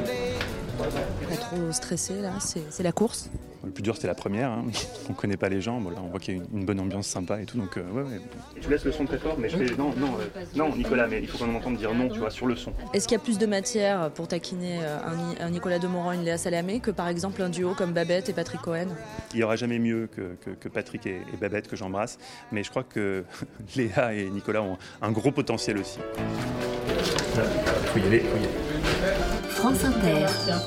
Pas 1.29 1.35
trop 1.37 1.71
stressé 1.71 2.13
là, 2.21 2.31
c'est 2.39 2.83
la 2.83 2.91
course. 2.91 3.29
Le 3.63 3.69
plus 3.69 3.83
dur, 3.83 3.93
c'était 3.95 4.07
la 4.07 4.15
première. 4.15 4.49
Hein. 4.49 4.65
On 5.09 5.13
connaît 5.13 5.37
pas 5.37 5.47
les 5.47 5.61
gens. 5.61 5.79
Bon, 5.79 5.91
là, 5.91 5.97
on 6.03 6.07
voit 6.09 6.19
qu'il 6.19 6.35
y 6.35 6.39
a 6.39 6.41
une, 6.51 6.59
une 6.61 6.65
bonne 6.65 6.79
ambiance 6.79 7.05
sympa 7.05 7.39
et 7.39 7.45
tout. 7.45 7.59
Donc, 7.59 7.77
euh, 7.77 7.83
ouais, 7.91 8.01
ouais. 8.01 8.19
Tu 8.59 8.67
laisses 8.71 8.83
le 8.85 8.91
son 8.91 9.05
très 9.05 9.19
fort, 9.19 9.35
mais 9.37 9.49
je 9.49 9.57
fais 9.57 9.75
non, 9.77 9.93
non, 9.97 10.07
euh, 10.19 10.43
non, 10.55 10.75
Nicolas, 10.75 11.05
mais 11.07 11.19
il 11.21 11.27
faut 11.27 11.37
qu'on 11.37 11.53
entende 11.53 11.77
dire 11.77 11.93
non, 11.93 12.09
tu 12.09 12.17
vois, 12.17 12.31
sur 12.31 12.47
le 12.47 12.55
son. 12.55 12.73
Est-ce 12.93 13.07
qu'il 13.07 13.15
y 13.15 13.21
a 13.21 13.23
plus 13.23 13.37
de 13.37 13.45
matière 13.45 14.09
pour 14.11 14.27
taquiner 14.27 14.79
euh, 14.81 14.97
un, 15.05 15.15
Ni- 15.15 15.35
un 15.39 15.49
Nicolas 15.51 15.77
Demorand 15.77 16.11
et 16.13 16.15
une 16.15 16.23
Léa 16.23 16.39
Salamé 16.39 16.79
que 16.79 16.89
par 16.89 17.07
exemple 17.07 17.39
un 17.43 17.49
duo 17.49 17.75
comme 17.75 17.91
Babette 17.93 18.29
et 18.29 18.33
Patrick 18.33 18.61
Cohen? 18.61 18.87
Il 19.33 19.37
n'y 19.37 19.43
aura 19.43 19.55
jamais 19.57 19.77
mieux 19.77 20.07
que, 20.07 20.35
que- 20.43 20.55
que 20.59 20.67
Patrick 20.67 21.05
et, 21.05 21.21
et 21.31 21.37
Babette 21.39 21.67
que 21.67 21.75
j'embrasse, 21.75 22.17
mais 22.51 22.63
je 22.63 22.71
crois 22.71 22.83
que 22.83 23.23
Léa 23.75 24.15
et 24.15 24.27
Nicolas 24.31 24.63
ont 24.63 24.77
un 25.03 25.11
gros 25.11 25.31
potentiel 25.31 25.77
aussi. 25.77 25.99
Faut 27.93 27.99
y 27.99 28.03
aller, 28.07 28.19
faut 28.21 28.37
y 28.37 28.39
aller. 28.39 29.40
France 29.61 29.83
Inter. 29.85 30.25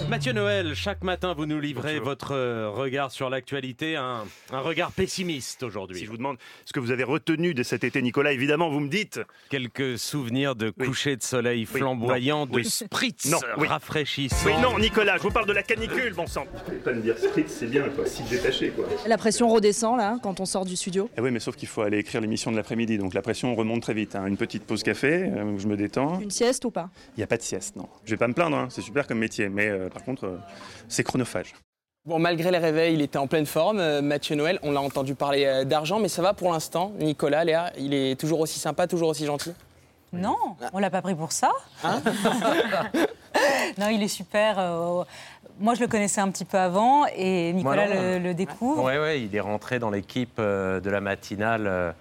Mathieu 0.08 0.32
Noël, 0.32 0.74
chaque 0.74 1.02
matin 1.02 1.34
vous 1.36 1.46
nous 1.46 1.58
livrez 1.60 1.98
votre 1.98 2.32
euh, 2.32 2.70
regard 2.70 3.10
sur 3.10 3.28
l'actualité, 3.28 3.96
un, 3.96 4.24
un 4.52 4.60
regard 4.60 4.92
pessimiste 4.92 5.64
aujourd'hui. 5.64 5.98
Si 5.98 6.04
je 6.04 6.10
vous 6.10 6.16
demande 6.16 6.36
ce 6.64 6.72
que 6.72 6.78
vous 6.80 6.92
avez 6.92 7.02
retenu 7.02 7.54
de 7.54 7.62
cet 7.64 7.82
été, 7.82 8.00
Nicolas, 8.02 8.32
évidemment, 8.32 8.70
vous 8.70 8.78
me 8.80 8.88
dites. 8.88 9.20
Quelques 9.50 9.98
souvenirs 9.98 10.54
de 10.54 10.70
coucher 10.70 11.16
de 11.16 11.22
soleil 11.24 11.60
Oui, 11.72 11.78
flamboyant, 11.80 12.40
non, 12.40 12.46
de 12.46 12.54
oui. 12.56 12.64
spritz 12.64 13.30
Non, 13.30 13.38
oui. 13.58 13.66
rafraîchissant. 13.66 14.46
Oui, 14.46 14.52
non, 14.62 14.78
Nicolas, 14.78 15.16
je 15.18 15.22
vous 15.22 15.30
parle 15.32 15.46
de 15.46 15.52
la 15.52 15.62
canicule, 15.64 16.12
bon 16.14 16.26
sang. 16.28 16.46
Vous 16.68 16.74
pas 16.78 16.92
me 16.92 17.02
dire 17.02 17.18
spritz, 17.18 17.50
c'est 17.52 17.66
bien, 17.70 17.88
quoi, 17.88 18.06
si 18.06 18.22
détaché, 18.24 18.70
quoi. 18.70 18.86
La 19.06 19.18
pression 19.18 19.48
redescend 19.48 19.96
là 19.98 20.18
quand 20.22 20.38
on 20.40 20.46
sort 20.46 20.64
du 20.64 20.76
studio 20.76 21.10
Eh 21.16 21.20
oui, 21.20 21.32
mais 21.32 21.40
sauf 21.40 21.56
qu'il 21.56 21.68
faut 21.68 21.82
aller 21.82 21.98
écrire 21.98 22.20
l'émission 22.20 22.52
de 22.52 22.56
l'après-midi, 22.56 22.98
donc 22.98 23.12
la 23.14 23.22
pression 23.22 23.54
remonte 23.56 23.82
très 23.82 23.94
vite. 23.94 24.14
hein. 24.14 24.26
Une 24.26 24.36
petite 24.36 24.62
pause 24.64 24.82
café, 24.84 25.24
euh, 25.34 25.42
où 25.44 25.58
je 25.58 25.66
me 25.66 25.76
détends. 25.76 26.20
Une 26.20 26.30
sieste 26.30 26.64
ou 26.64 26.70
pas? 26.70 26.90
Il 27.16 27.20
n'y 27.20 27.24
a 27.24 27.28
pas 27.28 27.36
de 27.38 27.42
sieste, 27.42 27.74
non. 27.74 27.88
Je 28.04 28.10
vais 28.12 28.16
pas 28.16 28.28
me 28.28 28.34
plaindre, 28.34 28.56
hein, 28.56 28.68
c'est 28.70 28.83
super 28.84 29.06
comme 29.06 29.18
métier, 29.18 29.48
mais 29.48 29.68
euh, 29.68 29.88
par 29.88 30.04
contre, 30.04 30.24
euh, 30.26 30.36
c'est 30.88 31.02
chronophage. 31.02 31.54
Bon, 32.06 32.18
malgré 32.18 32.50
les 32.50 32.58
réveils, 32.58 32.94
il 32.94 33.00
était 33.02 33.18
en 33.18 33.26
pleine 33.26 33.46
forme. 33.46 33.78
euh, 33.78 34.02
Mathieu 34.02 34.36
Noël, 34.36 34.58
on 34.62 34.72
l'a 34.72 34.80
entendu 34.80 35.14
parler 35.14 35.64
d'argent, 35.64 35.98
mais 36.00 36.08
ça 36.08 36.20
va 36.22 36.34
pour 36.34 36.52
l'instant. 36.52 36.92
Nicolas, 36.98 37.44
Léa, 37.44 37.72
il 37.78 37.94
est 37.94 38.18
toujours 38.20 38.40
aussi 38.40 38.58
sympa, 38.58 38.86
toujours 38.86 39.08
aussi 39.08 39.24
gentil? 39.24 39.52
Non, 40.12 40.36
on 40.72 40.78
l'a 40.78 40.90
pas 40.90 41.02
pris 41.02 41.14
pour 41.14 41.32
ça. 41.32 41.50
Hein? 41.82 42.00
Non, 43.78 43.88
il 43.88 44.02
est 44.02 44.08
super. 44.08 44.58
euh, 44.58 45.02
moi, 45.58 45.74
je 45.74 45.80
le 45.80 45.88
connaissais 45.88 46.20
un 46.20 46.30
petit 46.30 46.44
peu 46.44 46.56
avant 46.58 47.04
et 47.16 47.52
Nicolas 47.52 47.86
Moi, 47.88 47.94
le, 47.96 48.18
le 48.20 48.34
découvre. 48.34 48.84
Ouais, 48.84 48.98
ouais, 48.98 49.22
il 49.22 49.34
est 49.34 49.40
rentré 49.40 49.80
dans 49.80 49.90
l'équipe 49.90 50.36
euh, 50.38 50.78
de 50.78 50.88
la 50.90 51.00
matinale 51.00 51.66
euh, 51.66 51.92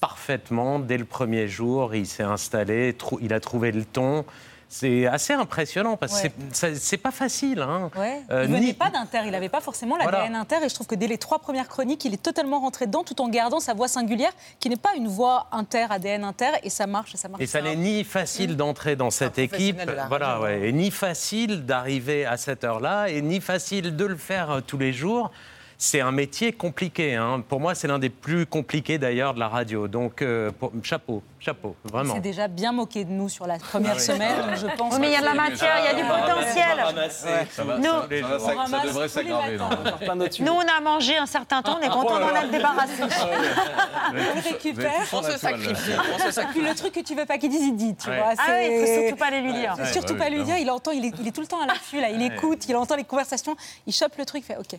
parfaitement 0.00 0.78
dès 0.78 0.98
le 0.98 1.04
premier 1.04 1.48
jour. 1.48 1.94
Il 1.94 2.06
s'est 2.06 2.22
installé, 2.22 2.96
il 3.20 3.32
a 3.32 3.40
trouvé 3.40 3.72
le 3.72 3.84
ton. 3.84 4.24
C'est 4.68 5.06
assez 5.06 5.32
impressionnant 5.32 5.96
parce 5.96 6.20
que 6.20 6.26
Ouais. 6.26 6.74
c'est- 6.74 6.96
pas 6.96 7.12
facile. 7.12 7.60
Hein. 7.60 7.90
Ouais. 7.96 8.20
Euh, 8.30 8.42
il 8.44 8.48
venait 8.48 8.60
ni- 8.66 8.72
pas 8.74 8.90
d'Inter, 8.90 9.20
il 9.24 9.30
n'avait 9.30 9.48
pas 9.48 9.60
forcément 9.60 9.96
l'ADN 9.96 10.10
Voilà. 10.10 10.40
Inter 10.40 10.56
et 10.64 10.68
je 10.68 10.74
trouve 10.74 10.86
que 10.88 10.94
dès 10.96 11.06
les 11.06 11.18
trois 11.18 11.38
premières 11.38 11.68
chroniques, 11.68 12.04
il 12.04 12.12
est 12.14 12.22
totalement 12.22 12.58
rentré 12.60 12.86
dedans 12.86 13.04
tout 13.04 13.20
en 13.20 13.28
gardant 13.28 13.60
sa 13.60 13.74
voix 13.74 13.86
singulière 13.88 14.32
qui 14.58 14.68
n'est 14.68 14.76
pas 14.76 14.94
une 14.96 15.06
voix 15.08 15.46
Inter, 15.52 15.86
ADN 15.90 16.24
Inter 16.24 16.50
et 16.64 16.70
ça 16.70 16.86
marche, 16.86 17.14
ça 17.14 17.28
marche. 17.28 17.42
Et 17.42 17.46
ça 17.46 17.62
n'est 17.62 17.76
ni 17.76 18.02
facile 18.02 18.56
d'entrer 18.56 18.96
dans 18.96 19.10
cette 19.10 19.38
équipe, 19.38 19.78
la 19.86 20.06
voilà, 20.08 20.40
ouais, 20.40 20.68
et 20.68 20.72
ni 20.72 20.90
facile 20.90 21.64
d'arriver 21.64 22.26
à 22.26 22.36
cette 22.36 22.64
heure-là, 22.64 23.08
et 23.08 23.22
ni 23.22 23.40
facile 23.40 23.94
de 23.96 24.04
le 24.04 24.16
faire 24.16 24.50
euh, 24.50 24.60
tous 24.60 24.78
les 24.78 24.92
jours. 24.92 25.30
C'est 25.78 26.00
un 26.00 26.10
métier 26.10 26.52
compliqué. 26.52 27.16
hein. 27.16 27.42
Pour 27.46 27.60
moi, 27.60 27.74
c'est 27.74 27.86
l'un 27.86 27.98
des 27.98 28.08
plus 28.08 28.46
compliqués 28.46 28.96
d'ailleurs 28.96 29.34
de 29.34 29.38
la 29.40 29.48
radio. 29.48 29.88
Donc, 29.88 30.22
euh, 30.22 30.50
pour- 30.50 30.72
chapeau, 30.82 31.22
chapeau, 31.38 31.76
Il 31.84 31.90
vraiment. 31.90 32.14
s'est 32.14 32.20
déjà 32.20 32.48
bien 32.48 32.72
moqué 32.72 33.04
de 33.04 33.10
nous 33.10 33.28
sur 33.28 33.46
la 33.46 33.58
première 33.58 33.92
Ah 33.92 33.96
oui. 33.96 34.00
semaine, 34.02 34.36
donc 34.40 34.56
je 34.56 34.74
pense. 34.74 34.94
Oui, 34.94 35.00
mais 35.00 35.08
il 35.08 35.12
y 35.12 35.16
a 35.16 35.20
de 35.20 35.24
la 35.26 35.34
matière, 35.34 35.76
il 35.80 35.84
y 35.84 35.88
a 35.88 35.94
du 35.94 36.08
potentiel. 36.08 36.78
Ouais. 36.96 37.46
Nous, 37.46 37.52
Ça, 37.54 37.64
va, 37.64 38.38
ça- 38.38 38.66
ça 38.78 38.86
devrait 38.86 39.08
s'aggraver. 39.08 39.58
nous, 40.40 40.52
on 40.52 40.60
a 40.60 40.80
mangé 40.80 41.18
un 41.18 41.26
certain 41.26 41.60
temps, 41.60 41.78
on 41.78 41.82
est 41.82 41.90
content 41.90 42.20
d'en 42.20 42.34
être 42.36 42.50
débarrassé. 42.50 43.02
On 43.02 44.40
récupère. 44.40 44.92
On 45.12 45.22
se 45.22 45.32
sacrifie, 45.38 45.90
Et 45.92 46.44
puis 46.52 46.62
le 46.62 46.74
truc 46.74 46.92
que 46.94 47.00
tu 47.00 47.14
veux 47.14 47.26
pas 47.26 47.36
qu'il 47.36 47.50
dise, 47.50 47.62
il 47.64 47.76
dit, 47.76 47.94
tu 47.96 48.08
Ouais. 48.08 48.16
vois. 48.16 48.32
Ah 48.38 48.42
oui, 48.48 48.68
il 48.70 48.80
faut 48.80 48.86
c'est- 48.86 49.00
surtout 49.08 49.16
pas 49.18 49.30
les 49.30 49.42
lui 49.42 49.52
dire. 49.52 49.74
C'est 49.76 49.82
Ouais, 49.82 49.92
surtout 49.92 50.12
ouais, 50.14 50.18
pas 50.18 50.30
lui 50.30 50.42
dire, 50.42 50.56
il 50.56 50.70
entend, 50.70 50.90
il 50.92 51.04
est, 51.04 51.12
il 51.20 51.28
est 51.28 51.32
tout 51.32 51.40
le 51.42 51.46
temps 51.46 51.60
à 51.60 51.66
l'affût, 51.66 52.00
là, 52.00 52.08
il 52.08 52.22
écoute, 52.22 52.64
il 52.68 52.76
entend 52.76 52.96
les 52.96 53.04
conversations, 53.04 53.54
il 53.86 53.92
chope 53.92 54.16
le 54.18 54.24
truc, 54.24 54.42
il 54.42 54.46
fait 54.46 54.56
OK. 54.58 54.78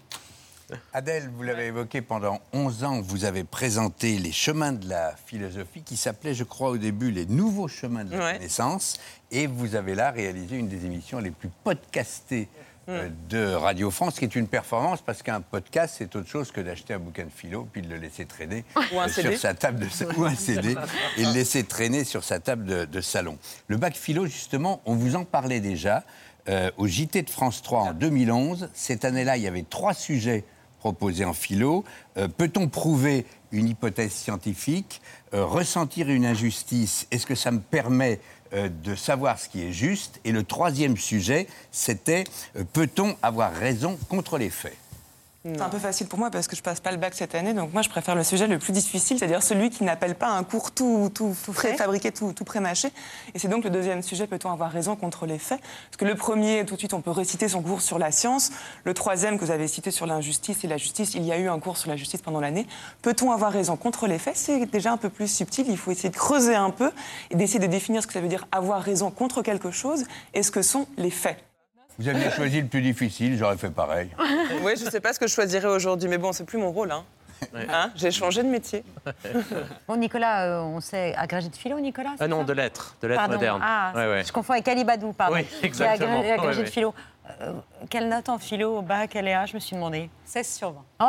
Adèle, 0.94 1.30
vous 1.36 1.44
l'avez 1.44 1.68
évoqué 1.68 2.02
pendant 2.02 2.40
11 2.52 2.84
ans, 2.84 3.02
vous 3.02 3.24
avez 3.24 3.44
présenté 3.46 4.18
les 4.18 4.34
chemins 4.34 4.74
de 4.74 4.90
la 4.90 5.16
philosophie 5.26 5.82
qui 5.82 5.96
s'appelait, 5.96 6.34
je 6.34 6.44
crois, 6.44 6.70
au 6.72 6.78
début 6.78 7.10
les 7.12 7.26
nouveaux 7.26 7.70
chemins 7.70 8.04
de 8.04 8.12
la 8.12 8.26
Ouais. 8.26 8.34
connaissance. 8.34 8.98
Et 9.32 9.48
vous 9.48 9.76
avez 9.76 9.96
là 9.96 10.12
réalisé 10.12 10.58
une 10.58 10.68
des 10.68 10.86
émissions 10.86 11.20
les 11.20 11.32
plus 11.32 11.50
podcastées 11.64 12.50
euh, 12.90 13.08
de 13.30 13.54
Radio 13.54 13.92
France, 13.92 14.20
qui 14.20 14.26
est 14.26 14.36
une 14.36 14.48
performance 14.48 15.02
parce 15.02 15.22
qu'un 15.24 15.40
podcast, 15.40 15.96
c'est 15.98 16.14
autre 16.18 16.28
chose 16.30 16.52
que 16.52 16.60
d'acheter 16.62 16.94
un 16.94 17.00
bouquin 17.00 17.26
de 17.26 17.30
philo 17.32 17.68
puis 17.72 17.82
de 17.82 17.88
le 17.90 17.98
laisser 17.98 18.26
traîner 18.26 18.66
Ou 18.94 19.00
un 19.00 19.06
euh, 19.06 19.10
CD. 19.10 19.30
sur 19.32 19.40
sa 19.40 19.54
table 19.54 19.80
de 19.80 20.18
ou 20.20 20.26
un 20.26 20.36
CD 20.36 20.76
et 21.18 21.24
le 21.26 21.34
laisser 21.34 21.64
traîner 21.64 22.04
sur 22.04 22.24
sa 22.26 22.40
table 22.42 22.66
de, 22.66 22.84
de 22.86 23.02
salon. 23.02 23.38
Le 23.68 23.78
bac 23.78 23.96
philo, 23.96 24.26
justement, 24.26 24.82
on 24.86 24.96
vous 24.96 25.16
en 25.16 25.24
parlait 25.24 25.60
déjà 25.62 26.04
euh, 26.50 26.72
au 26.78 26.88
JT 26.88 27.22
de 27.24 27.30
France 27.30 27.62
3 27.62 27.82
en 27.84 27.94
2011. 27.94 28.70
Cette 28.74 29.06
année-là, 29.06 29.38
il 29.38 29.44
y 29.44 29.48
avait 29.48 29.66
trois 29.70 29.94
sujets 29.94 30.44
proposés 30.80 31.26
en 31.26 31.34
philo. 31.34 31.84
Euh, 32.18 32.28
Peut-on 32.28 32.68
prouver 32.68 33.26
une 33.52 33.70
hypothèse 33.70 34.12
scientifique 34.12 35.02
Euh, 35.34 35.44
Ressentir 35.46 36.10
une 36.10 36.26
injustice, 36.26 37.06
est-ce 37.12 37.26
que 37.26 37.36
ça 37.36 37.52
me 37.52 37.60
permet 37.60 38.20
euh, 38.54 38.70
de 38.84 38.96
savoir 38.96 39.38
ce 39.40 39.50
qui 39.50 39.62
est 39.62 39.74
juste? 39.74 40.22
Et 40.24 40.32
le 40.32 40.44
troisième 40.44 40.96
sujet, 40.96 41.48
c'était 41.72 42.24
peut-on 42.74 43.18
avoir 43.22 43.52
raison 43.54 43.98
contre 44.08 44.38
les 44.38 44.50
faits? 44.50 44.78
C'est 45.56 45.62
un 45.62 45.70
peu 45.70 45.80
facile 45.80 46.08
pour 46.08 46.20
moi 46.20 46.30
parce 46.30 46.48
que 46.48 46.56
je 46.56 46.62
passe 46.62 46.80
pas 46.80 46.92
le 46.92 46.98
bac 46.98 47.14
cette 47.16 47.34
année, 47.36 47.54
donc 47.54 47.72
moi 47.72 47.82
je 47.82 47.90
préfère 47.90 48.16
le 48.16 48.24
sujet 48.24 48.48
le 48.48 48.60
plus 48.60 48.74
difficile, 48.74 49.18
c'est-à-dire 49.18 49.42
celui 49.42 49.70
qui 49.70 49.84
n'appelle 49.84 50.16
pas 50.16 50.30
un 50.30 50.44
cours 50.44 50.72
tout, 50.72 51.10
tout, 51.14 51.36
préfabriqué, 51.54 52.12
tout, 52.12 52.34
tout 52.34 52.44
pré-mâché. 52.44 52.90
Et 53.34 53.40
c'est 53.40 53.48
donc 53.48 53.64
le 53.64 53.70
deuxième 53.70 54.02
sujet, 54.02 54.28
peut-on 54.28 54.52
avoir 54.52 54.72
raison 54.72 54.96
contre 54.96 55.26
les 55.26 55.40
faits? 55.40 55.60
Parce 55.60 55.98
que 55.98 56.06
le 56.06 56.16
premier, 56.16 56.66
tout 56.66 56.76
de 56.76 56.80
suite, 56.80 56.94
on 56.94 57.02
peut 57.02 57.12
réciter 57.12 57.48
son 57.48 57.62
cours 57.62 57.82
sur 57.82 57.98
la 58.00 58.12
science. 58.12 58.52
Le 58.84 58.94
troisième 58.94 59.40
que 59.40 59.46
vous 59.46 59.52
avez 59.52 59.68
cité 59.68 59.92
sur 59.92 60.06
l'injustice 60.06 60.64
et 60.64 60.68
la 60.68 60.78
justice, 60.78 61.14
il 61.14 61.24
y 61.24 61.32
a 61.32 61.38
eu 61.38 61.48
un 61.48 61.60
cours 61.60 61.78
sur 61.78 61.90
la 61.90 61.96
justice 61.96 62.22
pendant 62.22 62.40
l'année. 62.40 62.68
Peut-on 63.02 63.32
avoir 63.32 63.52
raison 63.52 63.78
contre 63.78 64.08
les 64.08 64.20
faits? 64.20 64.38
C'est 64.38 64.66
déjà 64.66 64.92
un 64.92 64.98
peu 64.98 65.10
plus 65.10 65.28
subtil, 65.28 65.66
il 65.70 65.78
faut 65.78 65.92
essayer 65.92 66.10
de 66.10 66.16
creuser 66.16 66.56
un 66.56 66.72
peu 66.72 66.92
et 67.32 67.36
d'essayer 67.36 67.60
de 67.60 67.68
définir 67.68 68.02
ce 68.02 68.08
que 68.08 68.14
ça 68.14 68.22
veut 68.22 68.28
dire 68.28 68.48
avoir 68.52 68.82
raison 68.82 69.12
contre 69.12 69.42
quelque 69.42 69.72
chose 69.72 70.06
et 70.34 70.44
ce 70.44 70.52
que 70.52 70.62
sont 70.62 70.88
les 70.98 71.12
faits. 71.12 71.47
Vous 72.00 72.08
aviez 72.08 72.30
choisi 72.32 72.62
le 72.62 72.68
plus 72.68 72.82
difficile, 72.82 73.38
j'aurais 73.38 73.58
fait 73.58 73.72
pareil. 73.72 74.10
Oui, 74.64 74.74
je 74.78 74.90
sais 74.90 75.00
pas 75.02 75.14
ce 75.14 75.20
que 75.20 75.28
je 75.28 75.34
choisirais 75.34 75.68
aujourd'hui, 75.68 76.08
mais 76.10 76.18
bon, 76.18 76.32
c'est 76.32 76.44
plus 76.46 76.58
mon 76.58 76.72
rôle. 76.72 76.92
Hein. 76.92 77.04
Hein, 77.70 77.92
J'ai 77.96 78.10
changé 78.12 78.42
de 78.44 78.48
métier. 78.50 78.84
Bon, 79.88 79.96
Nicolas, 79.96 80.46
euh, 80.48 80.62
on 80.62 80.80
sait 80.82 81.14
agrégé 81.16 81.50
de 81.50 81.56
philo, 81.56 81.80
Nicolas 81.80 82.16
Ah 82.20 82.28
non, 82.28 82.44
de 82.44 82.54
lettres, 82.54 82.96
de 83.02 83.08
lettres 83.08 83.20
Pardon. 83.22 83.36
modernes. 83.36 83.62
Ah, 83.64 83.92
Ouais, 83.96 84.08
ouais. 84.08 84.24
je 84.26 84.32
confonds 84.34 84.54
avec 84.54 84.68
Ali 84.68 84.84
Badou, 84.84 85.14
pardon. 85.14 85.36
Oui, 85.36 85.46
qui 85.46 85.64
est 85.64 85.68
exactement. 85.68 86.18
agrégé, 86.20 86.32
agrégé 86.34 86.48
Ouais, 86.50 86.56
de 86.56 86.62
ouais. 86.62 86.72
philo. 86.72 86.94
Euh, 87.42 87.54
quelle 87.90 88.08
note 88.08 88.30
en 88.30 88.38
philo 88.38 88.78
au 88.78 88.82
bac, 88.82 89.14
Léa 89.14 89.46
Je 89.46 89.54
me 89.54 89.60
suis 89.60 89.76
demandé. 89.76 90.10
16 90.26 90.48
sur 90.56 90.72
20. 90.72 90.86
Oh 91.02 91.06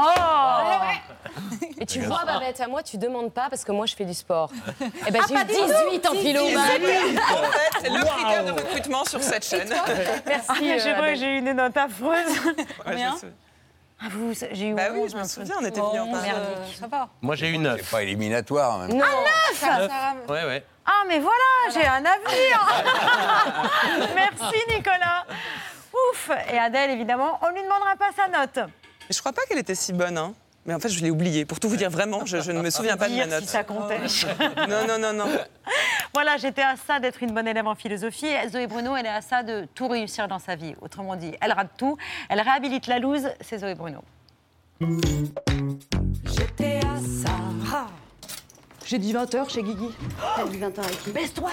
Et 1.80 1.86
tu 1.86 2.00
vois, 2.00 2.24
Babette, 2.24 2.60
à 2.60 2.66
moi, 2.66 2.82
tu 2.82 2.98
demandes 2.98 3.32
pas 3.32 3.48
parce 3.48 3.64
que 3.64 3.72
moi, 3.72 3.86
je 3.86 3.94
fais 3.94 4.04
du 4.04 4.14
sport. 4.14 4.50
Eh 5.06 5.10
ben, 5.10 5.20
Ah, 5.22 5.26
j'ai 5.28 5.34
eu 5.34 5.44
du 5.44 5.52
tout. 5.54 5.66
18 5.90 6.06
en 6.08 6.12
philo. 6.14 6.40
C'est 6.48 6.54
bah 6.54 6.60
oui. 6.80 7.18
en 7.18 7.50
fait, 7.52 7.70
c'est 7.82 7.88
le 7.90 8.00
critère 8.04 8.44
de 8.44 8.50
recrutement 8.52 9.04
sur 9.04 9.22
cette 9.22 9.44
chaîne. 9.46 9.68
Merci. 10.26 10.46
Ah, 10.48 10.54
j'ai 10.58 10.72
euh, 10.72 11.14
j'ai 11.14 11.38
eu. 11.38 11.42
Ouais, 11.42 11.54
Combien 12.84 13.12
je 13.14 13.18
sais. 13.20 13.32
Ah, 14.00 14.04
vous, 14.12 14.32
j'ai 14.52 14.68
eu 14.68 14.74
Bah 14.74 14.82
oui, 14.92 15.00
11, 15.04 15.12
je 15.12 15.16
me 15.16 15.24
souviens, 15.24 15.54
on 15.60 15.64
était 15.64 15.80
venus 15.80 16.00
en 16.00 16.06
Bon, 16.06 16.12
parler. 16.12 16.30
euh, 16.32 16.64
ça 16.78 16.86
va. 16.86 17.08
Moi, 17.20 17.34
j'ai 17.34 17.48
eu 17.48 17.54
C'est 17.54 17.58
9. 17.58 17.90
pas 17.90 18.02
éliminatoire 18.02 18.74
en 18.74 18.78
même 18.78 18.90
temps. 18.90 18.96
Non. 18.96 19.02
Neuf 19.02 19.88
Ouais, 20.28 20.44
ouais. 20.44 20.64
Ah, 20.86 21.02
mais 21.06 21.18
voilà, 21.18 21.44
j'ai 21.74 21.84
un 21.86 21.96
avenir 21.96 22.68
Merci, 24.14 24.56
Nicolas 24.74 25.26
Ouf 26.10 26.30
Et 26.52 26.58
Adèle, 26.58 26.90
évidemment, 26.90 27.38
on 27.42 27.48
ne 27.48 27.54
lui 27.54 27.62
demandera 27.62 27.96
pas 27.96 28.10
sa 28.14 28.28
note. 28.28 28.56
Mais 28.56 29.14
je 29.14 29.18
crois 29.20 29.32
pas 29.32 29.42
qu'elle 29.48 29.58
était 29.58 29.74
si 29.74 29.92
bonne. 29.92 30.18
Hein. 30.18 30.34
Mais 30.66 30.74
en 30.74 30.80
fait, 30.80 30.90
je 30.90 31.02
l'ai 31.02 31.10
oubliée. 31.10 31.46
Pour 31.46 31.60
tout 31.60 31.68
vous 31.68 31.76
dire, 31.76 31.88
vraiment, 31.88 32.26
je, 32.26 32.40
je 32.40 32.52
ne 32.52 32.60
me 32.60 32.68
souviens 32.68 32.96
pas 32.98 33.08
de 33.08 33.16
ma 33.16 33.26
note. 33.26 33.40
si 33.42 33.48
ça 33.48 33.64
comptait. 33.64 34.00
Non, 34.68 34.86
non, 34.86 34.98
non, 34.98 35.12
non. 35.12 35.26
Voilà, 36.14 36.36
j'étais 36.36 36.62
à 36.62 36.74
ça 36.76 37.00
d'être 37.00 37.22
une 37.22 37.32
bonne 37.32 37.46
élève 37.46 37.66
en 37.66 37.74
philosophie. 37.74 38.26
Et 38.26 38.48
Zoé 38.48 38.66
Bruno, 38.66 38.96
elle 38.96 39.06
est 39.06 39.10
à 39.10 39.20
ça 39.20 39.42
de 39.42 39.66
tout 39.74 39.88
réussir 39.88 40.26
dans 40.26 40.38
sa 40.38 40.56
vie. 40.56 40.74
Autrement 40.80 41.16
dit, 41.16 41.32
elle 41.40 41.52
rate 41.52 41.70
tout. 41.76 41.96
Elle 42.28 42.40
réhabilite 42.40 42.86
la 42.86 42.98
loose, 42.98 43.28
c'est 43.40 43.58
Zoé 43.58 43.74
Bruno. 43.74 44.00
J'étais 46.24 46.80
à 46.80 46.98
ça. 46.98 47.86
J'ai 48.84 48.98
dit 48.98 49.12
20h 49.12 49.50
chez 49.50 49.62
Guigui. 49.62 49.90
T'as 50.36 50.46
dit 50.46 50.58
20h 50.58 50.78
avec 50.80 51.02
qui 51.02 51.10
Baisse-toi 51.10 51.50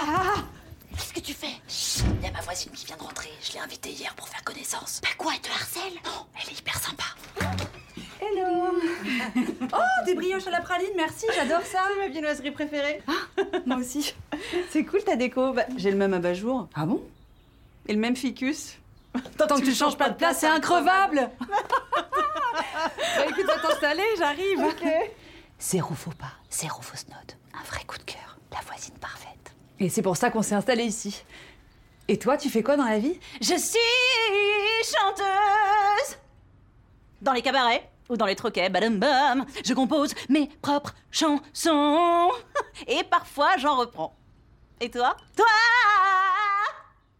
Qu'est-ce 0.96 1.12
que 1.12 1.20
tu 1.20 1.34
fais? 1.34 1.60
Il 2.20 2.24
y 2.24 2.28
a 2.28 2.32
ma 2.32 2.40
voisine 2.40 2.72
qui 2.72 2.86
vient 2.86 2.96
de 2.96 3.02
rentrer. 3.02 3.30
Je 3.42 3.52
l'ai 3.52 3.58
invitée 3.58 3.90
hier 3.90 4.14
pour 4.14 4.28
faire 4.28 4.42
connaissance. 4.44 5.00
Bah 5.02 5.08
quoi, 5.18 5.32
elle 5.34 5.40
te 5.40 5.50
harcèle? 5.50 5.92
Non, 6.04 6.26
elle 6.42 6.50
est 6.50 6.58
hyper 6.58 6.78
sympa. 6.78 7.04
Hello 8.20 8.78
Oh, 9.72 10.04
des 10.06 10.14
brioches 10.14 10.46
à 10.46 10.50
la 10.50 10.60
praline, 10.60 10.90
merci, 10.96 11.26
j'adore 11.34 11.62
ça 11.62 11.80
C'est 11.92 12.00
ma 12.00 12.08
viennoiserie 12.08 12.50
préférée. 12.50 13.02
Ah, 13.06 13.42
moi 13.66 13.76
aussi. 13.76 14.14
C'est 14.70 14.84
cool 14.84 15.04
ta 15.04 15.16
déco. 15.16 15.52
Bah, 15.52 15.66
J'ai 15.76 15.90
le 15.90 15.96
même 15.96 16.14
abat-jour. 16.14 16.68
Ah 16.74 16.86
bon? 16.86 17.02
Et 17.86 17.92
le 17.92 18.00
même 18.00 18.16
ficus. 18.16 18.78
Tant 19.38 19.46
que 19.46 19.64
tu 19.64 19.74
changes 19.74 19.96
pas 19.96 20.10
de 20.10 20.16
place, 20.16 20.40
c'est 20.40 20.46
increvable 20.46 21.30
Bah 21.40 23.24
écoute, 23.28 23.46
va 23.46 23.58
t'installer, 23.58 24.02
j'arrive. 24.18 24.60
Ok. 24.60 24.84
Zéro 25.58 25.94
faux 25.94 26.10
pas, 26.10 26.32
zéro 26.50 26.82
fausse 26.82 27.06
note. 27.08 27.36
Un 27.58 27.62
vrai 27.64 27.82
coup 27.86 27.96
de 27.96 28.02
cœur. 28.02 28.36
La 28.52 28.60
voisine 28.60 28.94
parfaite. 28.98 29.45
Et 29.78 29.88
c'est 29.88 30.02
pour 30.02 30.16
ça 30.16 30.30
qu'on 30.30 30.42
s'est 30.42 30.54
installé 30.54 30.84
ici. 30.84 31.22
Et 32.08 32.18
toi, 32.18 32.36
tu 32.36 32.48
fais 32.48 32.62
quoi 32.62 32.76
dans 32.76 32.84
la 32.84 32.98
vie? 32.98 33.18
Je 33.40 33.56
suis 33.56 33.78
chanteuse 34.84 36.18
Dans 37.20 37.32
les 37.32 37.42
cabarets 37.42 37.90
ou 38.08 38.16
dans 38.16 38.26
les 38.26 38.36
troquets, 38.36 38.68
badam 38.68 38.98
bam, 38.98 39.44
je 39.64 39.74
compose 39.74 40.14
mes 40.28 40.46
propres 40.62 40.94
chansons. 41.10 42.30
Et 42.86 43.02
parfois, 43.04 43.56
j'en 43.56 43.76
reprends. 43.76 44.16
Et 44.80 44.90
toi? 44.90 45.16
Toi 45.36 45.46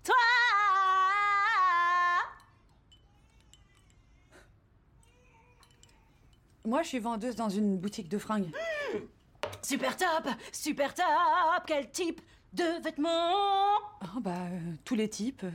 Toi 0.04 0.14
Moi, 6.64 6.82
je 6.82 6.88
suis 6.88 6.98
vendeuse 7.00 7.36
dans 7.36 7.48
une 7.48 7.76
boutique 7.78 8.08
de 8.08 8.18
fringues. 8.18 8.50
Super 9.62 9.96
top 9.96 10.28
Super 10.52 10.94
top 10.94 11.06
Quel 11.66 11.90
type 11.90 12.20
de 12.56 12.82
vêtements 12.82 13.76
Oh, 14.16 14.20
bah, 14.20 14.30
euh, 14.30 14.58
tous 14.84 14.94
les 14.94 15.08
types. 15.08 15.44
euh, 15.44 15.50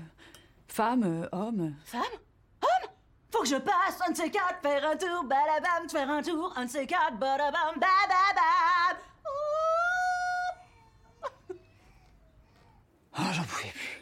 Femmes, 0.67 1.03
euh, 1.03 1.27
hommes. 1.31 1.73
Femme 1.83 2.01
Homme 2.61 2.89
Faut 3.31 3.41
que 3.41 3.47
je 3.47 3.55
passe 3.57 3.99
un 4.07 4.11
de 4.11 4.17
ces 4.17 4.29
quatre, 4.31 4.61
faire 4.61 4.85
un 4.89 4.95
tour, 4.95 5.23
balabam, 5.25 5.89
faire 5.89 6.09
un 6.09 6.21
tour, 6.21 6.53
un 6.55 6.65
de 6.65 6.69
ces 6.69 6.85
quatre, 6.85 7.17
badabam, 7.17 7.73
bababam. 7.75 8.97
Oh, 13.17 13.23
j'en 13.33 13.43
pouvais 13.43 13.71
plus. 13.73 14.01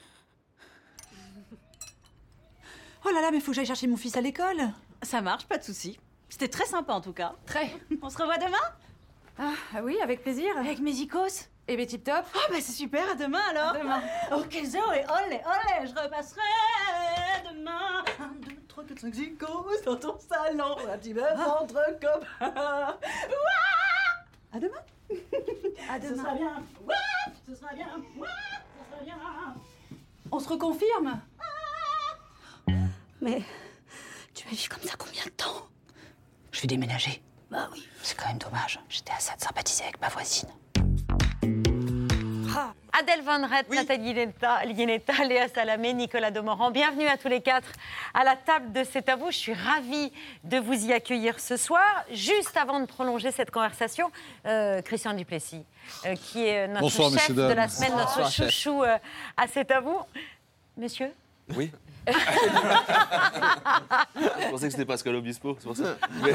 Oh 3.06 3.10
là 3.12 3.22
là, 3.22 3.32
mais 3.32 3.40
faut 3.40 3.48
que 3.52 3.56
j'aille 3.56 3.66
chercher 3.66 3.88
mon 3.88 3.98
fils 3.98 4.16
à 4.18 4.22
l'école. 4.22 4.62
Ça 5.02 5.22
marche, 5.22 5.46
pas 5.48 5.58
de 5.58 5.64
souci. 5.64 6.00
C'était 6.30 6.48
très 6.50 6.66
sympa 6.66 6.94
en 6.94 7.02
tout 7.02 7.14
cas. 7.14 7.34
Très. 7.46 7.72
On 8.02 8.10
se 8.10 8.18
revoit 8.18 8.38
demain? 8.38 8.58
Ah, 9.40 9.54
ah 9.76 9.82
oui, 9.84 9.98
avec 10.04 10.22
plaisir. 10.22 10.56
Avec 10.58 10.80
mes 10.80 10.92
icos 10.92 11.48
Et 11.72 11.78
mes 11.78 11.86
tip 11.86 12.04
top. 12.04 12.26
Oh 12.34 12.40
bah 12.50 12.56
c'est 12.60 12.72
super, 12.72 13.12
à 13.12 13.14
demain 13.14 13.42
alors. 13.52 13.76
À 13.76 13.78
demain. 13.78 14.02
Ok 14.32 14.54
Zoé, 14.66 15.06
olé, 15.06 15.40
olé, 15.46 15.86
je 15.88 15.94
repasserai 16.02 16.42
demain. 17.54 18.04
1, 18.20 18.28
2, 18.42 18.56
3, 18.68 18.84
4, 18.86 19.00
5, 19.02 19.14
6 19.14 19.36
causes 19.36 19.82
dans 19.86 19.96
ton 19.96 20.18
salon. 20.18 20.76
Un 20.92 20.98
petit 20.98 21.14
peu 21.14 21.22
entre 21.24 21.86
copains. 22.02 22.98
À 24.52 24.60
demain. 24.60 24.82
À 25.92 26.02
Ce 26.02 26.08
demain. 26.08 26.24
sera 26.24 26.34
bien. 26.34 26.64
Ouah, 26.88 26.96
Ce 27.48 27.56
sera 27.56 27.74
bien. 27.76 27.88
Ouah, 28.18 28.28
Ce 28.28 28.92
sera 28.96 29.04
bien. 29.04 29.16
On 30.32 30.40
se 30.40 30.50
reconfirme. 30.50 31.22
Mais 33.22 33.44
tu 34.34 34.44
vas 34.46 34.52
vivre 34.56 34.70
comme 34.70 34.90
ça 34.90 34.96
combien 34.98 35.24
de 35.24 35.30
temps? 35.30 35.68
Je 36.52 36.62
vais 36.62 36.68
déménager. 36.68 37.22
Bah 37.52 37.70
oui. 37.74 37.88
C'est 38.02 38.18
quand 38.18 38.28
même 38.28 38.40
dommage. 38.40 38.80
J'étais 38.90 39.12
à 39.12 39.20
ça 39.20 39.36
de 39.36 39.42
sympathiser 39.42 39.84
avec 39.84 40.02
ma 40.02 40.10
voisine. 40.10 40.50
Adèle 43.00 43.22
Van 43.22 43.48
Rett, 43.48 43.70
Nathalie 43.70 44.14
Lienetta, 44.14 45.24
Léa 45.24 45.48
Salamé, 45.48 45.94
Nicolas 45.94 46.32
Demorand. 46.32 46.70
Bienvenue 46.70 47.08
à 47.08 47.16
tous 47.16 47.30
les 47.30 47.40
quatre 47.40 47.72
à 48.14 48.26
la 48.26 48.36
table 48.36 48.74
de 48.74 48.84
C'est 48.84 49.08
à 49.08 49.16
vous. 49.16 49.32
Je 49.32 49.38
suis 49.38 49.54
ravie 49.54 50.12
de 50.44 50.58
vous 50.58 50.74
y 50.86 50.92
accueillir 50.92 51.40
ce 51.40 51.56
soir. 51.56 52.04
Juste 52.12 52.58
avant 52.58 52.82
de 52.82 52.86
prolonger 52.86 53.32
cette 53.32 53.52
conversation, 53.52 54.12
euh, 54.46 54.82
Christian 54.82 55.14
Duplessis, 55.14 55.64
euh, 56.06 56.16
qui 56.16 56.46
est 56.46 56.68
notre 56.68 56.82
Bonsoir, 56.82 57.12
chef 57.12 57.34
de 57.34 57.42
la 57.42 57.70
semaine, 57.70 57.92
notre 57.96 58.18
Bonsoir, 58.18 58.32
chouchou 58.32 58.84
euh, 58.84 58.98
à 59.38 59.48
C'est 59.48 59.72
à 59.72 59.80
vous. 59.80 60.00
Monsieur 60.76 61.12
Oui. 61.56 61.72
je 64.16 64.50
pensais 64.50 64.66
que 64.68 64.72
c'était 64.72 64.86
Pascal 64.86 65.16
Obispo, 65.16 65.56
c'est 65.60 65.68
pour 65.68 65.78
ça. 65.78 65.96
Mais- 66.24 66.34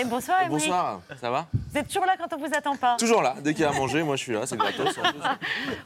Et 0.00 0.04
bonsoir, 0.04 0.42
Émeric. 0.42 0.64
Bonsoir, 0.64 1.00
ça 1.20 1.30
va? 1.30 1.46
Vous 1.72 1.78
êtes 1.78 1.88
toujours 1.88 2.06
là 2.06 2.14
quand 2.18 2.32
on 2.34 2.38
vous 2.38 2.52
attend 2.54 2.76
pas? 2.76 2.96
Toujours 2.98 3.22
là, 3.22 3.34
dès 3.40 3.52
qu'il 3.54 3.62
y 3.62 3.64
a 3.64 3.70
à 3.70 3.72
manger, 3.72 4.02
moi 4.02 4.16
je 4.16 4.22
suis 4.24 4.32
là, 4.32 4.46
c'est 4.46 4.56
gratos. 4.56 4.94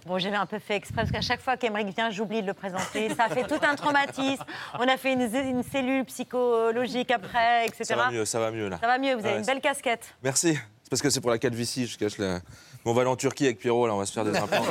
Bon, 0.06 0.18
j'avais 0.18 0.36
un 0.36 0.46
peu 0.46 0.58
fait 0.58 0.76
exprès 0.76 1.02
parce 1.02 1.10
qu'à 1.12 1.20
chaque 1.20 1.40
fois 1.40 1.56
qu'Emeric 1.56 1.94
vient, 1.94 2.10
j'oublie 2.10 2.42
de 2.42 2.46
le 2.46 2.54
présenter. 2.54 3.14
Ça 3.14 3.24
a 3.24 3.28
fait 3.28 3.44
tout 3.44 3.58
un 3.62 3.74
traumatisme. 3.74 4.44
On 4.78 4.86
a 4.88 4.96
fait 4.96 5.12
une, 5.14 5.22
une 5.22 5.62
cellule 5.62 6.04
psychologique 6.04 7.10
après, 7.10 7.66
etc. 7.66 7.84
Ça 7.84 7.96
va 7.96 8.10
mieux, 8.10 8.24
ça 8.24 8.38
va 8.40 8.50
mieux 8.50 8.68
là. 8.68 8.78
Ça 8.80 8.86
va 8.86 8.98
mieux, 8.98 9.14
vous 9.14 9.20
avez 9.24 9.34
Ouais, 9.34 9.40
une 9.40 9.46
belle 9.46 9.60
casquette. 9.60 10.14
Merci. 10.22 10.54
C'est 10.82 10.90
parce 10.90 11.00
que 11.02 11.08
c'est 11.10 11.20
pour 11.22 11.30
la 11.30 11.38
calvitie, 11.38 11.86
je 11.86 11.96
cache 11.96 12.18
la... 12.18 12.40
Bon, 12.84 12.90
on 12.90 12.94
va 12.94 13.00
aller 13.02 13.10
en 13.10 13.16
Turquie 13.16 13.44
avec 13.46 13.58
Pierrot, 13.58 13.86
là, 13.86 13.94
on 13.94 13.98
va 13.98 14.04
se 14.06 14.12
faire 14.12 14.24
des 14.24 14.36
implants. 14.36 14.62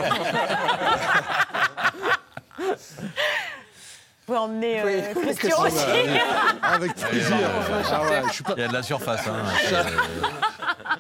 Vous 4.25 4.33
pouvez 4.33 4.37
emmener 4.37 4.79
euh, 4.79 5.01
Oui. 5.17 5.35
Christian 5.37 5.61
aussi. 5.63 5.83
Avec 6.63 6.95
plaisir. 6.95 7.35
Ah 7.91 8.01
ouais, 8.03 8.21
je 8.27 8.33
suis 8.33 8.43
pas- 8.43 8.53
Il 8.55 8.61
y 8.61 8.63
a 8.63 8.67
de 8.69 8.73
la 8.73 8.83
surface. 8.83 9.27
hein. 9.27 9.83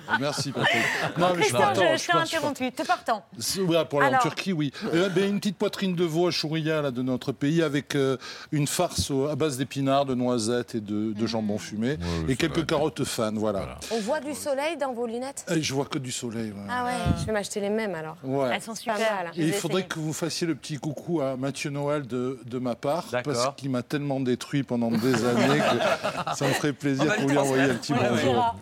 Merci 0.19 0.51
Patrick. 0.51 0.81
Non, 1.17 1.33
mais 1.35 1.43
je 1.43 1.51
partant, 1.51 1.81
je, 1.93 1.97
je 1.97 2.11
je 2.11 2.17
interrompu. 2.17 2.71
Te 2.71 2.85
partant. 2.85 3.25
Ouais, 3.67 3.85
pour 3.85 4.01
aller 4.01 4.15
en 4.15 4.19
Turquie, 4.19 4.53
oui. 4.53 4.71
Euh, 4.93 5.09
ben, 5.09 5.29
une 5.29 5.39
petite 5.39 5.57
poitrine 5.57 5.95
de 5.95 6.03
veau 6.03 6.27
à 6.27 6.31
Chouria, 6.31 6.81
là, 6.81 6.91
de 6.91 7.01
notre 7.01 7.31
pays, 7.31 7.61
avec 7.63 7.95
euh, 7.95 8.17
une 8.51 8.67
farce 8.67 9.11
au- 9.11 9.27
à 9.27 9.35
base 9.35 9.57
d'épinards, 9.57 10.05
de 10.05 10.15
noisettes 10.15 10.75
et 10.75 10.81
de, 10.81 11.13
de 11.13 11.27
jambon 11.27 11.57
fumé, 11.57 11.97
et 12.27 12.35
quelques 12.35 12.65
carottes 12.65 13.03
fans, 13.03 13.31
voilà. 13.33 13.77
On 13.91 13.99
voit 13.99 14.19
du 14.19 14.33
soleil 14.33 14.77
dans 14.77 14.93
vos 14.93 15.05
lunettes? 15.07 15.45
Et 15.49 15.61
je 15.61 15.73
vois 15.73 15.85
que 15.85 15.97
du 15.99 16.11
soleil. 16.11 16.51
ouais. 16.51 16.67
Ah 16.69 16.85
ouais, 16.85 16.91
je 17.19 17.25
vais 17.25 17.31
m'acheter 17.31 17.59
les 17.59 17.69
mêmes 17.69 17.95
alors. 17.95 18.17
Ouais. 18.23 18.49
Elles 18.53 18.61
sont 18.61 18.75
super. 18.75 18.95
mal. 18.97 19.31
Et 19.35 19.43
il 19.45 19.53
faudrait 19.53 19.83
que 19.85 19.99
vous 19.99 20.13
fassiez 20.13 20.47
le 20.47 20.55
petit 20.55 20.77
coucou 20.77 21.21
à 21.21 21.35
Mathieu 21.37 21.69
Noël 21.69 22.05
de, 22.07 22.39
de 22.45 22.59
ma 22.59 22.75
part, 22.75 23.05
parce 23.23 23.49
qu'il 23.57 23.69
m'a 23.69 23.83
tellement 23.83 24.19
détruit 24.19 24.63
pendant 24.63 24.91
des 24.91 25.25
années 25.25 25.59
que 25.59 26.35
ça 26.35 26.47
me 26.47 26.53
ferait 26.53 26.73
plaisir 26.73 27.05
le 27.19 27.27
lui 27.27 27.37
envoyer 27.37 27.63
un 27.63 27.75
petit 27.75 27.93
bonjour. 27.93 28.55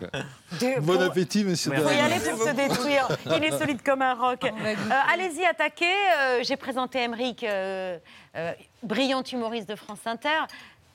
De- 0.60 0.80
Bon 0.80 0.94
pour- 0.94 1.02
appétit, 1.02 1.44
messieurs 1.44 1.72
Il 1.74 1.80
faut 1.82 1.90
y 1.90 1.98
aller 1.98 2.20
pour 2.20 2.42
se 2.42 2.50
détruire. 2.52 3.08
Il 3.36 3.44
est 3.44 3.58
solide 3.58 3.82
comme 3.82 4.02
un 4.02 4.14
roc. 4.14 4.44
Euh, 4.44 4.74
Allez-y, 5.12 5.44
attaquez. 5.44 5.84
Euh, 6.20 6.40
J'ai 6.42 6.56
présenté 6.56 7.00
Emeric, 7.02 7.42
euh, 7.44 7.98
euh, 8.36 8.52
brillant 8.82 9.22
humoriste 9.22 9.68
de 9.68 9.76
France 9.76 10.00
Inter. 10.06 10.28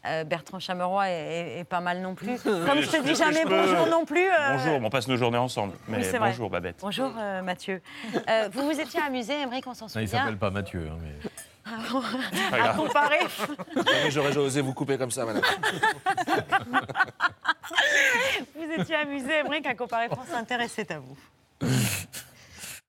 Euh, 0.05 0.24
Bertrand 0.24 0.60
Chameroy 0.60 1.10
est, 1.10 1.12
est- 1.12 1.60
est 1.60 1.64
pas 1.66 1.82
mal 1.82 1.99
non 1.99 2.16
plus. 2.16 2.39
Comme 2.43 2.80
je 2.82 2.88
te 2.89 3.01
dis 3.03 3.16
jamais 3.16 3.43
peux- 3.43 3.49
bonjour 3.49 3.88
non 3.88 4.05
plus. 4.05 4.26
euh, 4.30 4.53
Bonjour, 4.58 4.80
on 4.82 4.89
passe 4.89 5.08
nos 5.08 5.18
journées 5.18 5.38
ensemble. 5.39 5.74
Mais 5.89 5.97
Oui, 5.97 6.03
c'est 6.05 6.18
vrai. 6.18 6.30
bonjour, 6.30 6.49
Babette. 6.49 6.78
Bonjour 6.80 7.12
euh, 7.18 7.41
Mathieu. 7.41 7.82
Euh, 8.30 8.47
vous 8.53 8.64
vous 8.72 8.80
étiez 8.80 9.01
amusé, 9.01 9.34
Emeric, 9.41 9.66
on 9.68 9.74
s'en 9.74 9.88
souvient. 9.88 10.01
il 10.03 10.08
s'appelle 10.08 10.38
pas 10.38 10.49
Mathieu. 10.51 10.88
hein, 10.89 10.97
mais... 11.01 11.27
pas 12.49 12.55
à 12.55 12.59
grave. 12.59 12.78
comparer. 12.78 13.20
Jamais 13.76 14.11
j'aurais 14.11 14.38
osé 14.38 14.61
vous 14.61 14.74
couper 14.74 14.97
comme 14.97 15.11
ça, 15.11 15.26
madame. 15.26 15.43
vous 18.55 18.82
étiez 18.82 18.95
amusé, 18.95 19.39
Emeric, 19.39 19.65
à 19.68 19.76
comparer 19.76 20.07
France 20.07 20.28
Inter 20.34 20.57
et 20.63 20.68
c'est 20.68 20.91
à 20.91 20.99
vous. 20.99 21.18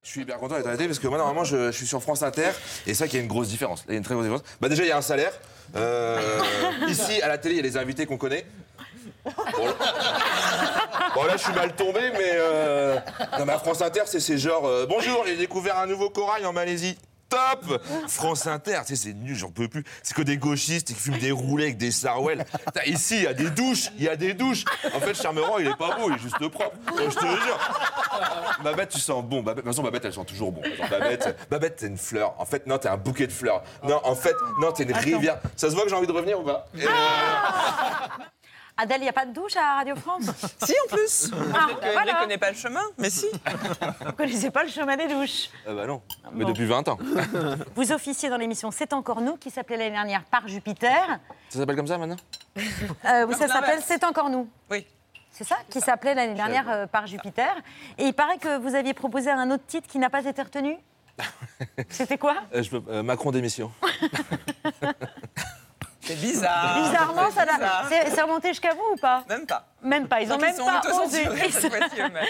Je 0.08 0.12
suis 0.12 0.22
hyper 0.22 0.38
content 0.38 0.56
d'être 0.56 0.66
arrêté 0.66 0.86
parce 0.86 0.98
que 0.98 1.06
moi, 1.06 1.18
normalement, 1.18 1.44
je, 1.44 1.70
je 1.70 1.76
suis 1.76 1.86
sur 1.86 2.02
France 2.02 2.22
Inter 2.22 2.48
et 2.48 2.52
c'est 2.86 2.94
ça 2.94 3.06
qu'il 3.06 3.16
y 3.18 3.20
a 3.20 3.22
une 3.22 3.28
grosse 3.28 3.48
différence. 3.48 3.84
Il 3.88 3.92
y 3.92 3.94
a 3.94 3.98
une 3.98 4.04
très 4.04 4.14
grosse 4.14 4.24
différence. 4.24 4.46
Bah, 4.60 4.68
déjà, 4.70 4.82
il 4.84 4.88
y 4.88 4.92
a 4.92 4.96
un 4.96 5.02
salaire. 5.02 5.32
Euh, 5.76 6.40
ici, 6.88 7.20
à 7.20 7.28
la 7.28 7.36
télé, 7.36 7.56
il 7.56 7.58
y 7.58 7.60
a 7.60 7.62
les 7.62 7.76
invités 7.76 8.06
qu'on 8.06 8.16
connaît. 8.16 8.46
Bon, 9.24 9.66
là, 9.66 9.74
bon, 11.14 11.24
là, 11.24 11.36
je 11.36 11.42
suis 11.42 11.52
mal 11.52 11.74
tombé, 11.76 12.00
mais. 12.12 12.32
Euh... 12.32 12.98
Non, 13.38 13.44
mais 13.44 13.52
à 13.52 13.58
France 13.58 13.82
Inter, 13.82 14.02
c'est 14.06 14.20
c'est 14.20 14.38
genre 14.38 14.66
euh, 14.66 14.86
Bonjour, 14.88 15.24
j'ai 15.26 15.36
découvert 15.36 15.76
un 15.78 15.86
nouveau 15.86 16.08
corail 16.08 16.46
en 16.46 16.52
Malaisie. 16.54 16.96
Top 17.28 17.82
France 18.08 18.46
Inter, 18.46 18.80
tu 18.86 18.96
sais, 18.96 19.08
c'est 19.08 19.14
nul, 19.14 19.36
j'en 19.36 19.50
peux 19.50 19.68
plus. 19.68 19.84
C'est 20.02 20.14
que 20.16 20.22
des 20.22 20.36
gauchistes 20.38 20.86
qui 20.88 20.94
fument 20.94 21.18
des 21.18 21.30
roulets 21.30 21.64
avec 21.64 21.76
des 21.76 21.90
sarouels. 21.90 22.44
Ici, 22.86 23.16
il 23.18 23.22
y 23.24 23.26
a 23.26 23.34
des 23.34 23.50
douches, 23.50 23.90
il 23.98 24.04
y 24.04 24.08
a 24.08 24.16
des 24.16 24.32
douches. 24.34 24.64
En 24.94 25.00
fait, 25.00 25.14
Charmeran, 25.14 25.58
il 25.58 25.66
est 25.66 25.76
pas 25.76 25.96
beau, 25.96 26.08
il 26.10 26.14
est 26.14 26.18
juste 26.18 26.38
propre. 26.48 26.76
Euh, 26.98 27.10
Je 27.10 27.14
te 27.16 27.20
jure. 27.26 27.58
Babette, 28.64 28.88
tu 28.90 28.98
sens 29.00 29.22
bon. 29.24 29.42
Babette, 29.42 29.56
de 29.64 29.68
toute 29.68 29.76
façon, 29.76 29.82
Babette, 29.82 30.04
elle 30.06 30.12
sent 30.14 30.24
toujours 30.26 30.52
bon. 30.52 30.62
Genre, 30.64 30.88
Babette, 30.88 31.36
Babette, 31.50 31.76
t'es 31.76 31.86
une 31.86 31.98
fleur. 31.98 32.34
En 32.38 32.46
fait, 32.46 32.66
non, 32.66 32.78
t'es 32.78 32.88
un 32.88 32.96
bouquet 32.96 33.26
de 33.26 33.32
fleurs. 33.32 33.62
Non, 33.84 34.00
en 34.04 34.14
fait, 34.14 34.34
non, 34.60 34.72
t'es 34.72 34.84
une 34.84 34.92
rivière. 34.94 35.38
Ça 35.56 35.68
se 35.70 35.74
voit 35.74 35.84
que 35.84 35.90
j'ai 35.90 35.96
envie 35.96 36.06
de 36.06 36.12
revenir 36.12 36.40
ou 36.40 36.44
pas? 36.44 36.66
Et, 36.76 36.84
euh, 36.84 36.88
Adèle, 38.80 39.00
il 39.00 39.02
n'y 39.04 39.08
a 39.08 39.12
pas 39.12 39.26
de 39.26 39.32
douche 39.32 39.56
à 39.56 39.74
Radio 39.78 39.96
France 39.96 40.22
Si, 40.64 40.72
en 40.86 40.94
plus. 40.94 41.30
Ah, 41.52 41.66
que 41.80 41.92
voilà. 41.92 42.14
ne 42.14 42.18
connaît 42.20 42.38
pas 42.38 42.50
le 42.50 42.56
chemin, 42.56 42.80
mais 42.96 43.10
si. 43.10 43.26
Vous 44.00 44.06
ne 44.06 44.10
connaissez 44.12 44.50
pas 44.50 44.62
le 44.62 44.70
chemin 44.70 44.96
des 44.96 45.08
douches. 45.08 45.50
Ah 45.66 45.74
bah 45.74 45.86
non, 45.86 46.00
mais 46.32 46.44
Bon. 46.44 46.50
depuis 46.52 46.64
20 46.66 46.86
ans. 46.88 46.98
Vous 47.74 47.90
officiez 47.92 48.28
dans 48.30 48.36
l'émission 48.36 48.70
C'est 48.70 48.92
encore 48.92 49.20
nous, 49.20 49.36
qui 49.36 49.50
s'appelait 49.50 49.76
l'année 49.78 49.90
dernière 49.90 50.22
Par 50.24 50.46
Jupiter. 50.46 51.18
Ça 51.48 51.58
s'appelle 51.58 51.76
comme 51.76 51.88
ça 51.88 51.98
maintenant 51.98 52.16
Euh, 52.56 53.26
oui, 53.26 53.34
ça 53.34 53.46
Non, 53.48 53.52
s'appelle. 53.52 53.80
C'est 53.84 54.04
encore 54.04 54.30
nous. 54.30 54.48
Oui. 54.70 54.86
C'est 55.32 55.44
ça 55.44 55.56
Qui 55.68 55.80
s'appelait 55.80 56.14
l'année 56.14 56.34
dernière 56.34 56.68
euh, 56.70 56.86
Par 56.86 57.06
Jupiter. 57.06 57.54
Et 57.98 58.04
il 58.04 58.12
paraît 58.12 58.38
que 58.38 58.58
vous 58.58 58.74
aviez 58.76 58.94
proposé 58.94 59.30
un 59.30 59.50
autre 59.50 59.64
titre 59.66 59.88
qui 59.88 59.98
n'a 59.98 60.08
pas 60.10 60.24
été 60.24 60.40
retenu 60.40 60.76
C'était 61.88 62.16
quoi? 62.18 62.36
Euh, 62.54 62.62
je 62.62 62.70
peux- 62.70 62.82
euh, 62.92 63.02
Macron 63.02 63.32
démission. 63.32 63.72
C'est 66.00 66.14
bizarre. 66.20 66.80
Bizarrement, 66.82 67.30
ça 67.30 67.44
l'a- 67.44 67.54
bizarre. 67.54 67.86
c'est 67.90 68.22
remonté 68.22 68.48
jusqu'à 68.48 68.72
vous 68.72 68.94
ou 68.94 68.96
pas 68.96 69.24
Même 69.28 69.46
pas. 69.46 69.66
Même 69.82 70.08
pas. 70.08 70.20
Ils 70.22 70.26
ont 70.32 70.36
Donc, 70.36 70.40
ils 70.42 70.46
même 70.46 70.56
sont 70.56 70.64
pas 70.64 71.04
osé. 71.04 71.24
cette 71.50 71.74
fois-ci, 71.74 71.96
eux-mêmes. 72.00 72.24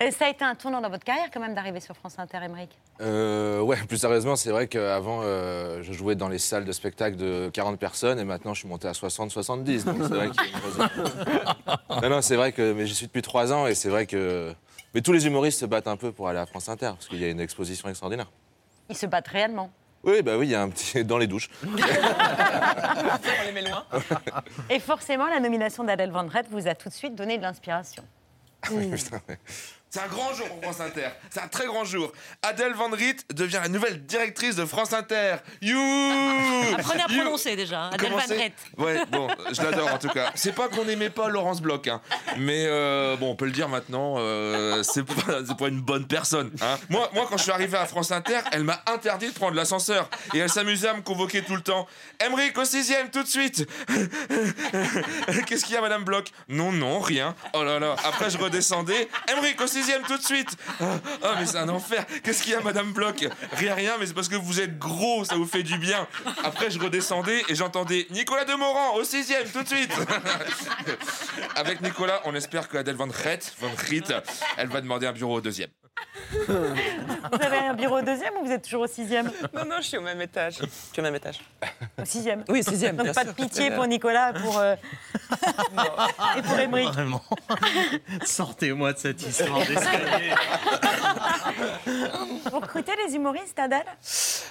Et 0.00 0.10
Ça 0.10 0.26
a 0.26 0.28
été 0.28 0.44
un 0.44 0.54
tournant 0.54 0.80
dans 0.80 0.90
votre 0.90 1.04
carrière 1.04 1.28
quand 1.32 1.40
même 1.40 1.54
d'arriver 1.54 1.80
sur 1.80 1.96
France 1.96 2.14
Inter, 2.18 2.38
Émeric. 2.44 2.70
Euh, 3.00 3.60
ouais, 3.60 3.76
plus 3.88 3.96
sérieusement, 3.98 4.36
c'est 4.36 4.50
vrai 4.50 4.66
qu'avant, 4.66 5.20
euh, 5.22 5.82
je 5.82 5.92
jouais 5.92 6.14
dans 6.16 6.28
les 6.28 6.38
salles 6.38 6.64
de 6.64 6.72
spectacle 6.72 7.16
de 7.16 7.48
40 7.52 7.78
personnes 7.78 8.18
et 8.18 8.24
maintenant, 8.24 8.52
je 8.54 8.60
suis 8.60 8.68
monté 8.68 8.88
à 8.88 8.94
60, 8.94 9.30
70. 9.30 9.84
Donc, 9.84 9.96
c'est 10.02 10.08
vrai 10.14 10.30
qu'il 10.30 10.42
y 10.42 10.44
a 10.44 10.48
une 10.48 10.58
grosse- 10.58 12.00
non, 12.02 12.08
non, 12.10 12.22
c'est 12.22 12.36
vrai 12.36 12.52
que 12.52 12.72
mais 12.72 12.86
j'y 12.86 12.94
suis 12.94 13.06
depuis 13.06 13.22
trois 13.22 13.52
ans 13.52 13.66
et 13.66 13.74
c'est 13.74 13.88
vrai 13.88 14.06
que. 14.06 14.52
Mais 14.94 15.00
tous 15.00 15.12
les 15.12 15.26
humoristes 15.26 15.60
se 15.60 15.66
battent 15.66 15.88
un 15.88 15.96
peu 15.96 16.10
pour 16.12 16.28
aller 16.28 16.38
à 16.38 16.46
France 16.46 16.68
Inter 16.68 16.90
parce 16.94 17.06
qu'il 17.08 17.20
y 17.20 17.24
a 17.24 17.28
une 17.28 17.40
exposition 17.40 17.88
extraordinaire. 17.88 18.30
Ils 18.90 18.96
se 18.96 19.06
battent 19.06 19.28
réellement. 19.28 19.70
Oui, 20.06 20.22
bah 20.22 20.38
oui, 20.38 20.46
il 20.46 20.50
y 20.50 20.54
a 20.54 20.62
un 20.62 20.68
petit 20.68 21.04
dans 21.04 21.18
les 21.18 21.26
douches. 21.26 21.50
On 21.64 21.74
les 23.44 23.52
met 23.52 23.62
loin. 23.68 23.84
Et 24.70 24.78
forcément, 24.78 25.26
la 25.26 25.40
nomination 25.40 25.82
d'Adèle 25.82 26.12
Van 26.12 26.24
Dret 26.24 26.44
vous 26.50 26.68
a 26.68 26.74
tout 26.74 26.88
de 26.88 26.94
suite 26.94 27.16
donné 27.16 27.38
de 27.38 27.42
l'inspiration. 27.42 28.04
Ouais. 28.70 28.90
C'est 29.88 30.00
un 30.00 30.08
grand 30.08 30.34
jour 30.34 30.48
pour 30.48 30.62
France 30.62 30.80
Inter. 30.80 31.08
C'est 31.30 31.40
un 31.40 31.48
très 31.48 31.66
grand 31.66 31.84
jour. 31.84 32.12
Adèle 32.42 32.74
Van 32.74 32.90
Riet 32.90 33.16
devient 33.32 33.60
la 33.62 33.68
nouvelle 33.68 34.04
directrice 34.04 34.56
de 34.56 34.66
France 34.66 34.92
Inter. 34.92 35.36
You 35.62 35.78
Apprenez 36.76 37.02
à 37.02 37.12
You 37.12 37.22
prononcer 37.22 37.56
déjà, 37.56 37.84
hein. 37.84 37.90
Adèle 37.92 38.12
Van 38.12 38.20
c'est 38.26 38.36
Dret. 38.36 38.52
Ouais, 38.76 38.98
bon, 39.10 39.28
je 39.52 39.62
l'adore 39.62 39.94
en 39.94 39.98
tout 39.98 40.08
cas. 40.08 40.32
C'est 40.34 40.52
pas 40.54 40.68
qu'on 40.68 40.84
n'aimait 40.84 41.10
pas 41.10 41.28
Laurence 41.28 41.62
Bloch, 41.62 41.86
hein. 41.86 42.02
mais 42.36 42.66
euh, 42.66 43.16
bon, 43.16 43.30
on 43.30 43.36
peut 43.36 43.46
le 43.46 43.52
dire 43.52 43.68
maintenant, 43.68 44.16
euh, 44.18 44.82
c'est 44.82 45.04
pas, 45.04 45.38
c'est 45.46 45.56
pas 45.56 45.68
une 45.68 45.80
bonne 45.80 46.06
personne. 46.06 46.50
Hein. 46.60 46.78
Moi, 46.90 47.08
moi, 47.14 47.26
quand 47.28 47.38
je 47.38 47.44
suis 47.44 47.52
arrivé 47.52 47.78
à 47.78 47.86
France 47.86 48.10
Inter, 48.10 48.40
elle 48.52 48.64
m'a 48.64 48.82
interdit 48.86 49.28
de 49.28 49.34
prendre 49.34 49.54
l'ascenseur 49.54 50.10
et 50.34 50.38
elle 50.38 50.50
s'amusait 50.50 50.88
à 50.88 50.94
me 50.94 51.02
convoquer 51.02 51.42
tout 51.42 51.54
le 51.54 51.62
temps. 51.62 51.86
Emmerich 52.18 52.58
au 52.58 52.64
sixième, 52.64 53.10
tout 53.10 53.22
de 53.22 53.28
suite 53.28 53.66
Qu'est-ce 55.46 55.64
qu'il 55.64 55.74
y 55.74 55.78
a, 55.78 55.80
Madame 55.80 56.04
Bloch? 56.04 56.26
Non, 56.48 56.72
non, 56.72 57.00
rien. 57.00 57.34
Oh 57.54 57.62
là 57.62 57.78
là. 57.78 57.96
Après, 58.04 58.30
je 58.30 58.38
redescendais. 58.38 59.08
Emmerich 59.28 59.60
au 59.60 59.66
sixième, 59.66 59.85
tout 60.06 60.16
de 60.16 60.22
suite. 60.22 60.56
Ah, 60.80 61.34
mais 61.38 61.46
c'est 61.46 61.58
un 61.58 61.68
enfer. 61.68 62.04
Qu'est-ce 62.22 62.42
qu'il 62.42 62.52
y 62.52 62.54
a, 62.54 62.60
Madame 62.60 62.92
Bloch? 62.92 63.24
Rien, 63.52 63.74
rien, 63.74 63.96
mais 63.98 64.06
c'est 64.06 64.14
parce 64.14 64.28
que 64.28 64.36
vous 64.36 64.60
êtes 64.60 64.78
gros, 64.78 65.24
ça 65.24 65.36
vous 65.36 65.46
fait 65.46 65.62
du 65.62 65.78
bien. 65.78 66.06
Après, 66.44 66.70
je 66.70 66.78
redescendais 66.78 67.44
et 67.48 67.54
j'entendais 67.54 68.06
Nicolas 68.10 68.44
Demorand 68.44 68.94
au 68.94 69.04
sixième, 69.04 69.48
tout 69.48 69.62
de 69.62 69.68
suite. 69.68 69.92
Avec 71.56 71.80
Nicolas, 71.80 72.20
on 72.24 72.34
espère 72.34 72.68
que 72.68 72.76
Adèle 72.76 72.96
Van 72.96 73.08
Riet, 73.08 73.40
Van 73.60 73.70
elle 74.56 74.68
va 74.68 74.80
demander 74.80 75.06
un 75.06 75.12
bureau 75.12 75.36
au 75.36 75.40
deuxième. 75.40 75.70
Vous 76.48 77.42
avez 77.42 77.58
un 77.58 77.74
bureau 77.74 77.98
au 77.98 78.02
deuxième 78.02 78.34
ou 78.40 78.44
vous 78.46 78.52
êtes 78.52 78.62
toujours 78.62 78.82
au 78.82 78.86
sixième? 78.86 79.30
Non, 79.54 79.64
non, 79.64 79.76
je 79.78 79.86
suis 79.88 79.96
au 79.96 80.02
même 80.02 80.20
étage. 80.20 80.54
Je 80.60 80.66
suis 80.66 81.00
au 81.00 81.02
même 81.02 81.14
étage. 81.14 81.40
Au 82.00 82.04
sixième 82.04 82.44
Oui, 82.48 82.62
sixième, 82.62 82.96
Donc 82.96 83.04
bien 83.06 83.14
pas 83.14 83.22
sûr. 83.22 83.30
de 83.32 83.36
pitié 83.36 83.70
pour 83.70 83.86
Nicolas 83.86 84.32
pour, 84.32 84.58
euh, 84.58 84.74
et 86.36 86.42
pour 86.42 86.58
Émeric. 86.58 86.88
Vraiment. 86.88 87.22
Sortez-moi 88.24 88.92
de 88.92 88.98
cette 88.98 89.22
histoire 89.22 89.58
d'escalier. 89.66 90.34
Vous 92.50 92.60
recrutez 92.60 92.92
les 93.06 93.14
humoristes, 93.14 93.58
Adèle? 93.58 93.84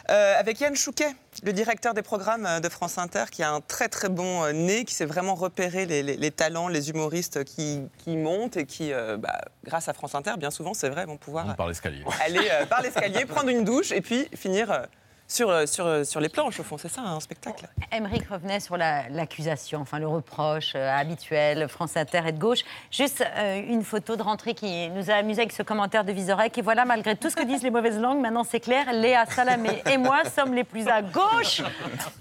Euh, 0.10 0.40
avec 0.40 0.60
Yann 0.60 0.76
Chouquet, 0.76 1.16
le 1.44 1.54
directeur 1.54 1.94
des 1.94 2.02
programmes 2.02 2.46
euh, 2.46 2.60
de 2.60 2.70
France 2.70 2.98
Inter, 2.98 3.26
qui 3.32 3.44
a 3.44 3.52
un 3.52 3.62
très 3.62 3.88
très 3.90 4.10
bon 4.10 4.44
euh, 4.44 4.52
nez, 4.52 4.86
qui 4.86 4.94
sait 4.94 5.06
vraiment 5.06 5.36
repérer 5.36 5.86
les, 5.86 6.04
les- 6.04 6.18
les 6.18 6.32
talents, 6.32 6.68
les 6.68 6.90
humoristes 6.90 7.44
qui, 7.44 7.82
qui 7.98 8.16
montent 8.18 8.58
et 8.58 8.66
qui, 8.66 8.94
euh, 8.94 9.18
bah, 9.18 9.42
grâce 9.64 9.88
à 9.88 9.94
France 9.94 10.16
Inter, 10.16 10.34
bien 10.38 10.52
souvent, 10.52 10.74
c'est 10.74 10.90
vrai, 10.90 11.06
vont 11.06 11.18
pouvoir 11.18 11.46
Par 11.56 12.16
aller 12.26 12.48
euh, 12.52 12.66
par 12.66 12.82
l'escalier, 12.82 13.26
prendre 13.28 13.50
une 13.50 13.64
douche 13.64 13.92
et 13.92 14.02
puis 14.02 14.28
finir 14.36 14.86
sur, 15.28 15.50
euh, 15.50 15.66
sur, 15.66 15.86
euh, 15.86 16.04
sur 16.04 16.20
les 16.20 16.30
planches, 16.30 16.60
au 16.60 16.64
fond. 16.64 16.78
C'est 16.78 16.88
ça, 16.90 17.02
un 17.02 17.20
spectacle? 17.20 17.68
Émeric 17.92 18.28
revenait 18.30 18.60
sur 18.60 18.78
la- 18.78 19.10
l'accusation, 19.10 19.82
enfin 19.82 20.00
le 20.00 20.08
reproche 20.08 20.74
euh, 20.76 20.90
habituel, 20.92 21.68
France 21.68 21.98
Inter 21.98 22.22
est 22.28 22.32
de 22.34 22.40
gauche. 22.40 22.60
Juste 22.92 23.24
euh, 23.36 23.62
une 23.68 23.84
photo 23.84 24.16
de 24.16 24.22
rentrée 24.22 24.54
qui 24.54 24.90
nous 24.90 25.10
a 25.10 25.16
amusé 25.16 25.42
avec 25.42 25.52
ce 25.52 25.64
commentaire 25.64 26.04
de 26.06 26.12
Vizorek. 26.12 26.58
Et 26.58 26.62
voilà, 26.62 26.86
malgré 26.86 27.16
tout 27.16 27.30
ce 27.30 27.36
que 27.36 27.44
disent 27.44 27.64
les 27.64 27.72
mauvaises 27.72 28.00
langues, 28.00 28.20
maintenant 28.20 28.44
c'est 28.44 28.60
clair, 28.60 28.92
Léa 28.94 29.26
Salamé 29.26 29.82
et 29.92 29.98
moi 29.98 30.24
sommes 30.26 30.54
les 30.54 30.64
plus 30.64 30.88
à 30.88 31.02
gauche 31.02 31.62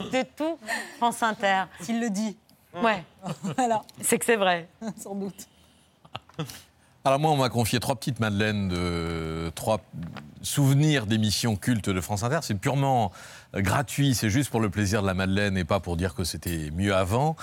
de 0.01 0.23
tout 0.37 0.59
France 0.99 1.23
Inter. 1.23 1.65
S'il 1.81 2.01
le 2.01 2.11
dit. 2.11 2.37
Ouais, 2.83 3.05
Voilà, 3.57 3.83
c'est 4.01 4.19
que 4.19 4.25
c'est 4.25 4.37
vrai. 4.37 4.67
sans 4.97 5.15
doute. 5.15 5.47
Alors 7.07 7.21
moi, 7.21 7.33
on 7.33 7.37
m'a 7.37 7.51
confié 7.51 7.81
trois 7.81 7.97
petites 7.97 8.19
madeleines 8.19 8.69
de 8.71 9.53
trois 9.55 9.83
souvenirs 10.41 11.05
d'émissions 11.05 11.55
cultes 11.55 11.91
de 11.91 12.01
France 12.01 12.23
Inter. 12.23 12.39
C'est 12.41 12.55
purement 12.55 13.13
gratuit, 13.57 14.15
c'est 14.15 14.31
juste 14.31 14.51
pour 14.51 14.61
le 14.61 14.71
plaisir 14.71 15.03
de 15.03 15.07
la 15.07 15.15
madeleine 15.15 15.57
et 15.57 15.65
pas 15.65 15.81
pour 15.81 15.97
dire 15.97 16.15
que 16.15 16.25
c'était 16.25 16.71
mieux 16.73 16.95
avant. 16.95 17.37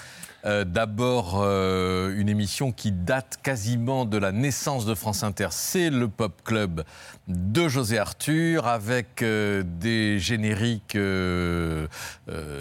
Euh, 0.45 0.63
D'abord, 0.65 1.41
euh, 1.43 2.15
une 2.17 2.29
émission 2.29 2.71
qui 2.71 2.91
date 2.91 3.39
quasiment 3.43 4.05
de 4.05 4.17
la 4.17 4.31
naissance 4.31 4.85
de 4.85 4.95
France 4.95 5.23
Inter. 5.23 5.47
C'est 5.51 5.89
le 5.89 6.07
Pop 6.07 6.41
Club 6.43 6.83
de 7.27 7.67
José 7.67 7.99
Arthur 7.99 8.67
avec 8.67 9.21
euh, 9.21 9.63
des 9.63 10.19
génériques 10.19 10.97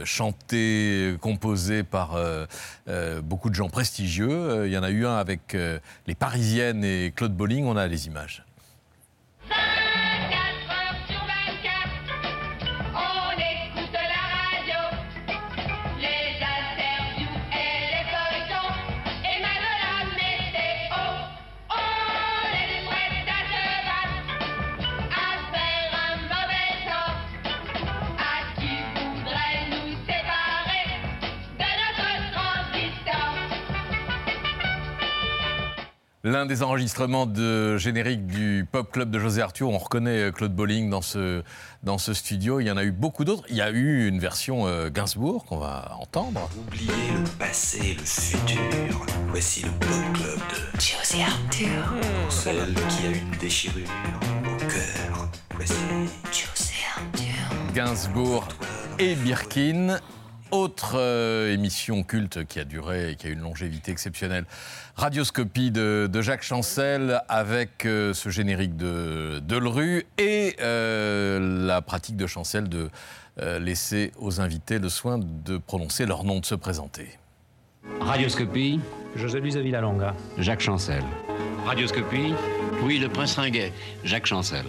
chantés, 0.04 1.16
composés 1.20 1.82
par 1.82 2.18
beaucoup 3.22 3.50
de 3.50 3.54
gens 3.54 3.68
prestigieux. 3.68 4.66
Il 4.66 4.72
y 4.72 4.78
en 4.78 4.82
a 4.82 4.90
eu 4.90 5.06
un 5.06 5.16
avec 5.16 5.56
les 6.06 6.14
Parisiennes 6.14 6.84
et 6.84 7.12
Claude 7.14 7.34
Bolling. 7.34 7.64
On 7.66 7.76
a 7.76 7.86
les 7.86 8.06
images. 8.06 8.44
L'un 36.22 36.44
des 36.44 36.62
enregistrements 36.62 37.24
de 37.24 37.78
générique 37.78 38.26
du 38.26 38.66
Pop 38.70 38.92
Club 38.92 39.10
de 39.10 39.18
José 39.18 39.40
Arthur, 39.40 39.70
on 39.70 39.78
reconnaît 39.78 40.24
euh, 40.24 40.30
Claude 40.30 40.54
Bolling 40.54 40.90
dans 40.90 41.00
ce, 41.00 41.42
dans 41.82 41.96
ce 41.96 42.12
studio. 42.12 42.60
Il 42.60 42.66
y 42.66 42.70
en 42.70 42.76
a 42.76 42.84
eu 42.84 42.90
beaucoup 42.90 43.24
d'autres. 43.24 43.44
Il 43.48 43.56
y 43.56 43.62
a 43.62 43.70
eu 43.70 44.06
une 44.06 44.18
version 44.18 44.66
euh, 44.66 44.90
Gainsbourg 44.90 45.46
qu'on 45.46 45.56
va 45.56 45.96
entendre. 45.98 46.50
Oubliez 46.58 46.92
le 47.14 47.38
passé, 47.38 47.96
le 47.98 48.04
futur. 48.04 49.06
Voici 49.28 49.62
le 49.62 49.70
Pop 49.70 50.12
Club 50.12 50.38
de 50.50 50.78
José 50.78 51.22
Arthur. 51.22 51.94
Pour 52.24 52.32
celle 52.32 52.74
qui 52.90 53.06
a 53.06 53.10
une 53.12 53.30
déchirure 53.40 53.88
au 54.44 54.58
cœur. 54.66 55.30
Voici 55.54 55.72
José 56.26 56.74
Arthur. 56.98 57.74
Gainsbourg 57.74 58.46
et 58.98 59.14
Birkin. 59.14 59.98
Autre 60.50 60.96
euh, 60.96 61.52
émission 61.52 62.02
culte 62.02 62.44
qui 62.44 62.58
a 62.58 62.64
duré 62.64 63.12
et 63.12 63.16
qui 63.16 63.28
a 63.28 63.30
une 63.30 63.40
longévité 63.40 63.92
exceptionnelle, 63.92 64.44
Radioscopie 64.96 65.70
de, 65.70 66.10
de 66.12 66.22
Jacques 66.22 66.42
Chancel 66.42 67.22
avec 67.28 67.86
euh, 67.86 68.12
ce 68.12 68.28
générique 68.28 68.76
de 68.76 69.40
Delru 69.46 70.04
et 70.18 70.56
euh, 70.60 71.66
la 71.66 71.80
pratique 71.80 72.16
de 72.16 72.26
Chancel 72.26 72.68
de 72.68 72.90
euh, 73.40 73.58
laisser 73.58 74.12
aux 74.18 74.40
invités 74.40 74.78
le 74.78 74.88
soin 74.88 75.18
de 75.18 75.56
prononcer 75.56 76.04
leur 76.04 76.24
nom, 76.24 76.40
de 76.40 76.44
se 76.44 76.54
présenter. 76.54 77.08
Radioscopie. 78.00 78.80
José 79.16 79.40
Luis 79.40 79.56
Villalonga. 79.56 80.14
Jacques 80.36 80.60
Chancel. 80.60 81.02
Radioscopie. 81.64 82.34
Louis 82.82 82.98
le 82.98 83.08
Prince 83.08 83.36
Ringuet. 83.36 83.72
Jacques 84.04 84.26
Chancel. 84.26 84.66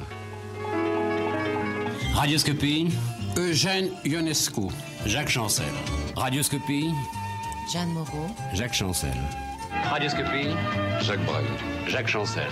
Radioscopie. 2.13 2.87
Eugène 3.35 3.89
Ionescu. 4.05 4.69
Jacques 5.05 5.29
Chancel. 5.29 5.65
Radioscopie. 6.15 6.91
Jeanne 7.71 7.89
Moreau. 7.89 8.27
Jacques 8.53 8.73
Chancel. 8.73 9.11
Radioscopie. 9.89 10.49
Jacques 11.01 11.23
Brel. 11.25 11.45
Jacques 11.87 12.07
Chancel. 12.07 12.47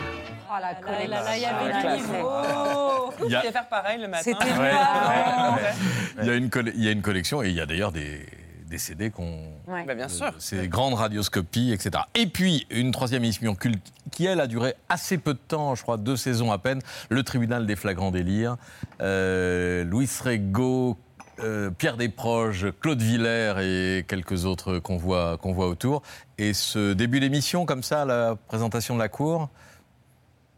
Oh 0.51 0.55
la 0.59 0.69
Ah 0.69 1.07
là 1.07 1.23
là, 1.23 1.37
il 1.37 1.43
y 1.43 1.45
collection. 1.45 1.57
avait 1.59 1.87
un 1.87 1.95
niveau. 1.97 3.13
Il 3.25 3.31
y 3.31 3.35
a- 3.35 3.41
Vous 3.45 3.51
faire 3.51 3.67
pareil 3.69 4.01
le 4.01 4.07
matin. 4.07 4.23
C'était 4.23 4.51
Ouais, 4.59 4.71
marrant. 4.73 5.55
ouais, 5.57 5.61
ouais. 5.61 5.73
Il, 6.21 6.27
y 6.27 6.29
a 6.29 6.35
une 6.35 6.49
il 6.75 6.83
y 6.83 6.87
a 6.87 6.91
une 6.91 7.01
collection 7.01 7.43
et 7.43 7.49
il 7.49 7.53
y 7.55 7.61
a 7.61 7.65
d'ailleurs 7.67 7.91
des, 7.91 8.25
des 8.67 8.77
CD 8.79 9.11
qu'on. 9.11 9.43
Ouais. 9.67 9.83
Bah, 9.85 9.93
bien 9.93 10.07
sûr. 10.07 10.31
Ces 10.39 10.67
grandes 10.67 10.95
radioscopies, 10.95 11.71
etc. 11.71 12.03
Et 12.15 12.25
puis, 12.25 12.65
une 12.71 12.91
troisième 12.91 13.23
émission 13.23 13.53
culte 13.53 13.85
qui, 14.11 14.25
elle, 14.25 14.39
a 14.39 14.47
duré 14.47 14.73
assez 14.89 15.19
peu 15.19 15.33
de 15.35 15.39
temps, 15.39 15.75
je 15.75 15.83
crois 15.83 15.97
deux 15.97 16.17
saisons 16.17 16.51
à 16.51 16.57
peine, 16.57 16.81
Le 17.09 17.21
Tribunal 17.21 17.67
des 17.67 17.75
flagrants 17.75 18.11
délires. 18.11 18.57
Euh, 19.01 19.83
Louis 19.83 20.09
Rego, 20.23 20.97
euh, 21.43 21.69
Pierre 21.71 21.97
Desproges, 21.97 22.67
Claude 22.79 23.01
Villers 23.01 23.55
et 23.59 24.03
quelques 24.07 24.45
autres 24.45 24.79
qu'on 24.79 24.97
voit, 24.97 25.37
voit 25.43 25.67
autour. 25.67 26.01
Et 26.37 26.53
ce 26.53 26.93
début 26.93 27.19
d'émission, 27.19 27.65
comme 27.65 27.83
ça, 27.83 28.05
la 28.05 28.35
présentation 28.47 28.95
de 28.95 28.99
la 28.99 29.09
cour. 29.09 29.49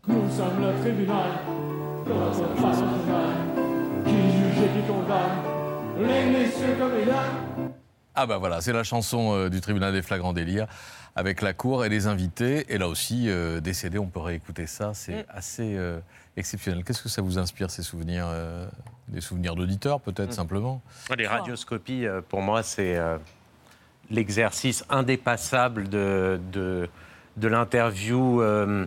Nous 0.07 0.29
sommes 0.32 0.59
le 0.59 0.79
tribunal 0.82 1.39
de 2.05 2.11
votre 2.11 2.55
face 2.55 2.79
qui 4.05 4.82
condamne 4.88 5.51
les 5.99 6.25
messieurs 6.32 6.75
comme 6.79 6.95
les 6.97 7.05
dames. 7.05 7.51
Ah 8.16 8.26
bah 8.26 8.38
voilà, 8.38 8.62
c'est 8.62 8.74
la 8.74 8.84
chanson 8.84 9.34
euh, 9.34 9.49
du 9.49 9.62
tribunal 9.62 9.93
des 9.93 10.01
flagrants 10.01 10.34
délires 10.34 10.68
avec 11.16 11.41
la 11.41 11.53
cour 11.53 11.86
et 11.86 11.89
les 11.89 12.07
invités. 12.07 12.66
Et 12.74 12.78
là 12.78 12.88
aussi, 12.88 13.30
euh, 13.30 13.59
décédé, 13.59 13.97
on 13.97 14.07
peut 14.07 14.20
réécouter 14.20 14.68
ça. 14.68 14.93
C'est 14.93 15.26
assez 15.30 15.76
euh, 15.76 15.99
exceptionnel. 16.38 16.84
Qu'est-ce 16.84 17.01
que 17.03 17.09
ça 17.09 17.22
vous 17.22 17.38
inspire, 17.38 17.70
ces 17.70 17.84
souvenirs 17.84 18.26
euh, 18.28 18.68
Des 19.07 19.22
souvenirs 19.22 19.55
d'auditeurs, 19.55 19.99
peut-être, 19.99 20.34
simplement? 20.34 20.82
Les 21.18 21.28
radioscopies, 21.28 22.05
euh, 22.05 22.22
pour 22.22 22.41
moi, 22.41 22.64
c'est 22.64 22.95
euh, 22.97 23.18
l'exercice 24.09 24.86
indépassable 24.89 25.89
de, 25.89 26.39
de, 26.51 26.89
de 27.38 27.47
l'interview 27.47 28.41
euh, 28.41 28.86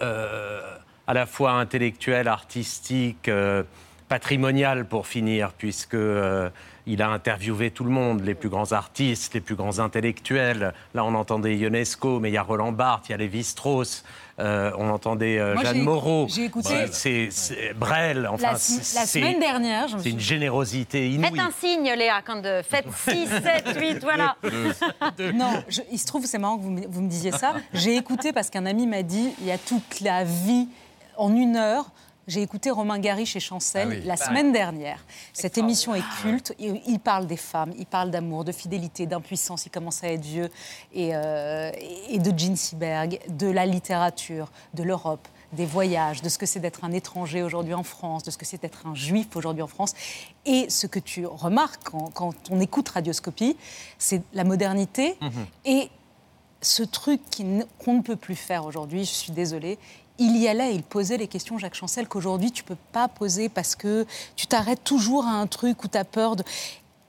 euh, 0.00 0.76
à 1.06 1.14
la 1.14 1.26
fois 1.26 1.52
intellectuelle, 1.52 2.28
artistique, 2.28 3.28
euh, 3.28 3.62
patrimoniale 4.08 4.86
pour 4.86 5.06
finir, 5.06 5.52
puisque 5.52 5.94
euh, 5.94 6.48
il 6.88 7.02
a 7.02 7.08
interviewé 7.10 7.70
tout 7.70 7.84
le 7.84 7.90
monde, 7.90 8.22
les 8.24 8.34
plus 8.34 8.48
grands 8.48 8.72
artistes, 8.72 9.34
les 9.34 9.40
plus 9.40 9.54
grands 9.54 9.78
intellectuels. 9.78 10.72
Là, 10.94 11.04
on 11.04 11.14
entendait 11.14 11.56
Ionesco, 11.56 12.18
mais 12.18 12.30
il 12.30 12.34
y 12.34 12.36
a 12.38 12.42
Roland 12.42 12.72
Barthes, 12.72 13.08
il 13.08 13.12
y 13.12 13.14
a 13.14 13.18
Lévi-Strauss, 13.18 14.04
euh, 14.40 14.70
on 14.78 14.88
entendait 14.90 15.38
euh, 15.38 15.54
Moi, 15.54 15.64
Jeanne 15.64 15.82
Moreau, 15.82 16.26
j'ai 16.28 16.44
écouté- 16.44 16.86
C'est- 16.90 16.92
c'est 16.92 17.28
c'est- 17.30 17.74
Brel. 17.74 18.26
Enfin, 18.30 18.52
La, 18.52 18.56
c'est- 18.58 18.94
la 18.98 19.06
semaine 19.06 19.34
c'est- 19.34 19.40
dernière, 19.40 19.88
je 19.88 19.94
me 19.94 19.98
c'est 19.98 20.04
suis 20.04 20.12
une 20.12 20.20
générosité 20.20 21.10
inouïe. 21.10 21.28
Faites 21.30 21.40
un 21.40 21.50
signe, 21.50 21.92
Léa, 21.96 22.22
quand 22.24 22.40
de... 22.40 22.62
faites 22.62 22.86
6, 23.08 23.26
7, 23.28 23.76
8, 23.78 23.98
voilà. 24.02 24.36
Non, 25.34 25.62
je- 25.68 25.80
il 25.92 25.98
se 25.98 26.06
trouve, 26.06 26.24
c'est 26.26 26.38
marrant 26.38 26.56
que 26.58 26.62
vous 26.62 26.70
me, 26.70 26.86
vous 26.88 27.00
me 27.02 27.08
disiez 27.08 27.32
ça. 27.32 27.54
J'ai 27.72 27.96
écouté 27.96 28.32
parce 28.32 28.50
qu'un 28.50 28.66
ami 28.66 28.86
m'a 28.86 29.02
dit 29.02 29.30
il 29.40 29.46
y 29.46 29.50
a 29.52 29.58
toute 29.58 30.00
la 30.00 30.24
vie 30.24 30.68
en 31.16 31.34
une 31.34 31.56
heure. 31.56 31.90
J'ai 32.28 32.42
écouté 32.42 32.70
Romain 32.70 32.98
Gary 32.98 33.24
chez 33.24 33.40
Chancel 33.40 33.88
Ah 33.90 33.94
oui. 33.96 34.02
la 34.04 34.16
Bah 34.16 34.26
semaine 34.26 34.52
dernière. 34.52 35.02
Cette 35.32 35.56
émission 35.56 35.94
est 35.94 36.02
culte. 36.20 36.54
Il, 36.58 36.80
il 36.86 37.00
parle 37.00 37.26
des 37.26 37.38
femmes, 37.38 37.72
il 37.78 37.86
parle 37.86 38.10
d'amour, 38.10 38.44
de 38.44 38.52
fidélité, 38.52 39.06
d'impuissance. 39.06 39.64
Il 39.64 39.70
commence 39.70 40.04
à 40.04 40.08
être 40.08 40.20
vieux. 40.24 40.50
Et, 40.92 41.16
euh, 41.16 41.72
et 42.10 42.18
de 42.18 42.38
Jean 42.38 42.54
Seberg, 42.54 43.18
de 43.30 43.46
la 43.46 43.64
littérature, 43.64 44.50
de 44.74 44.82
l'Europe, 44.82 45.26
des 45.54 45.64
voyages, 45.64 46.20
de 46.20 46.28
ce 46.28 46.36
que 46.36 46.44
c'est 46.44 46.60
d'être 46.60 46.84
un 46.84 46.92
étranger 46.92 47.42
aujourd'hui 47.42 47.72
en 47.72 47.82
France, 47.82 48.22
de 48.24 48.30
ce 48.30 48.36
que 48.36 48.44
c'est 48.44 48.60
d'être 48.60 48.86
un 48.86 48.94
juif 48.94 49.34
aujourd'hui 49.34 49.62
en 49.62 49.66
France. 49.66 49.94
Et 50.44 50.68
ce 50.68 50.86
que 50.86 50.98
tu 50.98 51.24
remarques 51.24 51.80
quand, 51.84 52.10
quand 52.12 52.34
on 52.50 52.60
écoute 52.60 52.90
Radioscopie, 52.90 53.56
c'est 53.96 54.20
la 54.34 54.44
modernité 54.44 55.16
et 55.64 55.88
ce 56.60 56.82
truc 56.82 57.20
qu'on 57.82 57.94
ne 57.94 58.02
peut 58.02 58.16
plus 58.16 58.34
faire 58.34 58.66
aujourd'hui, 58.66 59.04
je 59.04 59.12
suis 59.12 59.32
désolée, 59.32 59.78
il 60.18 60.36
y 60.36 60.48
allait, 60.48 60.74
il 60.74 60.82
posait 60.82 61.16
les 61.16 61.28
questions, 61.28 61.58
Jacques 61.58 61.74
Chancel, 61.74 62.08
qu'aujourd'hui 62.08 62.50
tu 62.50 62.64
peux 62.64 62.76
pas 62.92 63.08
poser 63.08 63.48
parce 63.48 63.76
que 63.76 64.06
tu 64.36 64.46
t'arrêtes 64.46 64.84
toujours 64.84 65.24
à 65.24 65.32
un 65.32 65.46
truc 65.46 65.84
où 65.84 65.88
tu 65.88 65.98
as 65.98 66.04
peur 66.04 66.36
de... 66.36 66.42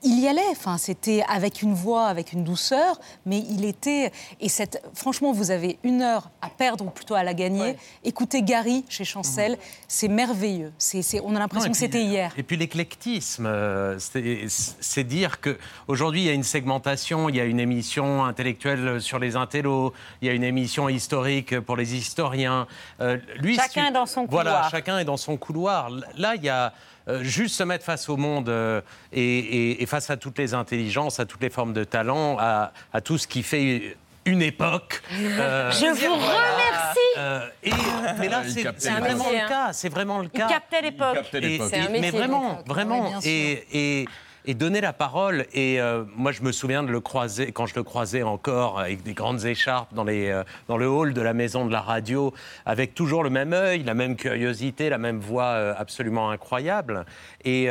Il 0.01 0.17
y 0.19 0.27
allait, 0.29 0.41
enfin, 0.51 0.77
c'était 0.77 1.23
avec 1.27 1.61
une 1.61 1.73
voix, 1.73 2.07
avec 2.07 2.31
une 2.31 2.45
douceur, 2.45 2.99
mais 3.25 3.39
il 3.39 3.65
était. 3.65 4.13
Et 4.39 4.47
cette, 4.47 4.81
franchement, 4.93 5.33
vous 5.33 5.51
avez 5.51 5.77
une 5.83 6.01
heure 6.01 6.29
à 6.41 6.49
perdre 6.49 6.85
ou 6.85 6.89
plutôt 6.89 7.15
à 7.15 7.23
la 7.23 7.33
gagner. 7.33 7.75
Écoutez 8.05 8.41
Gary 8.41 8.85
chez 8.87 9.03
Chancel, 9.03 9.57
c'est 9.89 10.07
merveilleux. 10.07 10.71
C'est, 10.77 11.03
on 11.21 11.35
a 11.35 11.39
l'impression 11.39 11.69
que 11.69 11.77
c'était 11.77 12.03
hier. 12.03 12.33
Et 12.37 12.43
puis 12.43 12.55
l'éclectisme, 12.55 13.45
euh, 13.45 13.97
c'est 13.99 15.03
dire 15.03 15.41
que 15.41 15.57
aujourd'hui 15.87 16.21
il 16.21 16.27
y 16.27 16.29
a 16.29 16.33
une 16.33 16.43
segmentation, 16.43 17.27
il 17.27 17.35
y 17.35 17.41
a 17.41 17.45
une 17.45 17.59
émission 17.59 18.23
intellectuelle 18.23 19.01
sur 19.01 19.19
les 19.19 19.35
intellos, 19.35 19.93
il 20.21 20.27
y 20.27 20.31
a 20.31 20.33
une 20.33 20.43
émission 20.45 20.87
historique 20.87 21.59
pour 21.59 21.75
les 21.75 21.95
historiens. 21.95 22.67
Euh, 23.01 23.17
lui, 23.37 23.55
Chacun 23.55 23.87
est 23.87 23.91
dans 23.91 24.05
son 24.05 24.25
Voilà, 24.25 24.51
couloir. 24.51 24.71
chacun 24.71 24.99
est 24.99 25.05
dans 25.05 25.17
son 25.17 25.35
couloir. 25.35 25.89
Là, 26.15 26.35
il 26.35 26.43
y 26.43 26.49
a 26.49 26.73
euh, 27.09 27.23
juste 27.23 27.55
se 27.55 27.63
mettre 27.63 27.83
face 27.83 28.07
au 28.09 28.17
monde 28.17 28.49
euh, 28.49 28.81
et, 29.11 29.21
et- 29.39 29.83
et 29.83 29.85
face 29.85 30.09
à 30.09 30.17
toutes 30.17 30.37
les 30.37 30.53
intelligences, 30.53 31.19
à 31.19 31.25
toutes 31.25 31.41
les 31.41 31.49
formes 31.49 31.73
de 31.73 31.83
talent, 31.83 32.37
à, 32.39 32.71
à 32.93 33.01
tout 33.01 33.17
ce 33.17 33.27
qui 33.27 33.43
fait 33.43 33.97
une 34.25 34.41
époque. 34.41 35.01
Euh, 35.19 35.71
Je 35.71 35.85
vous 35.87 36.19
voilà. 36.19 36.39
remercie. 36.53 36.99
Euh, 37.17 37.47
et, 37.63 37.71
mais 38.19 38.27
là, 38.29 38.41
Il 38.45 38.51
c'est 38.77 38.89
vraiment 38.91 39.29
le 39.29 39.47
cas. 39.47 39.73
C'est 39.73 39.89
vraiment 39.89 40.19
le 40.19 40.25
Il 40.25 40.29
cas. 40.29 40.47
l'époque. 40.81 41.15
captait 41.15 41.39
l'époque. 41.39 41.67
et- 41.67 41.69
C'est 41.69 41.79
un 41.79 41.89
mais 41.89 42.11
vraiment, 42.11 42.59
vraiment. 42.65 43.19
Et, 43.25 43.65
et, 44.01 44.05
et 44.45 44.53
donner 44.53 44.81
la 44.81 44.93
parole. 44.93 45.45
Et 45.53 45.79
euh, 45.79 46.03
moi, 46.15 46.31
je 46.31 46.41
me 46.41 46.51
souviens 46.51 46.83
de 46.83 46.91
le 46.91 46.99
croiser, 46.99 47.51
quand 47.51 47.65
je 47.65 47.75
le 47.75 47.83
croisais 47.83 48.23
encore 48.23 48.79
avec 48.79 49.03
des 49.03 49.13
grandes 49.13 49.45
écharpes 49.45 49.93
dans, 49.93 50.03
les, 50.03 50.29
euh, 50.29 50.43
dans 50.67 50.77
le 50.77 50.87
hall 50.87 51.13
de 51.13 51.21
la 51.21 51.33
maison 51.33 51.65
de 51.65 51.71
la 51.71 51.81
radio, 51.81 52.33
avec 52.65 52.93
toujours 52.93 53.23
le 53.23 53.29
même 53.29 53.53
œil, 53.53 53.83
la 53.83 53.93
même 53.93 54.15
curiosité, 54.15 54.89
la 54.89 54.97
même 54.97 55.19
voix 55.19 55.43
euh, 55.43 55.73
absolument 55.77 56.29
incroyable. 56.31 57.05
Et 57.45 57.69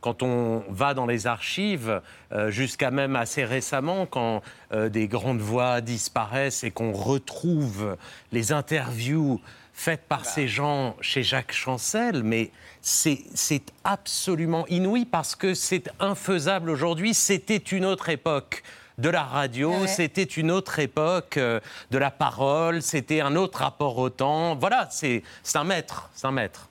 quand 0.00 0.22
on 0.22 0.64
va 0.68 0.94
dans 0.94 1.06
les 1.06 1.26
archives, 1.26 2.00
jusqu'à 2.48 2.90
même 2.90 3.14
assez 3.14 3.44
récemment, 3.44 4.06
quand 4.06 4.42
des 4.74 5.06
grandes 5.06 5.40
voix 5.40 5.80
disparaissent 5.80 6.64
et 6.64 6.70
qu'on 6.70 6.92
retrouve 6.92 7.96
les 8.32 8.52
interviews 8.52 9.40
faites 9.72 10.02
par 10.06 10.24
ces 10.24 10.48
gens 10.48 10.96
chez 11.00 11.22
Jacques 11.22 11.52
Chancel, 11.52 12.22
mais 12.22 12.50
c'est 12.80 13.62
absolument 13.84 14.66
inouï 14.68 15.04
parce 15.04 15.34
que 15.34 15.54
c'est 15.54 15.90
infaisable 16.00 16.70
aujourd'hui. 16.70 17.14
C'était 17.14 17.56
une 17.56 17.84
autre 17.84 18.08
époque 18.08 18.62
de 18.98 19.08
la 19.08 19.22
radio, 19.22 19.70
Ouais. 19.72 19.86
c'était 19.86 20.22
une 20.22 20.50
autre 20.50 20.78
époque 20.78 21.36
euh, 21.38 21.60
de 21.90 21.98
la 21.98 22.10
parole, 22.10 22.82
c'était 22.82 23.20
un 23.22 23.36
autre 23.36 23.60
rapport 23.60 23.96
au 23.98 24.10
temps. 24.10 24.54
Voilà, 24.56 24.88
c'est 24.90 25.22
c'est 25.42 25.56
un 25.58 25.64
maître, 25.64 26.10
c'est 26.14 26.26
un 26.26 26.30
maître. 26.32 26.68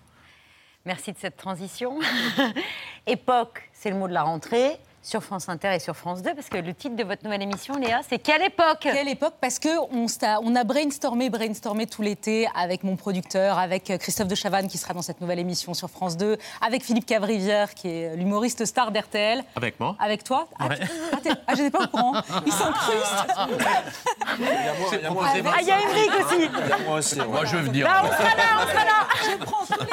Merci 0.85 1.11
de 1.13 1.17
cette 1.19 1.37
transition. 1.37 1.99
Époque, 3.07 3.69
c'est 3.73 3.89
le 3.89 3.95
mot 3.95 4.07
de 4.07 4.13
la 4.13 4.23
rentrée 4.23 4.77
sur 5.03 5.23
France 5.23 5.49
Inter 5.49 5.73
et 5.73 5.79
sur 5.79 5.95
France 5.95 6.21
2, 6.21 6.35
parce 6.35 6.47
que 6.47 6.57
le 6.57 6.73
titre 6.75 6.95
de 6.95 7.03
votre 7.03 7.23
nouvelle 7.23 7.41
émission, 7.41 7.75
Léa, 7.75 8.01
c'est 8.07 8.19
Quelle 8.19 8.43
époque? 8.43 8.77
Quelle 8.81 9.07
époque? 9.07 9.33
Parce 9.41 9.57
que 9.57 9.69
on, 9.91 10.55
a 10.55 10.63
brainstormé, 10.63 11.29
brainstormé 11.31 11.87
tout 11.87 12.01
l'été 12.03 12.47
avec 12.55 12.83
mon 12.83 12.95
producteur, 12.95 13.57
avec 13.57 13.89
euh, 13.89 13.97
Christophe 13.97 14.27
de 14.27 14.35
Chavannes 14.35 14.67
qui 14.67 14.77
sera 14.77 14.93
dans 14.93 15.01
cette 15.01 15.19
nouvelle 15.19 15.39
émission 15.39 15.73
sur 15.73 15.89
France 15.89 16.17
2, 16.17 16.37
avec 16.65 16.83
Philippe 16.83 17.07
Cavrivière 17.07 17.73
qui 17.73 17.87
est 17.89 18.15
l'humoriste 18.15 18.63
star 18.65 18.91
d'RTL. 18.91 19.43
Avec 19.55 19.79
moi 19.79 19.95
Avec 19.99 20.23
toi? 20.23 20.47
Ah, 20.59 20.67
Ouais. 20.67 20.77
ah, 20.81 21.17
ah, 21.47 21.53
j'étais 21.55 21.71
pas 21.71 21.83
au 21.83 21.87
courant. 21.87 22.13
Il 22.45 22.51
s'incruste. 22.53 23.25
Il 24.37 24.45
y 24.45 24.47
a 24.47 24.73
moi, 24.73 24.89
il 24.93 25.01
y 25.01 25.05
a 25.05 25.09
moi 25.11 25.27
Avec- 25.27 25.45
aussi. 25.45 25.53
Ah, 25.57 25.61
il 25.61 25.67
y 25.67 25.71
a 25.71 25.79
Émeric 25.81 26.11
aussi 26.25 26.35
Il 26.63 26.69
y 26.69 26.71
a 26.71 26.77
moi 26.77 26.97
aussi. 26.97 27.19
ouais. 27.19 27.25
Moi, 27.27 27.45
je 27.45 27.55
vais 27.57 27.63
venir. 27.63 27.87
Bah, 27.87 28.01
on 28.03 28.07
sera 28.07 28.23
là, 28.35 28.43
on 28.63 28.67
sera 28.67 28.85
là 28.85 29.07
Je 29.31 29.37
prends 29.43 29.65
tous 29.65 29.79
les. 29.83 29.91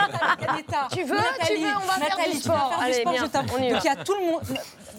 Tu 0.97 1.03
veux, 1.05 1.17
Nathalie, 1.17 1.61
tu 1.61 1.65
veux, 1.65 1.77
on 1.77 1.87
va 1.87 1.93
faire 1.95 2.09
Nathalie, 2.17 2.33
du 2.37 2.41
tu 2.43 2.49
veux 2.49 2.55
sport. 2.55 2.69
faire 2.69 2.79
du 2.79 2.85
Allez, 2.85 2.95
sport, 3.01 3.13
bien, 3.13 3.23
je 3.25 3.27
t'en- 3.31 3.41
on 3.55 3.63
y 3.63 3.71
Donc 3.71 3.85
il 3.85 3.87
y 3.87 3.91
a 3.91 3.97
tout 3.97 4.15
le 4.15 4.27
monde. 4.27 4.41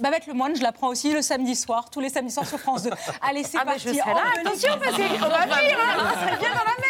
Babette 0.02 0.28
Lemoine, 0.28 0.56
je 0.56 0.62
la 0.64 0.72
prends 0.72 0.88
aussi 0.88 1.12
le 1.12 1.22
samedi 1.22 1.56
soir, 1.56 1.90
tous 1.90 2.00
les 2.00 2.10
samedis 2.10 2.32
soirs 2.34 2.48
sur 2.48 2.60
France 2.60 2.84
2. 2.84 2.90
Allez, 3.22 3.44
c'est 3.44 3.58
Ah, 3.60 3.66
parti. 3.66 3.82
je 3.82 3.90
serai 3.90 4.14
là, 4.14 4.22
Envelopez- 4.36 4.48
attention, 4.48 4.72
parce 4.80 4.92
qu'on 4.96 5.00
va 5.30 5.46
vivre, 5.46 5.80
hein, 5.82 5.98
on 6.16 6.20
serait 6.20 6.38
bien 6.38 6.50
dans 6.50 6.56
la 6.56 6.64
merde. 6.66 6.86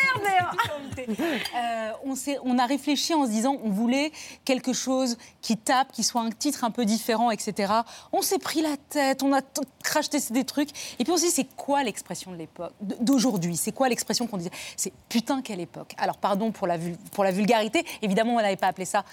Euh, 1.10 1.92
on, 2.04 2.16
s'est- 2.16 2.38
on 2.44 2.58
a 2.60 2.66
réfléchi 2.66 3.14
en 3.14 3.26
se 3.26 3.30
disant 3.32 3.58
on 3.64 3.70
voulait 3.70 4.12
quelque 4.46 4.74
chose 4.74 5.18
qui 5.42 5.58
tape, 5.58 5.92
qui 5.92 6.04
soit 6.04 6.22
un 6.22 6.30
titre 6.30 6.64
un 6.64 6.72
peu 6.72 6.86
différent, 6.86 7.32
etc. 7.32 7.74
On 8.12 8.22
s'est 8.22 8.38
pris 8.38 8.62
la 8.62 8.76
tête, 8.90 9.24
on 9.24 9.34
a 9.34 9.42
cracheté 9.84 10.20
des 10.32 10.44
trucs. 10.44 10.70
Et 11.00 11.04
puis 11.04 11.12
on 11.14 11.18
s'est 11.18 11.28
dit 11.28 11.32
c'est 11.32 11.56
quoi 11.56 11.84
l'expression 11.84 12.32
de 12.32 12.36
l'époque, 12.36 12.74
d'aujourd'hui? 12.82 13.58
C'est 13.58 13.72
quoi 13.72 13.90
l'expression 13.90 14.28
qu'on 14.28 14.38
disait? 14.38 14.52
C'est 14.76 14.94
putain, 15.08 15.42
quelle 15.42 15.62
époque 15.62 15.94
Alors 15.98 16.18
pardon 16.18 16.52
pour 16.52 16.68
la, 16.68 16.78
vul- 16.78 16.98
pour 17.12 17.24
la 17.24 17.32
vulgarité, 17.32 17.86
évidemment 18.02 18.34
on 18.34 18.42
n'avait 18.42 18.56
pas 18.58 18.68
appelé 18.68 18.86
ça. 18.86 19.04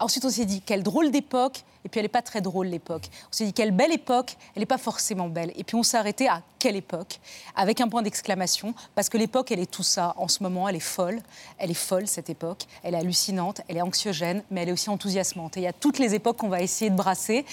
Ensuite 0.00 0.24
on 0.24 0.30
s'est 0.30 0.44
dit 0.44 0.60
quelle 0.60 0.82
drôle 0.82 1.10
d'époque, 1.10 1.62
et 1.86 1.88
puis 1.88 2.00
elle 2.00 2.04
n'est 2.04 2.08
pas 2.08 2.22
très 2.22 2.40
drôle 2.40 2.66
l'époque. 2.66 3.08
On 3.28 3.32
s'est 3.32 3.44
dit 3.44 3.52
quelle 3.52 3.70
belle 3.70 3.92
époque, 3.92 4.36
elle 4.54 4.60
n'est 4.60 4.66
pas 4.66 4.76
forcément 4.76 5.28
belle. 5.28 5.52
Et 5.54 5.62
puis 5.62 5.76
on 5.76 5.84
s'est 5.84 5.96
arrêté 5.96 6.28
à 6.28 6.42
quelle 6.58 6.76
époque, 6.76 7.20
avec 7.54 7.80
un 7.80 7.88
point 7.88 8.02
d'exclamation, 8.02 8.74
parce 8.94 9.08
que 9.08 9.18
l'époque 9.18 9.50
elle 9.52 9.60
est 9.60 9.70
tout 9.70 9.82
ça. 9.82 10.14
En 10.16 10.28
ce 10.28 10.42
moment 10.42 10.68
elle 10.68 10.76
est 10.76 10.80
folle, 10.80 11.20
elle 11.58 11.70
est 11.70 11.74
folle 11.74 12.06
cette 12.06 12.30
époque, 12.30 12.64
elle 12.82 12.94
est 12.94 12.98
hallucinante, 12.98 13.60
elle 13.68 13.76
est 13.76 13.82
anxiogène, 13.82 14.42
mais 14.50 14.62
elle 14.62 14.70
est 14.70 14.72
aussi 14.72 14.90
enthousiasmante. 14.90 15.56
Et 15.56 15.60
il 15.60 15.64
y 15.64 15.68
a 15.68 15.72
toutes 15.72 15.98
les 15.98 16.14
époques 16.14 16.36
qu'on 16.38 16.48
va 16.48 16.60
essayer 16.60 16.90
de 16.90 16.96
brasser. 16.96 17.44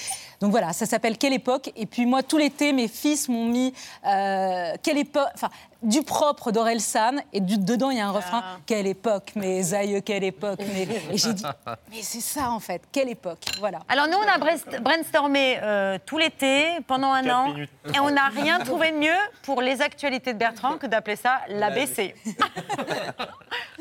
Donc 0.41 0.51
voilà, 0.51 0.74
ça 0.74 0.86
s'appelle 0.86 1.18
Quelle 1.18 1.34
époque? 1.34 1.72
Et 1.76 1.86
puis 1.86 2.06
moi, 2.06 2.24
tout 2.24 2.38
l'été, 2.38 2.74
mes 2.74 2.88
fils 2.88 3.30
m'ont 3.30 3.45
mis 3.45 3.74
euh, 4.06 4.74
Quelle 4.84 4.97
époque? 4.97 5.28
Enfin, 5.36 5.49
du 5.82 6.01
propre 6.01 6.51
d'Orelsan, 6.54 7.16
et 7.34 7.41
du- 7.41 7.58
dedans, 7.58 7.89
il 7.89 7.97
y 7.97 7.99
a 7.99 8.08
un 8.08 8.12
refrain 8.12 8.41
Quelle 8.66 8.88
époque, 8.88 9.34
mes 9.36 9.74
aïeux, 9.74 9.99
quelle 9.99 10.24
époque? 10.24 10.60
Mais... 10.74 10.88
Et 11.12 11.18
j'ai 11.18 11.34
dit 11.34 11.43
Mais 11.91 12.01
c'est 12.01 12.22
ça 12.22 12.51
en 12.51 12.62
fait, 12.62 12.82
quelle 12.89 13.10
époque? 13.10 13.39
Voilà. 13.60 13.80
Alors 13.89 14.08
nous, 14.08 14.16
on 14.18 14.22
a 14.28 14.38
brainstorm- 14.38 14.80
brainstormé 14.82 15.58
euh, 15.62 15.97
tout 16.06 16.18
l'été, 16.18 16.68
pendant 16.88 17.12
un 17.12 17.22
Quatre 17.24 17.36
an, 17.36 17.47
minutes. 17.49 17.70
et 17.93 17.99
on 17.99 18.10
n'a 18.12 18.30
rien 18.30 18.60
trouvé 18.60 18.92
mieux 18.93 19.17
pour 19.43 19.61
les 19.61 19.81
actualités 19.81 20.33
de 20.33 20.37
Bertrand 20.39 20.77
que 20.77 20.87
d'appeler 20.87 21.15
ça 21.15 21.41
l'ABC. 21.49 22.15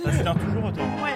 Ça 0.04 0.12
se 0.12 0.22
tient 0.22 0.34
toujours 0.34 0.64
autant. 0.64 0.82
Ouais. 1.02 1.14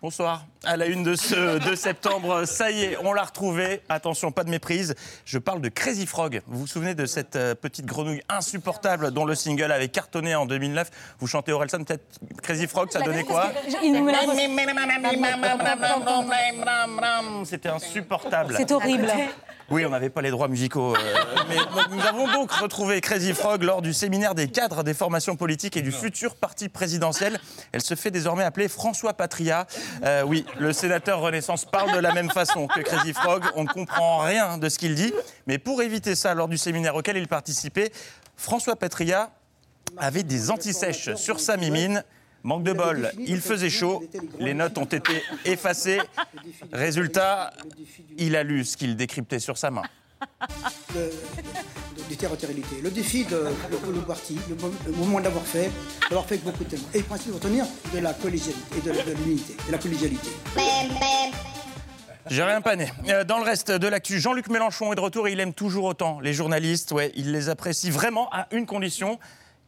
Bonsoir. 0.00 0.44
À 0.64 0.76
la 0.76 0.86
une 0.86 1.02
de 1.02 1.16
ce 1.16 1.58
2 1.58 1.74
septembre, 1.74 2.44
ça 2.44 2.70
y 2.70 2.84
est, 2.84 2.96
on 3.02 3.12
l'a 3.12 3.24
retrouvé. 3.24 3.82
Attention, 3.88 4.30
pas 4.30 4.44
de 4.44 4.48
méprise. 4.50 4.94
Je 5.24 5.38
parle 5.38 5.60
de 5.60 5.68
Crazy 5.68 6.06
Frog. 6.06 6.40
Vous 6.46 6.60
vous 6.60 6.66
souvenez 6.68 6.94
de 6.94 7.04
cette 7.04 7.34
euh, 7.34 7.56
petite 7.56 7.84
grenouille 7.84 8.22
insupportable 8.28 9.10
dont 9.10 9.24
le 9.24 9.34
single 9.34 9.72
avait 9.72 9.88
cartonné 9.88 10.36
en 10.36 10.46
2009 10.46 10.88
Vous 11.18 11.26
chantez 11.26 11.50
Orelsan, 11.50 11.82
peut-être 11.82 12.20
Crazy 12.44 12.68
Frog, 12.68 12.90
ça 12.92 13.00
donnait 13.00 13.24
quoi? 13.24 13.50
Il 13.82 13.92
nous 13.92 14.06
l'a- 14.06 14.18
C'était 17.44 17.68
insupportable. 17.68 18.54
C'est 18.56 18.70
horrible. 18.70 19.10
Oui, 19.70 19.84
on 19.84 19.90
n'avait 19.90 20.08
pas 20.08 20.22
les 20.22 20.30
droits 20.30 20.48
musicaux. 20.48 20.94
euh, 20.96 20.98
mais 21.48 21.56
donc, 21.56 21.90
nous 21.90 22.00
avons 22.00 22.26
donc 22.32 22.50
retrouvé 22.52 23.00
Crazy 23.02 23.34
Frog 23.34 23.62
lors 23.62 23.82
du 23.82 23.92
séminaire 23.92 24.34
des 24.34 24.48
cadres 24.48 24.82
des 24.82 24.94
formations 24.94 25.36
politiques 25.36 25.76
et 25.76 25.82
du 25.82 25.92
futur 25.92 26.36
parti 26.36 26.70
présidentiel. 26.70 27.38
Elle 27.72 27.82
se 27.82 27.94
fait 27.94 28.10
désormais 28.10 28.44
appeler 28.44 28.68
François 28.68 29.12
Patria. 29.12 29.66
Euh, 30.04 30.22
oui, 30.22 30.46
le 30.58 30.72
sénateur 30.72 31.20
Renaissance 31.20 31.66
parle 31.66 31.92
de 31.92 31.98
la 31.98 32.14
même 32.14 32.30
façon 32.30 32.66
que 32.66 32.80
Crazy 32.80 33.12
Frog. 33.12 33.44
On 33.56 33.64
ne 33.64 33.68
comprend 33.68 34.18
rien 34.18 34.56
de 34.56 34.68
ce 34.70 34.78
qu'il 34.78 34.94
dit. 34.94 35.12
Mais 35.46 35.58
pour 35.58 35.82
éviter 35.82 36.14
ça, 36.14 36.32
lors 36.34 36.48
du 36.48 36.56
séminaire 36.56 36.94
auquel 36.94 37.18
il 37.18 37.28
participait, 37.28 37.92
François 38.36 38.76
Patria 38.76 39.30
avait 39.98 40.22
des 40.22 40.50
antisèches 40.50 41.14
sur 41.16 41.40
sa 41.40 41.56
mimine. 41.58 42.04
Manque 42.48 42.62
de 42.62 42.72
bol, 42.72 43.12
il 43.26 43.42
faisait 43.42 43.68
chaud, 43.68 44.02
les 44.38 44.54
notes 44.54 44.78
ont 44.78 44.86
été 44.86 45.22
effacées. 45.44 45.98
Résultat, 46.72 47.52
il 48.16 48.34
a 48.36 48.42
lu 48.42 48.64
ce 48.64 48.78
qu'il 48.78 48.96
décryptait 48.96 49.38
sur 49.38 49.58
sa 49.58 49.70
main. 49.70 49.82
de. 50.94 51.10
Le 52.82 52.90
défi 52.90 53.24
de 53.26 53.36
le, 53.92 54.00
parti, 54.00 54.38
le, 54.48 54.54
mo- 54.54 54.72
le 54.86 54.92
moment 54.92 55.20
d'avoir 55.20 55.44
fait, 55.44 55.70
d'avoir 56.08 56.24
fait 56.24 56.36
avec 56.36 56.44
beaucoup 56.44 56.64
de 56.64 56.70
témoins. 56.70 56.88
Et 56.94 56.98
le 57.00 57.04
principe 57.04 57.28
de 57.28 57.34
retenir 57.34 57.66
de 57.92 57.98
la 57.98 58.14
collégialité 58.14 58.78
et 58.78 58.80
de, 58.80 58.92
l'unité, 59.26 59.54
de 59.66 59.72
la 59.72 59.76
collégialité. 59.76 60.30
J'ai 62.30 62.42
rien 62.42 62.62
pané. 62.62 62.90
Dans 63.26 63.36
le 63.38 63.44
reste 63.44 63.70
de 63.72 63.86
l'actu, 63.88 64.18
Jean-Luc 64.20 64.48
Mélenchon 64.48 64.90
est 64.94 64.96
de 64.96 65.00
retour 65.02 65.28
et 65.28 65.32
il 65.32 65.40
aime 65.40 65.52
toujours 65.52 65.84
autant 65.84 66.18
les 66.20 66.32
journalistes. 66.32 66.92
Ouais, 66.92 67.12
il 67.14 67.30
les 67.30 67.50
apprécie 67.50 67.90
vraiment 67.90 68.30
à 68.32 68.46
une 68.52 68.64
condition 68.64 69.18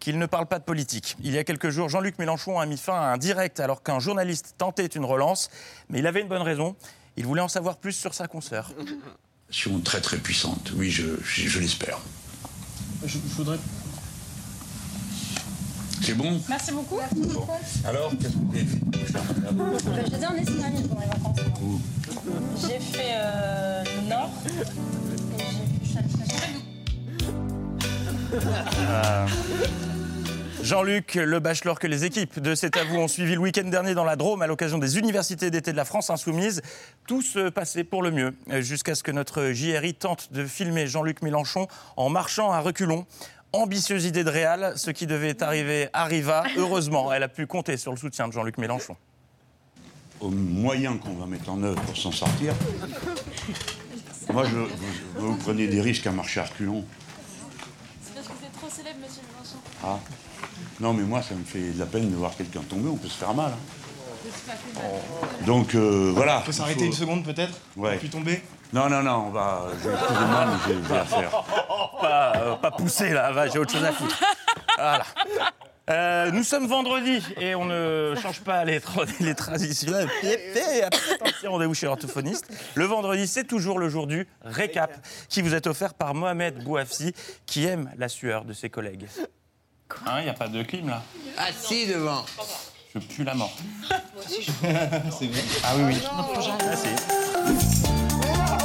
qu'il 0.00 0.18
ne 0.18 0.26
parle 0.26 0.46
pas 0.46 0.58
de 0.58 0.64
politique. 0.64 1.16
Il 1.22 1.32
y 1.32 1.38
a 1.38 1.44
quelques 1.44 1.70
jours, 1.70 1.88
Jean-Luc 1.88 2.18
Mélenchon 2.18 2.58
a 2.58 2.66
mis 2.66 2.78
fin 2.78 2.94
à 2.94 3.12
un 3.12 3.18
direct 3.18 3.60
alors 3.60 3.82
qu'un 3.82 4.00
journaliste 4.00 4.54
tentait 4.58 4.86
une 4.86 5.04
relance, 5.04 5.50
mais 5.88 6.00
il 6.00 6.06
avait 6.06 6.22
une 6.22 6.28
bonne 6.28 6.42
raison. 6.42 6.74
Il 7.16 7.26
voulait 7.26 7.42
en 7.42 7.48
savoir 7.48 7.76
plus 7.76 7.92
sur 7.92 8.14
sa 8.14 8.26
consoeur. 8.26 8.72
Très 9.84 10.00
très 10.00 10.16
puissante, 10.16 10.72
oui, 10.76 10.90
je, 10.90 11.04
je, 11.22 11.48
je 11.48 11.58
l'espère. 11.58 11.98
Je, 13.04 13.18
voudrais. 13.36 13.58
C'est 16.02 16.14
bon? 16.14 16.40
Merci 16.48 16.72
beaucoup. 16.72 16.98
Alors, 17.84 18.10
qu'est-ce 18.18 18.32
que 18.32 18.38
vous 18.38 18.54
avez 18.56 18.64
fait? 18.64 20.10
Faisais 20.10 20.26
en 20.26 20.34
Espagne 20.36 20.82
pendant 20.88 21.00
les 21.00 21.06
vacances. 21.08 21.40
J'ai 22.62 22.78
fait 22.78 23.12
euh, 23.12 23.84
le 23.84 24.08
Nord. 24.08 24.30
Et 25.38 25.42
j'ai 25.84 25.92
fait 25.92 26.30
Euh, 28.32 29.26
Jean-Luc, 30.70 31.16
le 31.16 31.40
bachelor 31.40 31.80
que 31.80 31.88
les 31.88 32.04
équipes 32.04 32.38
de 32.38 32.54
C'est 32.54 32.76
à 32.76 32.84
vous 32.84 32.94
ont 32.94 33.08
suivi 33.08 33.34
le 33.34 33.40
week-end 33.40 33.68
dernier 33.68 33.92
dans 33.92 34.04
la 34.04 34.14
Drôme 34.14 34.40
à 34.40 34.46
l'occasion 34.46 34.78
des 34.78 34.98
universités 34.98 35.50
d'été 35.50 35.72
de 35.72 35.76
la 35.76 35.84
France 35.84 36.10
Insoumise. 36.10 36.62
Tout 37.08 37.22
se 37.22 37.48
passait 37.48 37.82
pour 37.82 38.04
le 38.04 38.12
mieux, 38.12 38.36
euh, 38.52 38.60
jusqu'à 38.60 38.94
ce 38.94 39.02
que 39.02 39.10
notre 39.10 39.50
JRI 39.50 39.94
tente 39.94 40.32
de 40.32 40.46
filmer 40.46 40.86
Jean-Luc 40.86 41.22
Mélenchon 41.22 41.66
en 41.96 42.08
marchant 42.08 42.52
à 42.52 42.60
reculons. 42.60 43.04
Ambitieuse 43.52 44.04
idée 44.04 44.22
de 44.22 44.30
Réal, 44.30 44.74
ce 44.76 44.92
qui 44.92 45.08
devait 45.08 45.42
arriver 45.42 45.88
arriva. 45.92 46.44
Heureusement, 46.56 47.12
elle 47.12 47.24
a 47.24 47.28
pu 47.28 47.48
compter 47.48 47.76
sur 47.76 47.90
le 47.90 47.98
soutien 47.98 48.28
de 48.28 48.32
Jean-Luc 48.32 48.56
Mélenchon. 48.56 48.94
Au 50.20 50.30
moyen 50.30 50.98
qu'on 50.98 51.14
va 51.14 51.26
mettre 51.26 51.50
en 51.50 51.60
œuvre 51.64 51.82
pour 51.82 51.96
s'en 51.96 52.12
sortir, 52.12 52.54
moi, 54.32 54.44
je, 54.44 54.54
vous, 54.54 55.32
vous 55.32 55.36
prenez 55.38 55.66
des 55.66 55.80
risques 55.80 56.06
à 56.06 56.12
marcher 56.12 56.38
à 56.38 56.44
reculons. 56.44 56.84
C'est 58.04 58.14
parce 58.14 58.28
que 58.28 58.32
vous 58.34 58.44
êtes 58.46 58.52
trop 58.52 58.70
célèbre, 58.70 58.98
monsieur 59.02 59.22
Mélenchon. 59.32 59.58
Ah. 59.82 59.98
Non, 60.80 60.92
mais 60.94 61.02
moi, 61.02 61.22
ça 61.22 61.34
me 61.34 61.44
fait 61.44 61.72
de 61.72 61.78
la 61.78 61.86
peine 61.86 62.10
de 62.10 62.16
voir 62.16 62.34
quelqu'un 62.36 62.60
tomber, 62.62 62.88
on 62.88 62.96
peut 62.96 63.08
se 63.08 63.18
faire 63.18 63.34
mal. 63.34 63.52
hein. 63.52 64.80
Donc, 65.46 65.74
euh, 65.74 66.12
voilà. 66.14 66.38
On 66.40 66.46
peut 66.46 66.52
s'arrêter 66.52 66.86
une 66.86 66.92
seconde 66.92 67.24
peut-être 67.24 67.52
Ouais. 67.76 67.96
Puis 67.98 68.08
tomber? 68.10 68.42
Non, 68.72 68.88
non, 68.88 69.02
non, 69.02 69.24
on 69.28 69.30
va. 69.30 69.66
J'ai 69.82 69.90
excusez-moi, 69.90 70.46
mais 70.46 70.74
j'ai 70.88 70.94
à 70.96 71.04
faire. 71.04 71.30
pas, 72.00 72.32
euh, 72.36 72.54
pas 72.56 72.70
pousser 72.70 73.10
là, 73.10 73.48
j'ai 73.52 73.58
autre 73.58 73.72
chose 73.72 73.84
à 73.84 73.92
foutre. 73.92 74.20
Voilà. 74.76 75.04
Euh, 75.90 76.30
nous 76.30 76.44
sommes 76.44 76.68
vendredi 76.68 77.20
et 77.40 77.56
on 77.56 77.64
ne 77.64 78.14
change 78.22 78.40
pas 78.42 78.64
les, 78.64 78.78
tra- 78.78 79.08
les 79.20 79.34
traditions. 79.34 79.92
Attention, 80.84 81.50
rendez-vous 81.50 81.74
chez 81.74 81.86
l'orthophoniste. 81.86 82.46
Le 82.76 82.84
vendredi, 82.84 83.26
c'est 83.26 83.42
toujours 83.44 83.78
le 83.80 83.88
jour 83.88 84.06
du 84.06 84.28
récap 84.44 85.04
qui 85.28 85.42
vous 85.42 85.54
est 85.54 85.66
offert 85.66 85.94
par 85.94 86.14
Mohamed 86.14 86.62
Bouafsi 86.62 87.12
qui 87.44 87.64
aime 87.66 87.90
la 87.98 88.08
sueur 88.08 88.44
de 88.44 88.52
ses 88.52 88.70
collègues. 88.70 89.06
Hein, 90.06 90.16
Il 90.20 90.24
n'y 90.24 90.30
a 90.30 90.34
pas 90.34 90.48
de 90.48 90.62
clim 90.62 90.88
là 90.88 91.02
Assis 91.38 91.86
devant. 91.86 92.24
Je 92.94 92.98
pue 92.98 93.22
la 93.24 93.34
mort. 93.34 93.52
C'est 94.28 95.26
vrai. 95.26 95.42
Ah 95.64 95.74
oui, 95.76 95.82
oui. 95.88 95.96
Ah, 96.10 96.26
si. 96.76 96.88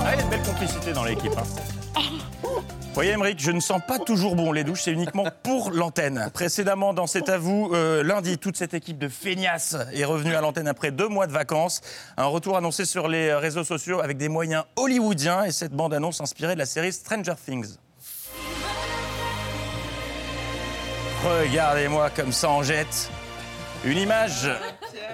Ah, 0.03 0.13
il 0.13 0.17
y 0.17 0.19
a 0.19 0.23
une 0.23 0.29
belle 0.29 0.41
complicité 0.43 0.93
dans 0.93 1.03
l'équipe. 1.03 1.31
hein. 1.37 2.01
Vous 2.43 2.93
voyez, 3.01 3.11
Émeric, 3.11 3.39
je 3.41 3.51
ne 3.51 3.59
sens 3.59 3.81
pas 3.85 3.99
toujours 3.99 4.35
bon 4.37 4.53
les 4.53 4.63
douches, 4.63 4.83
c'est 4.83 4.91
uniquement 4.91 5.25
pour 5.43 5.71
l'antenne. 5.71 6.29
Précédemment, 6.33 6.93
dans 6.93 7.07
cet 7.07 7.27
à 7.27 7.37
vous, 7.37 7.69
euh, 7.73 8.01
lundi, 8.03 8.37
toute 8.37 8.55
cette 8.55 8.73
équipe 8.73 8.97
de 8.97 9.09
feignasses 9.09 9.75
est 9.93 10.05
revenue 10.05 10.33
à 10.33 10.39
l'antenne 10.39 10.67
après 10.69 10.91
deux 10.91 11.09
mois 11.09 11.27
de 11.27 11.33
vacances. 11.33 11.81
Un 12.15 12.25
retour 12.25 12.55
annoncé 12.55 12.85
sur 12.85 13.09
les 13.09 13.33
réseaux 13.33 13.65
sociaux 13.65 13.99
avec 13.99 14.15
des 14.17 14.29
moyens 14.29 14.63
hollywoodiens 14.77 15.43
et 15.43 15.51
cette 15.51 15.73
bande-annonce 15.73 16.21
inspirée 16.21 16.53
de 16.53 16.59
la 16.59 16.65
série 16.65 16.93
Stranger 16.93 17.33
Things. 17.45 17.75
Regardez-moi 21.25 22.11
comme 22.11 22.31
ça 22.31 22.49
en 22.49 22.61
jette. 22.61 23.09
Une 23.83 23.97
image 23.97 24.47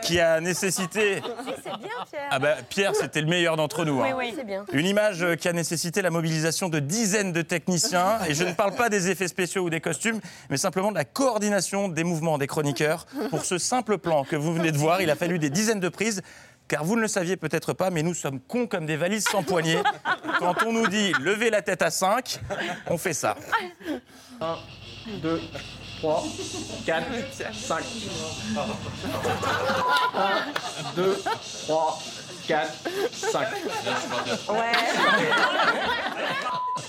qui 0.02 0.20
a 0.20 0.40
nécessité. 0.42 1.22
C'est 1.64 1.78
bien, 1.78 1.90
Pierre. 2.10 2.28
Ah 2.32 2.40
bah, 2.40 2.56
Pierre, 2.70 2.96
c'était 2.96 3.22
le 3.22 3.28
meilleur 3.28 3.56
d'entre 3.58 3.86
nous. 3.86 4.02
hein. 4.02 4.14
C'est 4.36 4.46
bien. 4.46 4.66
Une 4.74 4.86
image 4.86 5.24
euh, 5.24 5.36
qui 5.36 5.48
a 5.50 5.54
nécessité 5.54 6.02
la 6.02 6.10
mobilisation 6.10 6.70
de 6.70 6.80
dizaines 6.80 7.32
de 7.34 7.42
techniciens. 7.42 8.20
Et 8.28 8.34
je 8.34 8.44
ne 8.44 8.52
parle 8.54 8.76
pas 8.76 8.90
des 8.90 9.10
effets 9.10 9.28
spéciaux 9.28 9.64
ou 9.64 9.70
des 9.70 9.82
costumes, 9.82 10.20
mais 10.50 10.58
simplement 10.58 10.92
de 10.92 10.98
la 10.98 11.06
coordination 11.06 11.88
des 11.90 12.04
mouvements 12.04 12.38
des 12.38 12.48
chroniqueurs. 12.48 13.06
Pour 13.30 13.44
ce 13.46 13.58
simple 13.58 13.98
plan 13.98 14.24
que 14.26 14.36
vous 14.36 14.54
venez 14.54 14.72
de 14.72 14.78
voir, 14.78 15.02
il 15.02 15.10
a 15.10 15.16
fallu 15.16 15.40
des 15.40 15.50
dizaines 15.50 15.80
de 15.82 15.90
prises. 15.90 16.22
Car 16.68 16.86
vous 16.86 16.96
ne 16.96 17.02
le 17.02 17.10
saviez 17.10 17.36
peut-être 17.36 17.74
pas, 17.74 17.90
mais 17.90 18.02
nous 18.04 18.14
sommes 18.14 18.40
cons 18.40 18.68
comme 18.68 18.86
des 18.86 18.96
valises 18.96 19.26
sans 19.28 19.44
poignée. 19.44 19.80
Quand 20.40 20.56
on 20.66 20.72
nous 20.72 20.88
dit 20.88 21.12
levez 21.20 21.50
la 21.50 21.62
tête 21.62 21.82
à 21.82 21.92
5, 21.92 22.40
on 22.88 22.98
fait 22.98 23.14
ça. 23.14 23.36
1, 24.40 24.56
2, 25.22 25.42
3, 26.02 26.24
4, 26.84 27.06
5. 27.54 27.84
1, 30.16 30.96
2, 30.96 31.24
3, 31.68 32.00
4, 32.48 32.72
5. 33.12 33.48
Ouais. 34.50 34.72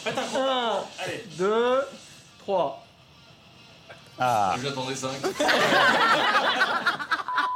1, 0.06 0.84
2, 1.36 1.82
3. 2.38 2.84
Ah. 4.18 4.54
J'attendais 4.62 4.96
5. 4.96 5.10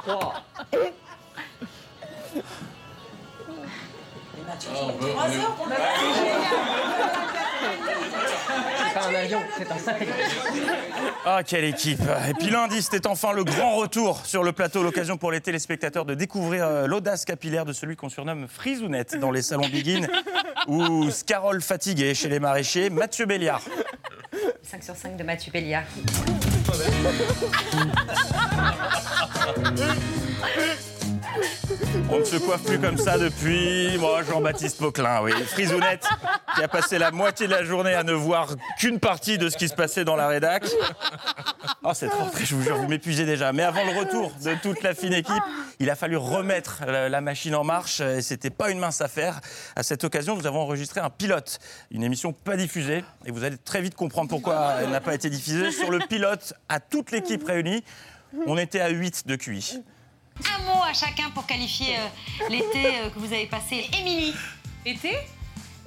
3. 0.04 0.34
C'est 8.46 8.94
pas 8.94 9.06
un 9.06 9.14
avion, 9.14 9.40
c'est 9.56 9.70
un 9.70 9.78
satellite. 9.78 10.14
Ah, 11.24 11.42
quelle 11.44 11.64
équipe 11.64 12.02
Et 12.28 12.34
puis 12.34 12.50
lundi, 12.50 12.82
c'était 12.82 13.06
enfin 13.06 13.32
le 13.32 13.44
grand 13.44 13.76
retour 13.76 14.24
sur 14.24 14.42
le 14.42 14.52
plateau, 14.52 14.82
l'occasion 14.82 15.16
pour 15.16 15.32
les 15.32 15.40
téléspectateurs 15.40 16.04
de 16.04 16.14
découvrir 16.14 16.66
euh, 16.66 16.86
l'audace 16.86 17.24
capillaire 17.24 17.64
de 17.64 17.72
celui 17.72 17.96
qu'on 17.96 18.08
surnomme 18.08 18.46
Frisounette 18.48 19.18
dans 19.18 19.30
les 19.30 19.42
salons 19.42 19.68
Begin 19.68 20.06
ou 20.68 21.10
Scarole 21.10 21.62
fatigué 21.62 22.14
chez 22.14 22.28
les 22.28 22.40
maraîchers, 22.40 22.90
Mathieu 22.90 23.26
Béliard. 23.26 23.62
5 24.62 24.82
sur 24.82 24.96
5 24.96 25.16
de 25.16 25.24
Mathieu 25.24 25.52
Béliard. 25.52 25.84
On 32.10 32.18
ne 32.18 32.24
se 32.24 32.36
coiffe 32.36 32.62
plus 32.62 32.78
comme 32.78 32.96
ça 32.96 33.18
depuis, 33.18 33.96
moi, 33.98 34.22
Jean-Baptiste 34.22 34.78
Poquelin, 34.78 35.22
oui. 35.22 35.32
Frisounette, 35.46 36.06
qui 36.54 36.62
a 36.62 36.68
passé 36.68 36.98
la 36.98 37.10
moitié 37.10 37.46
de 37.46 37.52
la 37.52 37.64
journée 37.64 37.94
à 37.94 38.04
ne 38.04 38.12
voir 38.12 38.54
qu'une 38.78 39.00
partie 39.00 39.38
de 39.38 39.48
ce 39.48 39.56
qui 39.56 39.68
se 39.68 39.74
passait 39.74 40.04
dans 40.04 40.16
la 40.16 40.28
rédac. 40.28 40.64
Oh, 41.82 41.92
cette 41.94 42.12
rentrée, 42.12 42.44
je 42.44 42.54
vous 42.54 42.62
jure, 42.62 42.76
vous 42.76 42.88
m'épuisez 42.88 43.26
déjà. 43.26 43.52
Mais 43.52 43.62
avant 43.62 43.84
le 43.84 43.98
retour 43.98 44.32
de 44.42 44.54
toute 44.62 44.82
la 44.82 44.94
fine 44.94 45.14
équipe, 45.14 45.42
il 45.80 45.90
a 45.90 45.96
fallu 45.96 46.16
remettre 46.16 46.84
la, 46.86 47.20
machine 47.20 47.54
en 47.54 47.64
marche 47.64 48.00
et 48.00 48.22
c'était 48.22 48.50
pas 48.50 48.70
une 48.70 48.78
mince 48.78 49.00
affaire. 49.00 49.40
À 49.74 49.82
cette 49.82 50.04
occasion, 50.04 50.36
nous 50.36 50.46
avons 50.46 50.60
enregistré 50.60 51.00
un 51.00 51.10
pilote, 51.10 51.58
une 51.90 52.02
émission 52.02 52.32
pas 52.32 52.56
diffusée 52.56 53.04
et 53.24 53.30
vous 53.30 53.44
allez 53.44 53.58
très 53.58 53.80
vite 53.80 53.94
comprendre 53.94 54.28
pourquoi 54.28 54.76
elle 54.80 54.90
n'a 54.90 55.00
pas 55.00 55.14
été 55.14 55.28
diffusée. 55.28 55.70
Sur 55.72 55.90
le 55.90 55.98
pilote, 55.98 56.54
à 56.68 56.80
toute 56.80 57.10
l'équipe 57.10 57.44
réunie, 57.44 57.82
on 58.46 58.58
était 58.58 58.80
à 58.80 58.88
8 58.88 59.26
de 59.26 59.36
QI. 59.36 59.82
Un 60.44 60.62
mot 60.64 60.82
à 60.88 60.92
chacun 60.92 61.30
pour 61.30 61.46
qualifier 61.46 61.96
euh, 61.96 62.48
l'été 62.50 62.86
euh, 62.86 63.10
que 63.10 63.18
vous 63.18 63.32
avez 63.32 63.46
passé. 63.46 63.88
Émilie. 63.98 64.34
Été 64.84 65.16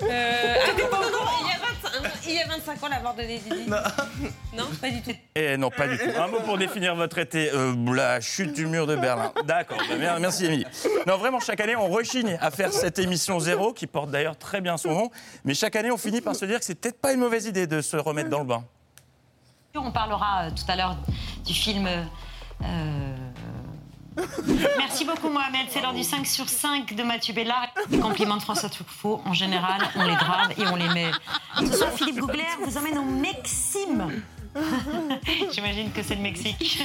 euh, 0.01 0.55
ah, 0.65 0.69
il, 0.71 0.79
y 0.79 1.51
a 1.51 1.99
25, 2.01 2.21
il 2.25 2.33
y 2.33 2.39
a 2.39 2.47
25 2.47 2.83
ans, 2.83 2.87
la 2.87 3.01
mort 3.01 3.15
de 3.15 3.21
Lady 3.21 3.49
Di. 3.49 3.69
Non, 3.69 4.63
pas 4.79 4.89
du 4.89 5.01
tout. 5.01 5.11
Eh 5.35 5.57
non, 5.57 5.69
pas 5.69 5.89
du 5.89 5.97
tout. 5.97 6.05
Un 6.17 6.27
mot 6.27 6.39
pour 6.39 6.57
définir 6.57 6.95
votre 6.95 7.17
été. 7.17 7.49
Euh, 7.53 7.73
la 7.93 8.21
chute 8.21 8.53
du 8.53 8.65
mur 8.65 8.87
de 8.87 8.95
Berlin. 8.95 9.33
D'accord, 9.45 9.77
bah, 9.89 9.97
mer- 9.97 10.19
merci 10.21 10.45
Émilie. 10.45 10.65
Non, 11.05 11.17
vraiment, 11.17 11.41
chaque 11.41 11.59
année, 11.59 11.75
on 11.75 11.89
rechigne 11.89 12.37
à 12.39 12.49
faire 12.49 12.71
cette 12.71 12.97
émission 12.97 13.39
zéro, 13.41 13.73
qui 13.73 13.87
porte 13.87 14.09
d'ailleurs 14.09 14.37
très 14.37 14.61
bien 14.61 14.77
son 14.77 14.93
nom. 14.93 15.11
Mais 15.43 15.53
chaque 15.53 15.75
année, 15.75 15.91
on 15.91 15.97
finit 15.97 16.21
par 16.21 16.33
se 16.35 16.45
dire 16.45 16.59
que 16.59 16.65
c'est 16.65 16.75
peut-être 16.79 17.01
pas 17.01 17.11
une 17.11 17.19
mauvaise 17.19 17.45
idée 17.45 17.67
de 17.67 17.81
se 17.81 17.97
remettre 17.97 18.29
dans 18.29 18.39
le 18.39 18.45
bain. 18.45 18.63
On 19.75 19.91
parlera 19.91 20.49
tout 20.51 20.63
à 20.71 20.77
l'heure 20.77 20.95
du 21.45 21.53
film. 21.53 21.87
euh, 22.63 23.15
Merci 24.77 25.05
beaucoup 25.05 25.29
Mohamed, 25.29 25.67
c'est 25.69 25.81
l'heure 25.81 25.93
du 25.93 26.03
5 26.03 26.25
sur 26.25 26.49
5 26.49 26.93
de 26.95 27.03
Mathieu 27.03 27.33
Bellard. 27.33 27.69
Les 27.89 27.99
compliments 27.99 28.37
de 28.37 28.41
François 28.41 28.69
Truffaut, 28.69 29.21
en 29.25 29.33
général, 29.33 29.81
on 29.95 30.03
les 30.03 30.15
grave 30.15 30.51
et 30.57 30.67
on 30.67 30.75
les 30.75 30.89
met. 30.89 31.11
Ce 31.59 31.77
soir, 31.77 31.91
Philippe 31.93 32.19
Gougler 32.19 32.43
vous 32.63 32.77
emmène 32.77 32.97
au 32.97 33.03
Maxime. 33.03 34.23
J'imagine 35.51 35.91
que 35.91 36.01
c'est 36.01 36.15
le 36.15 36.21
Mexique. 36.21 36.83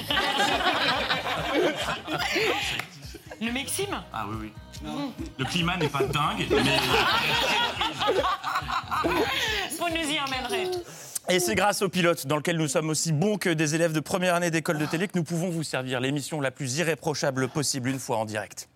Le 3.41 3.53
Maxime 3.53 4.03
Ah 4.13 4.27
oui, 4.29 4.37
oui. 4.43 4.53
Le 5.39 5.45
climat 5.45 5.77
n'est 5.77 5.89
pas 5.89 6.05
dingue, 6.05 6.47
mais... 6.51 6.79
Vous 9.79 9.89
nous 9.89 10.11
y 10.11 10.21
emmènerez. 10.21 10.71
Et 11.31 11.41
c'est 11.41 11.55
grâce 11.55 11.81
au 11.83 11.89
pilote, 11.89 12.27
dans 12.27 12.37
lequel 12.37 12.59
nous 12.59 12.69
sommes 12.69 12.91
aussi 12.91 13.13
bons 13.13 13.39
que 13.39 13.49
des 13.49 13.75
élèves 13.75 13.93
de 13.93 14.01
première 14.01 14.35
année 14.35 14.51
d'école 14.51 14.79
de 14.79 14.85
télé, 14.87 15.09
que 15.09 15.17
nous 15.17 15.25
pouvons 15.25 15.49
vous 15.49 15.63
servir 15.63 16.01
l'émission 16.01 16.41
la 16.41 16.51
plus 16.51 16.77
irréprochable 16.79 17.49
possible 17.49 17.89
une 17.89 17.99
fois 17.99 18.19
en 18.19 18.25
direct. 18.27 18.69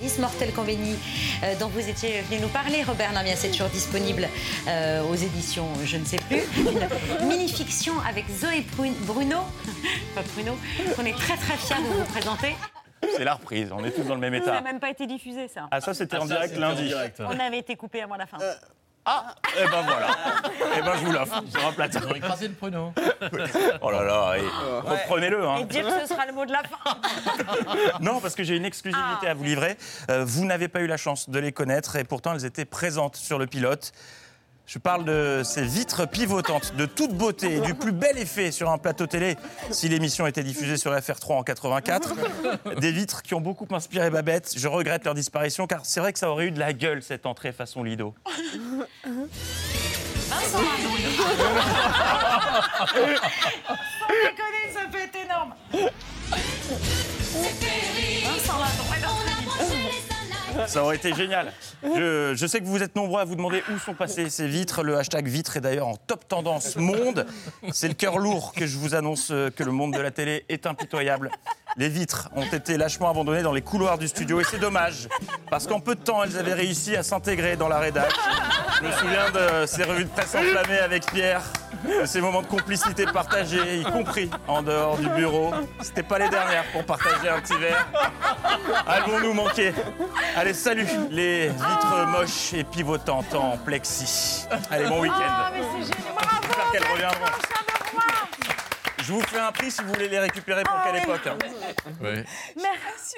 Lise 0.00 0.18
Mortel 0.18 0.52
Conveni, 0.52 0.96
euh, 1.44 1.54
dont 1.60 1.68
vous 1.68 1.88
étiez 1.88 2.20
venu 2.22 2.40
nous 2.40 2.48
parler, 2.48 2.82
Robert 2.82 3.12
Namias 3.12 3.44
est 3.44 3.50
toujours 3.52 3.68
disponible 3.68 4.28
euh, 4.66 5.04
aux 5.04 5.14
éditions 5.14 5.68
Je 5.84 5.96
ne 5.98 6.04
sais 6.04 6.16
plus. 6.16 6.40
Une 7.20 7.28
mini-fiction 7.28 7.92
avec 8.00 8.24
Zoé 8.28 8.64
Brun- 8.76 8.90
Bruno, 9.02 9.38
pas 10.16 10.22
Bruno, 10.34 10.58
qu'on 10.96 11.04
est 11.04 11.16
très 11.16 11.36
très 11.36 11.56
fiers 11.56 11.76
de 11.76 11.96
vous 11.96 12.04
présenter. 12.06 12.56
C'est 13.16 13.22
la 13.22 13.34
reprise, 13.34 13.70
on 13.70 13.84
est 13.84 13.92
tous 13.92 14.02
dans 14.02 14.14
le 14.16 14.20
même 14.20 14.34
Ça 14.34 14.40
état. 14.40 14.52
n'a 14.54 14.62
même 14.62 14.80
pas 14.80 14.90
été 14.90 15.06
diffusé, 15.06 15.46
ça. 15.46 15.68
Ah 15.70 15.80
ça 15.80 15.94
c'était 15.94 16.16
en 16.16 16.26
direct 16.26 16.56
lundi. 16.56 16.92
On 17.20 17.38
avait 17.38 17.58
été 17.58 17.76
coupé 17.76 18.02
avant 18.02 18.16
la 18.16 18.26
fin. 18.26 18.38
Ah 19.06 19.34
Eh 19.58 19.64
ben 19.68 19.82
voilà. 19.82 20.16
Eh 20.78 20.80
ben 20.80 20.92
je 20.98 21.04
vous 21.04 21.12
l'offre 21.12 21.42
sur 21.50 21.66
un 21.66 21.72
plateau. 21.72 21.98
Ils 22.02 22.12
ont 22.12 22.14
écrasé 22.14 22.48
le 22.48 22.54
pruneau. 22.54 22.92
Oh 23.82 23.90
là 23.90 24.02
là, 24.02 24.36
et 24.36 24.42
reprenez-le. 24.88 25.46
Hein. 25.46 25.56
Et 25.60 25.64
dire 25.64 25.86
que 25.86 26.00
ce 26.00 26.06
sera 26.06 26.26
le 26.26 26.32
mot 26.32 26.46
de 26.46 26.52
la 26.52 26.62
fin. 26.62 26.78
Non, 28.00 28.20
parce 28.20 28.34
que 28.34 28.42
j'ai 28.44 28.56
une 28.56 28.64
exclusivité 28.64 29.28
à 29.28 29.34
vous 29.34 29.44
livrer. 29.44 29.76
Euh, 30.10 30.24
vous 30.26 30.44
n'avez 30.44 30.68
pas 30.68 30.80
eu 30.80 30.86
la 30.86 30.96
chance 30.96 31.28
de 31.28 31.38
les 31.38 31.52
connaître 31.52 31.96
et 31.96 32.04
pourtant 32.04 32.34
elles 32.34 32.44
étaient 32.44 32.64
présentes 32.64 33.16
sur 33.16 33.38
le 33.38 33.46
pilote. 33.46 33.92
Je 34.66 34.78
parle 34.78 35.04
de 35.04 35.42
ces 35.44 35.62
vitres 35.62 36.08
pivotantes 36.08 36.74
de 36.74 36.86
toute 36.86 37.12
beauté 37.12 37.56
et 37.56 37.60
du 37.60 37.74
plus 37.74 37.92
bel 37.92 38.16
effet 38.16 38.50
sur 38.50 38.70
un 38.70 38.78
plateau 38.78 39.06
télé 39.06 39.36
si 39.70 39.88
l'émission 39.88 40.26
était 40.26 40.42
diffusée 40.42 40.78
sur 40.78 40.92
FR3 40.92 41.32
en 41.34 41.42
84. 41.42 42.14
Des 42.80 42.92
vitres 42.92 43.22
qui 43.22 43.34
ont 43.34 43.42
beaucoup 43.42 43.66
inspiré 43.72 44.08
Babette. 44.08 44.54
Je 44.56 44.66
regrette 44.68 45.04
leur 45.04 45.14
disparition 45.14 45.66
car 45.66 45.84
c'est 45.84 46.00
vrai 46.00 46.14
que 46.14 46.18
ça 46.18 46.30
aurait 46.30 46.46
eu 46.46 46.50
de 46.50 46.58
la 46.58 46.72
gueule 46.72 47.02
cette 47.02 47.26
entrée 47.26 47.52
façon 47.52 47.82
Lido. 47.82 48.14
Vincent 50.30 50.58
Sans 52.88 54.08
déconner, 54.08 54.72
ça 54.72 54.80
peut 54.90 54.98
être 54.98 55.16
énorme. 55.24 55.54
Vincent. 58.24 58.54
Ça 60.66 60.82
aurait 60.82 60.96
été 60.96 61.14
génial. 61.14 61.52
Je, 61.82 62.46
sais 62.46 62.60
que 62.60 62.66
vous 62.66 62.82
êtes 62.82 62.96
nombreux 62.96 63.20
à 63.20 63.24
vous 63.24 63.36
demander 63.36 63.62
où 63.72 63.78
sont 63.78 63.94
passées 63.94 64.30
ces 64.30 64.46
vitres. 64.46 64.82
Le 64.82 64.96
hashtag 64.96 65.26
vitre 65.26 65.56
est 65.56 65.60
d'ailleurs 65.60 65.88
en 65.88 65.96
top 65.96 66.26
tendance 66.28 66.76
monde. 66.76 67.26
C'est 67.72 67.88
le 67.88 67.94
cœur 67.94 68.18
lourd 68.18 68.52
que 68.54 68.66
je 68.66 68.78
vous 68.78 68.94
annonce 68.94 69.30
euh, 69.30 69.50
que 69.50 69.62
le 69.62 69.72
monde 69.72 69.94
de 69.94 70.00
la 70.00 70.10
télé 70.10 70.44
est 70.48 70.66
impitoyable. 70.66 71.30
Les 71.76 71.88
vitres 71.88 72.30
ont 72.36 72.44
été 72.44 72.76
lâchement 72.76 73.10
abandonnées 73.10 73.42
dans 73.42 73.52
les 73.52 73.62
couloirs 73.62 73.98
du 73.98 74.06
studio 74.08 74.40
et 74.40 74.44
c'est 74.44 74.58
dommage 74.58 75.08
parce 75.50 75.66
qu'en 75.66 75.80
peu 75.80 75.94
de 75.94 76.00
temps 76.00 76.22
elles 76.22 76.36
avaient 76.36 76.54
réussi 76.54 76.94
à 76.94 77.02
s'intégrer 77.02 77.56
dans 77.56 77.68
la 77.68 77.78
rédac. 77.78 78.12
Je 78.80 78.86
me 78.86 78.92
souviens 78.92 79.30
de 79.30 79.66
ces 79.66 79.84
revues 79.84 80.04
de 80.04 80.10
presse 80.10 80.34
enflammées 80.34 80.78
avec 80.78 81.06
Pierre, 81.06 81.42
de 82.00 82.06
ces 82.06 82.20
moments 82.20 82.42
de 82.42 82.46
complicité 82.46 83.04
partagés, 83.06 83.78
y 83.78 83.84
compris 83.84 84.30
en 84.48 84.62
dehors 84.62 84.96
du 84.98 85.08
bureau. 85.10 85.52
C'était 85.80 86.02
pas 86.02 86.18
les 86.18 86.28
dernières 86.28 86.64
pour 86.72 86.84
partager 86.84 87.28
un 87.28 87.40
petit 87.40 87.56
verre. 87.56 87.86
Allons-nous 88.86 89.32
manquer 89.32 89.72
Allez, 90.36 90.54
salut 90.54 90.86
les 91.10 91.48
vitres 91.48 92.06
moches 92.08 92.52
et 92.54 92.64
pivotantes 92.64 93.34
en 93.34 93.56
plexi. 93.58 94.46
Allez, 94.70 94.86
bon 94.86 95.00
week-end. 95.00 95.14
Ah, 95.20 95.50
mais 95.52 95.60
c'est 95.62 95.94
génial. 95.94 96.14
Bravo, 96.14 96.42
J'espère 96.42 96.70
qu'elles 96.72 96.92
reviendront. 96.92 97.26
Je 99.06 99.12
vous 99.12 99.20
fais 99.20 99.38
un 99.38 99.52
prix 99.52 99.70
si 99.70 99.82
vous 99.82 99.92
voulez 99.92 100.08
les 100.08 100.18
récupérer 100.18 100.62
pour 100.62 100.82
quelle 100.82 100.96
époque 101.02 101.26
hein 101.26 101.36
Merci. 102.56 103.16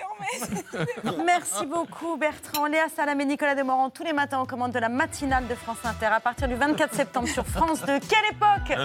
Merci 1.24 1.66
beaucoup 1.66 2.16
Bertrand, 2.16 2.66
Léa 2.66 2.86
Salam 2.94 3.20
et 3.20 3.24
Nicolas 3.24 3.54
Demorand 3.54 3.90
tous 3.90 4.02
les 4.02 4.12
matins 4.12 4.40
aux 4.40 4.46
commandes 4.46 4.72
de 4.72 4.80
la 4.80 4.88
matinale 4.88 5.46
de 5.46 5.54
France 5.54 5.78
Inter 5.84 6.06
à 6.06 6.18
partir 6.18 6.48
du 6.48 6.54
24 6.54 6.92
septembre 6.92 7.28
sur 7.28 7.46
France 7.46 7.82
2. 7.86 8.00
Quelle 8.00 8.32
époque 8.32 8.76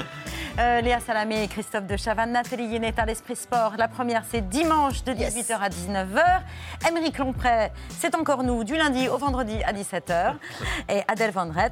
Euh, 0.60 0.82
Léa 0.82 1.00
Salamé 1.00 1.44
et 1.44 1.48
Christophe 1.48 1.88
de 1.88 1.96
Chavannes, 1.98 2.34
Nathalie 2.34 2.68
Guénet 2.68 2.94
à 3.00 3.06
l'Esprit 3.06 3.36
Sport. 3.38 3.76
La 3.78 3.88
première, 3.88 4.24
c'est 4.30 4.48
dimanche 4.50 5.04
de 5.06 5.14
18h 5.14 5.58
à 5.58 5.70
19h. 5.70 6.22
Émeric 6.90 7.18
Lompré, 7.18 7.72
c'est 8.00 8.16
encore 8.16 8.44
nous, 8.44 8.64
du 8.64 8.76
lundi 8.76 9.08
au 9.08 9.18
vendredi 9.18 9.64
à 9.64 9.72
17h. 9.72 10.36
Et 10.90 11.02
Adèle 11.08 11.32
Van 11.32 11.50
Rett, 11.50 11.72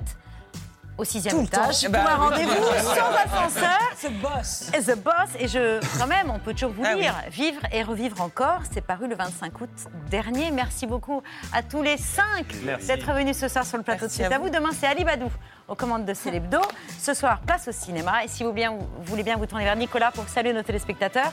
au 1.00 1.04
sixième 1.06 1.36
Tout 1.36 1.44
étage, 1.46 1.84
Eh 1.84 1.86
pour 1.86 1.94
ben, 1.94 2.06
un 2.08 2.16
oui. 2.20 2.28
rendez-vous 2.30 2.64
sans 2.84 3.16
ascenseur. 3.16 3.80
The 4.02 4.12
boss. 4.22 4.72
Et 4.78 4.82
The 4.84 4.98
Boss, 4.98 5.30
et 5.40 5.48
je, 5.48 5.80
quand 5.98 6.08
même, 6.08 6.30
on 6.30 6.40
peut 6.40 6.54
toujours 6.54 6.72
vous 6.72 6.84
Ah 6.86 6.92
oui. 6.96 7.02
lire. 7.02 7.16
Vivre 7.32 7.62
et 7.72 7.84
revivre 7.84 8.22
encore, 8.22 8.60
c'est 8.72 8.82
paru 8.82 9.08
le 9.08 9.16
25 9.16 9.62
août 9.62 9.70
dernier. 10.10 10.52
Merci 10.52 10.86
beaucoup 10.88 11.24
à 11.54 11.64
tous 11.64 11.82
les 11.82 11.98
cinq 11.98 12.46
d'être 12.86 13.12
venus 13.14 13.38
ce 13.38 13.48
soir 13.48 13.66
sur 13.66 13.78
le 13.78 13.84
plateau 13.84 14.02
Merci 14.04 14.18
de 14.20 14.24
C'est 14.28 14.32
à 14.34 14.36
à 14.36 14.40
vous. 14.40 14.46
vous. 14.46 14.50
Demain, 14.52 14.70
c'est 14.78 14.88
Ali 14.88 15.04
Badou 15.04 15.30
aux 15.68 15.76
commandes 15.76 16.06
de 16.06 16.14
Célébdo. 16.14 16.60
Ce 17.00 17.14
soir, 17.14 17.40
place 17.42 17.68
au 17.68 17.72
cinéma. 17.72 18.24
Et 18.24 18.28
si 18.28 18.44
vous, 18.44 18.52
bien, 18.52 18.72
vous 18.72 18.88
voulez 19.06 19.24
bien 19.24 19.38
vous 19.38 19.46
tourner 19.46 19.64
vers 19.66 19.76
Nicolas 19.76 20.12
pour 20.12 20.28
saluer 20.28 20.54
nos 20.54 20.64
téléspectateurs. 20.64 21.32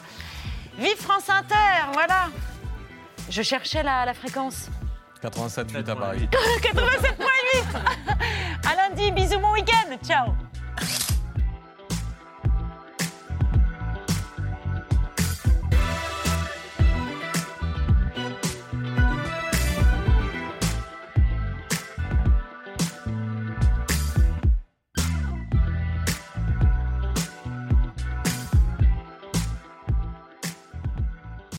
Vive 0.79 0.97
France 0.99 1.29
Inter, 1.29 1.91
voilà. 1.93 2.29
Je 3.31 3.43
cherchais 3.43 3.83
la, 3.83 4.05
la 4.05 4.15
fréquence. 4.15 4.69
87,8 5.31 5.91
à 5.91 5.97
Paris. 5.97 6.29
87.8 6.63 7.81
À 8.71 8.89
lundi, 8.89 9.11
bisous, 9.13 9.39
bon 9.41 9.53
week-end. 9.53 9.97
Ciao 10.07 10.35